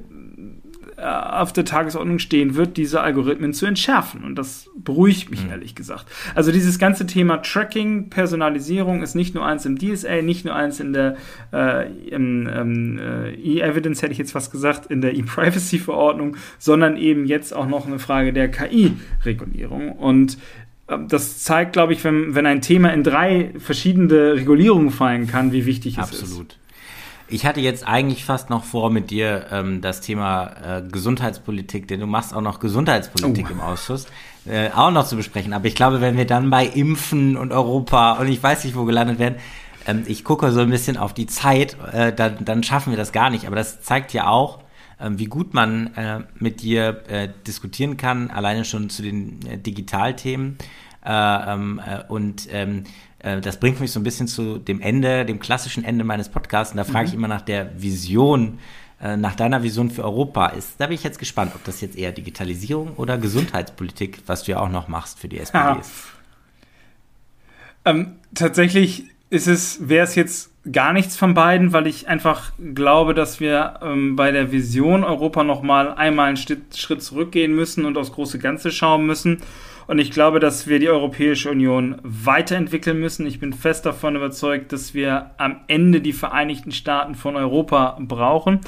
auf 0.99 1.53
der 1.53 1.63
Tagesordnung 1.63 2.17
stehen 2.17 2.55
wird, 2.55 2.75
diese 2.75 3.01
Algorithmen 3.01 3.53
zu 3.53 3.67
entschärfen. 3.67 4.23
Und 4.23 4.35
das 4.35 4.67
beruhigt 4.75 5.29
mich 5.29 5.43
mhm. 5.43 5.51
ehrlich 5.51 5.75
gesagt. 5.75 6.07
Also 6.33 6.51
dieses 6.51 6.79
ganze 6.79 7.05
Thema 7.05 7.37
Tracking, 7.37 8.09
Personalisierung 8.09 9.03
ist 9.03 9.13
nicht 9.13 9.35
nur 9.35 9.45
eins 9.45 9.67
im 9.67 9.77
DSA, 9.77 10.23
nicht 10.23 10.43
nur 10.43 10.55
eins 10.55 10.79
in 10.79 10.93
der 10.93 11.15
äh, 11.53 11.91
im, 12.07 12.49
ähm, 12.51 12.99
äh, 12.99 13.31
E-Evidence, 13.35 14.01
hätte 14.01 14.11
ich 14.11 14.17
jetzt 14.17 14.31
fast 14.31 14.51
gesagt, 14.51 14.87
in 14.87 15.01
der 15.01 15.15
E-Privacy-Verordnung, 15.15 16.35
sondern 16.57 16.97
eben 16.97 17.27
jetzt 17.27 17.53
auch 17.53 17.67
noch 17.67 17.85
eine 17.85 17.99
Frage 17.99 18.33
der 18.33 18.49
KI-Regulierung. 18.49 19.91
Und 19.91 20.39
ähm, 20.89 21.07
das 21.07 21.43
zeigt, 21.43 21.73
glaube 21.73 21.93
ich, 21.93 22.03
wenn, 22.03 22.33
wenn 22.33 22.47
ein 22.47 22.61
Thema 22.61 22.91
in 22.91 23.03
drei 23.03 23.51
verschiedene 23.59 24.33
Regulierungen 24.33 24.89
fallen 24.89 25.27
kann, 25.27 25.51
wie 25.51 25.67
wichtig 25.67 25.93
es 25.93 25.99
Absolut. 25.99 26.23
ist. 26.23 26.31
Absolut. 26.31 26.57
Ich 27.29 27.45
hatte 27.45 27.59
jetzt 27.59 27.85
eigentlich 27.85 28.23
fast 28.23 28.49
noch 28.49 28.63
vor, 28.63 28.89
mit 28.89 29.11
dir 29.11 29.47
ähm, 29.51 29.81
das 29.81 29.99
Thema 29.99 30.77
äh, 30.77 30.81
Gesundheitspolitik, 30.81 31.87
denn 31.87 31.99
du 31.99 32.07
machst 32.07 32.33
auch 32.33 32.41
noch 32.41 32.59
Gesundheitspolitik 32.59 33.47
oh. 33.49 33.53
im 33.53 33.59
Ausschuss, 33.59 34.07
äh, 34.45 34.69
auch 34.71 34.91
noch 34.91 35.05
zu 35.05 35.17
besprechen. 35.17 35.51
Aber 35.51 35.65
ich 35.65 35.75
glaube, 35.75 35.99
wenn 35.99 36.15
wir 36.15 36.25
dann 36.25 36.49
bei 36.49 36.65
Impfen 36.65 37.35
und 37.35 37.51
Europa 37.51 38.13
und 38.13 38.29
ich 38.29 38.41
weiß 38.41 38.63
nicht, 38.63 38.77
wo 38.77 38.85
gelandet 38.85 39.19
werden, 39.19 39.35
ähm, 39.85 40.03
ich 40.07 40.23
gucke 40.23 40.51
so 40.51 40.61
ein 40.61 40.69
bisschen 40.69 40.95
auf 40.95 41.13
die 41.13 41.27
Zeit, 41.27 41.75
äh, 41.91 42.13
dann, 42.13 42.45
dann 42.45 42.63
schaffen 42.63 42.91
wir 42.91 42.97
das 42.97 43.11
gar 43.11 43.29
nicht. 43.29 43.45
Aber 43.45 43.57
das 43.57 43.81
zeigt 43.81 44.13
ja 44.13 44.27
auch, 44.27 44.59
ähm, 45.01 45.19
wie 45.19 45.25
gut 45.25 45.53
man 45.53 45.87
äh, 45.95 46.19
mit 46.39 46.61
dir 46.61 47.03
äh, 47.09 47.27
diskutieren 47.45 47.97
kann, 47.97 48.31
alleine 48.31 48.63
schon 48.63 48.89
zu 48.89 49.01
den 49.01 49.39
äh, 49.45 49.57
Digitalthemen. 49.57 50.57
Äh, 51.05 51.53
ähm, 51.53 51.81
äh, 51.85 52.03
und 52.07 52.47
ähm, 52.51 52.83
äh, 53.27 53.41
das 53.41 53.59
bringt 53.59 53.79
mich 53.79 53.91
so 53.91 53.99
ein 53.99 54.03
bisschen 54.03 54.27
zu 54.27 54.57
dem 54.57 54.79
Ende, 54.81 55.25
dem 55.25 55.39
klassischen 55.39 55.83
Ende 55.83 56.03
meines 56.03 56.29
Podcasts. 56.29 56.73
Und 56.73 56.77
da 56.77 56.83
frage 56.83 57.05
mhm. 57.05 57.07
ich 57.07 57.13
immer 57.13 57.27
nach 57.27 57.41
der 57.41 57.81
Vision, 57.81 58.59
äh, 59.01 59.17
nach 59.17 59.35
deiner 59.35 59.63
Vision 59.63 59.89
für 59.89 60.03
Europa 60.03 60.47
ist. 60.47 60.75
Da 60.79 60.87
bin 60.87 60.95
ich 60.95 61.03
jetzt 61.03 61.19
gespannt, 61.19 61.51
ob 61.55 61.63
das 61.63 61.81
jetzt 61.81 61.97
eher 61.97 62.11
Digitalisierung 62.11 62.93
oder 62.95 63.17
Gesundheitspolitik, 63.17 64.19
was 64.25 64.43
du 64.43 64.51
ja 64.51 64.59
auch 64.59 64.69
noch 64.69 64.87
machst 64.87 65.19
für 65.19 65.27
die 65.27 65.39
SPD 65.39 65.57
ja. 65.57 65.75
ist. 65.75 65.91
Ähm, 67.85 68.15
tatsächlich 68.33 69.05
ist 69.29 69.47
es, 69.47 69.89
wäre 69.89 70.05
es 70.05 70.15
jetzt 70.15 70.51
gar 70.71 70.93
nichts 70.93 71.15
von 71.15 71.33
beiden, 71.33 71.73
weil 71.73 71.87
ich 71.87 72.07
einfach 72.07 72.51
glaube, 72.73 73.13
dass 73.13 73.39
wir 73.39 73.79
ähm, 73.81 74.15
bei 74.15 74.31
der 74.31 74.51
Vision 74.51 75.03
Europa 75.03 75.43
noch 75.43 75.61
mal 75.61 75.93
einmal 75.93 76.27
einen 76.27 76.37
Schritt, 76.37 76.77
Schritt 76.77 77.01
zurückgehen 77.01 77.55
müssen 77.55 77.85
und 77.85 77.97
aufs 77.97 78.11
große 78.11 78.39
Ganze 78.39 78.71
schauen 78.71 79.05
müssen 79.05 79.41
und 79.87 79.99
ich 79.99 80.11
glaube, 80.11 80.39
dass 80.39 80.67
wir 80.67 80.79
die 80.79 80.89
Europäische 80.89 81.49
Union 81.49 81.95
weiterentwickeln 82.03 82.99
müssen. 82.99 83.25
Ich 83.25 83.39
bin 83.39 83.53
fest 83.53 83.85
davon 83.85 84.15
überzeugt, 84.15 84.73
dass 84.73 84.93
wir 84.93 85.31
am 85.37 85.61
Ende 85.67 86.01
die 86.01 86.13
Vereinigten 86.13 86.71
Staaten 86.71 87.15
von 87.15 87.35
Europa 87.35 87.97
brauchen. 88.01 88.59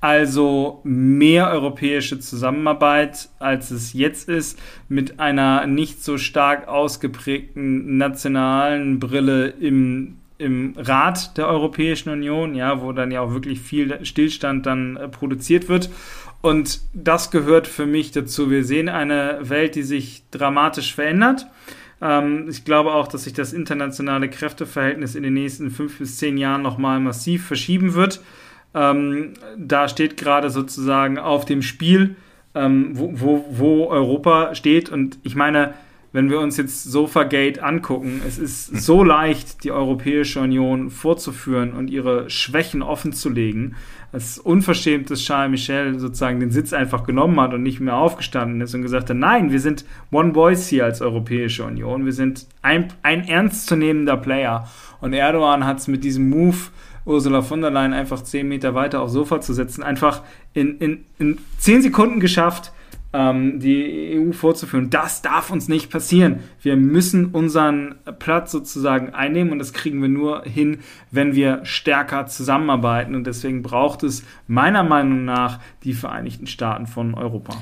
Also 0.00 0.80
mehr 0.84 1.50
europäische 1.50 2.20
Zusammenarbeit, 2.20 3.30
als 3.38 3.70
es 3.70 3.94
jetzt 3.94 4.28
ist, 4.28 4.58
mit 4.88 5.18
einer 5.18 5.66
nicht 5.66 6.04
so 6.04 6.18
stark 6.18 6.68
ausgeprägten 6.68 7.96
nationalen 7.96 9.00
Brille 9.00 9.48
im 9.48 10.18
im 10.38 10.74
Rat 10.76 11.38
der 11.38 11.48
Europäischen 11.48 12.10
Union, 12.10 12.54
ja, 12.54 12.82
wo 12.82 12.92
dann 12.92 13.10
ja 13.10 13.20
auch 13.20 13.32
wirklich 13.32 13.60
viel 13.60 14.04
Stillstand 14.04 14.66
dann 14.66 14.96
äh, 14.96 15.08
produziert 15.08 15.68
wird. 15.68 15.88
Und 16.42 16.80
das 16.94 17.30
gehört 17.30 17.66
für 17.66 17.86
mich 17.86 18.12
dazu. 18.12 18.50
Wir 18.50 18.64
sehen 18.64 18.88
eine 18.88 19.38
Welt, 19.42 19.74
die 19.74 19.82
sich 19.82 20.22
dramatisch 20.30 20.94
verändert. 20.94 21.46
Ähm, 22.00 22.46
ich 22.48 22.64
glaube 22.64 22.92
auch, 22.92 23.08
dass 23.08 23.24
sich 23.24 23.32
das 23.32 23.52
internationale 23.52 24.28
Kräfteverhältnis 24.28 25.14
in 25.14 25.22
den 25.22 25.34
nächsten 25.34 25.70
fünf 25.70 25.98
bis 25.98 26.18
zehn 26.18 26.38
Jahren 26.38 26.62
nochmal 26.62 27.00
massiv 27.00 27.46
verschieben 27.46 27.94
wird. 27.94 28.20
Ähm, 28.74 29.34
da 29.56 29.88
steht 29.88 30.16
gerade 30.16 30.50
sozusagen 30.50 31.18
auf 31.18 31.44
dem 31.46 31.62
Spiel, 31.62 32.16
ähm, 32.54 32.90
wo, 32.92 33.12
wo, 33.14 33.46
wo 33.50 33.86
Europa 33.86 34.54
steht. 34.54 34.90
Und 34.90 35.18
ich 35.22 35.34
meine, 35.34 35.74
wenn 36.16 36.30
wir 36.30 36.40
uns 36.40 36.56
jetzt 36.56 36.82
Sofagate 36.84 37.62
angucken, 37.62 38.22
es 38.26 38.38
ist 38.38 38.70
hm. 38.70 38.78
so 38.78 39.04
leicht, 39.04 39.64
die 39.64 39.70
Europäische 39.70 40.40
Union 40.40 40.90
vorzuführen 40.90 41.74
und 41.74 41.90
ihre 41.90 42.30
Schwächen 42.30 42.80
offenzulegen. 42.80 43.76
Es 44.12 44.30
ist 44.30 44.38
unverschämt, 44.38 45.10
dass 45.10 45.20
Charles 45.20 45.50
Michel 45.50 45.98
sozusagen 45.98 46.40
den 46.40 46.50
Sitz 46.50 46.72
einfach 46.72 47.04
genommen 47.04 47.38
hat 47.38 47.52
und 47.52 47.62
nicht 47.62 47.80
mehr 47.80 47.96
aufgestanden 47.96 48.62
ist 48.62 48.74
und 48.74 48.80
gesagt 48.80 49.10
hat, 49.10 49.16
nein, 49.16 49.52
wir 49.52 49.60
sind 49.60 49.84
One 50.10 50.32
Voice 50.32 50.68
hier 50.68 50.86
als 50.86 51.02
Europäische 51.02 51.64
Union. 51.64 52.06
Wir 52.06 52.14
sind 52.14 52.46
ein, 52.62 52.88
ein 53.02 53.28
ernstzunehmender 53.28 54.16
Player. 54.16 54.70
Und 55.02 55.12
Erdogan 55.12 55.66
hat 55.66 55.80
es 55.80 55.86
mit 55.86 56.02
diesem 56.02 56.30
Move 56.30 56.56
Ursula 57.04 57.42
von 57.42 57.60
der 57.60 57.70
Leyen 57.70 57.92
einfach 57.92 58.22
zehn 58.22 58.48
Meter 58.48 58.74
weiter 58.74 59.02
aufs 59.02 59.12
Sofa 59.12 59.42
zu 59.42 59.52
setzen, 59.52 59.82
einfach 59.82 60.22
in, 60.54 60.78
in, 60.78 61.04
in 61.18 61.38
zehn 61.58 61.82
Sekunden 61.82 62.20
geschafft, 62.20 62.72
ähm, 63.16 63.58
die 63.58 64.18
EU 64.18 64.32
vorzuführen. 64.32 64.90
Das 64.90 65.22
darf 65.22 65.50
uns 65.50 65.68
nicht 65.68 65.90
passieren. 65.90 66.40
Wir 66.60 66.76
müssen 66.76 67.26
unseren 67.26 67.94
Platz 68.18 68.52
sozusagen 68.52 69.14
einnehmen 69.14 69.52
und 69.52 69.58
das 69.58 69.72
kriegen 69.72 70.02
wir 70.02 70.10
nur 70.10 70.42
hin, 70.42 70.80
wenn 71.10 71.34
wir 71.34 71.64
stärker 71.64 72.26
zusammenarbeiten. 72.26 73.14
Und 73.14 73.26
deswegen 73.26 73.62
braucht 73.62 74.02
es 74.02 74.22
meiner 74.46 74.82
Meinung 74.82 75.24
nach 75.24 75.60
die 75.82 75.94
Vereinigten 75.94 76.46
Staaten 76.46 76.86
von 76.86 77.14
Europa. 77.14 77.54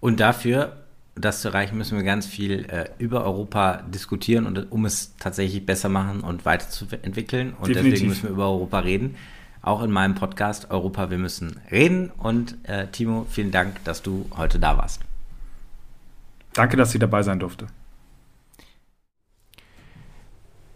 Und 0.00 0.20
dafür 0.20 0.76
das 1.14 1.42
zu 1.42 1.48
erreichen, 1.48 1.76
müssen 1.76 1.98
wir 1.98 2.04
ganz 2.04 2.26
viel 2.26 2.64
äh, 2.70 2.86
über 2.98 3.24
Europa 3.24 3.82
diskutieren 3.82 4.46
und 4.46 4.72
um 4.72 4.86
es 4.86 5.14
tatsächlich 5.18 5.66
besser 5.66 5.90
machen 5.90 6.20
und 6.20 6.46
weiterzuentwickeln. 6.46 7.52
Und 7.58 7.68
Definitiv. 7.68 7.90
deswegen 7.90 8.08
müssen 8.08 8.22
wir 8.22 8.30
über 8.30 8.46
Europa 8.46 8.78
reden 8.78 9.16
auch 9.62 9.82
in 9.82 9.90
meinem 9.90 10.14
Podcast 10.14 10.70
Europa, 10.70 11.10
wir 11.10 11.18
müssen 11.18 11.60
reden. 11.70 12.10
Und 12.10 12.56
äh, 12.64 12.88
Timo, 12.88 13.26
vielen 13.30 13.52
Dank, 13.52 13.82
dass 13.84 14.02
du 14.02 14.26
heute 14.36 14.58
da 14.58 14.76
warst. 14.76 15.00
Danke, 16.52 16.76
dass 16.76 16.92
ich 16.94 17.00
dabei 17.00 17.22
sein 17.22 17.38
durfte. 17.38 17.68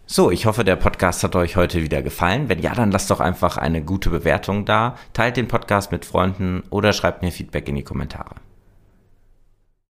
So, 0.09 0.31
ich 0.31 0.45
hoffe, 0.45 0.63
der 0.63 0.77
Podcast 0.77 1.21
hat 1.23 1.35
euch 1.35 1.57
heute 1.57 1.83
wieder 1.83 2.01
gefallen. 2.01 2.47
Wenn 2.47 2.59
ja, 2.59 2.73
dann 2.73 2.91
lasst 2.91 3.11
doch 3.11 3.19
einfach 3.19 3.57
eine 3.57 3.83
gute 3.83 4.09
Bewertung 4.09 4.63
da, 4.63 4.95
teilt 5.11 5.35
den 5.35 5.49
Podcast 5.49 5.91
mit 5.91 6.05
Freunden 6.05 6.63
oder 6.69 6.93
schreibt 6.93 7.21
mir 7.21 7.31
Feedback 7.31 7.67
in 7.67 7.75
die 7.75 7.83
Kommentare. 7.83 8.35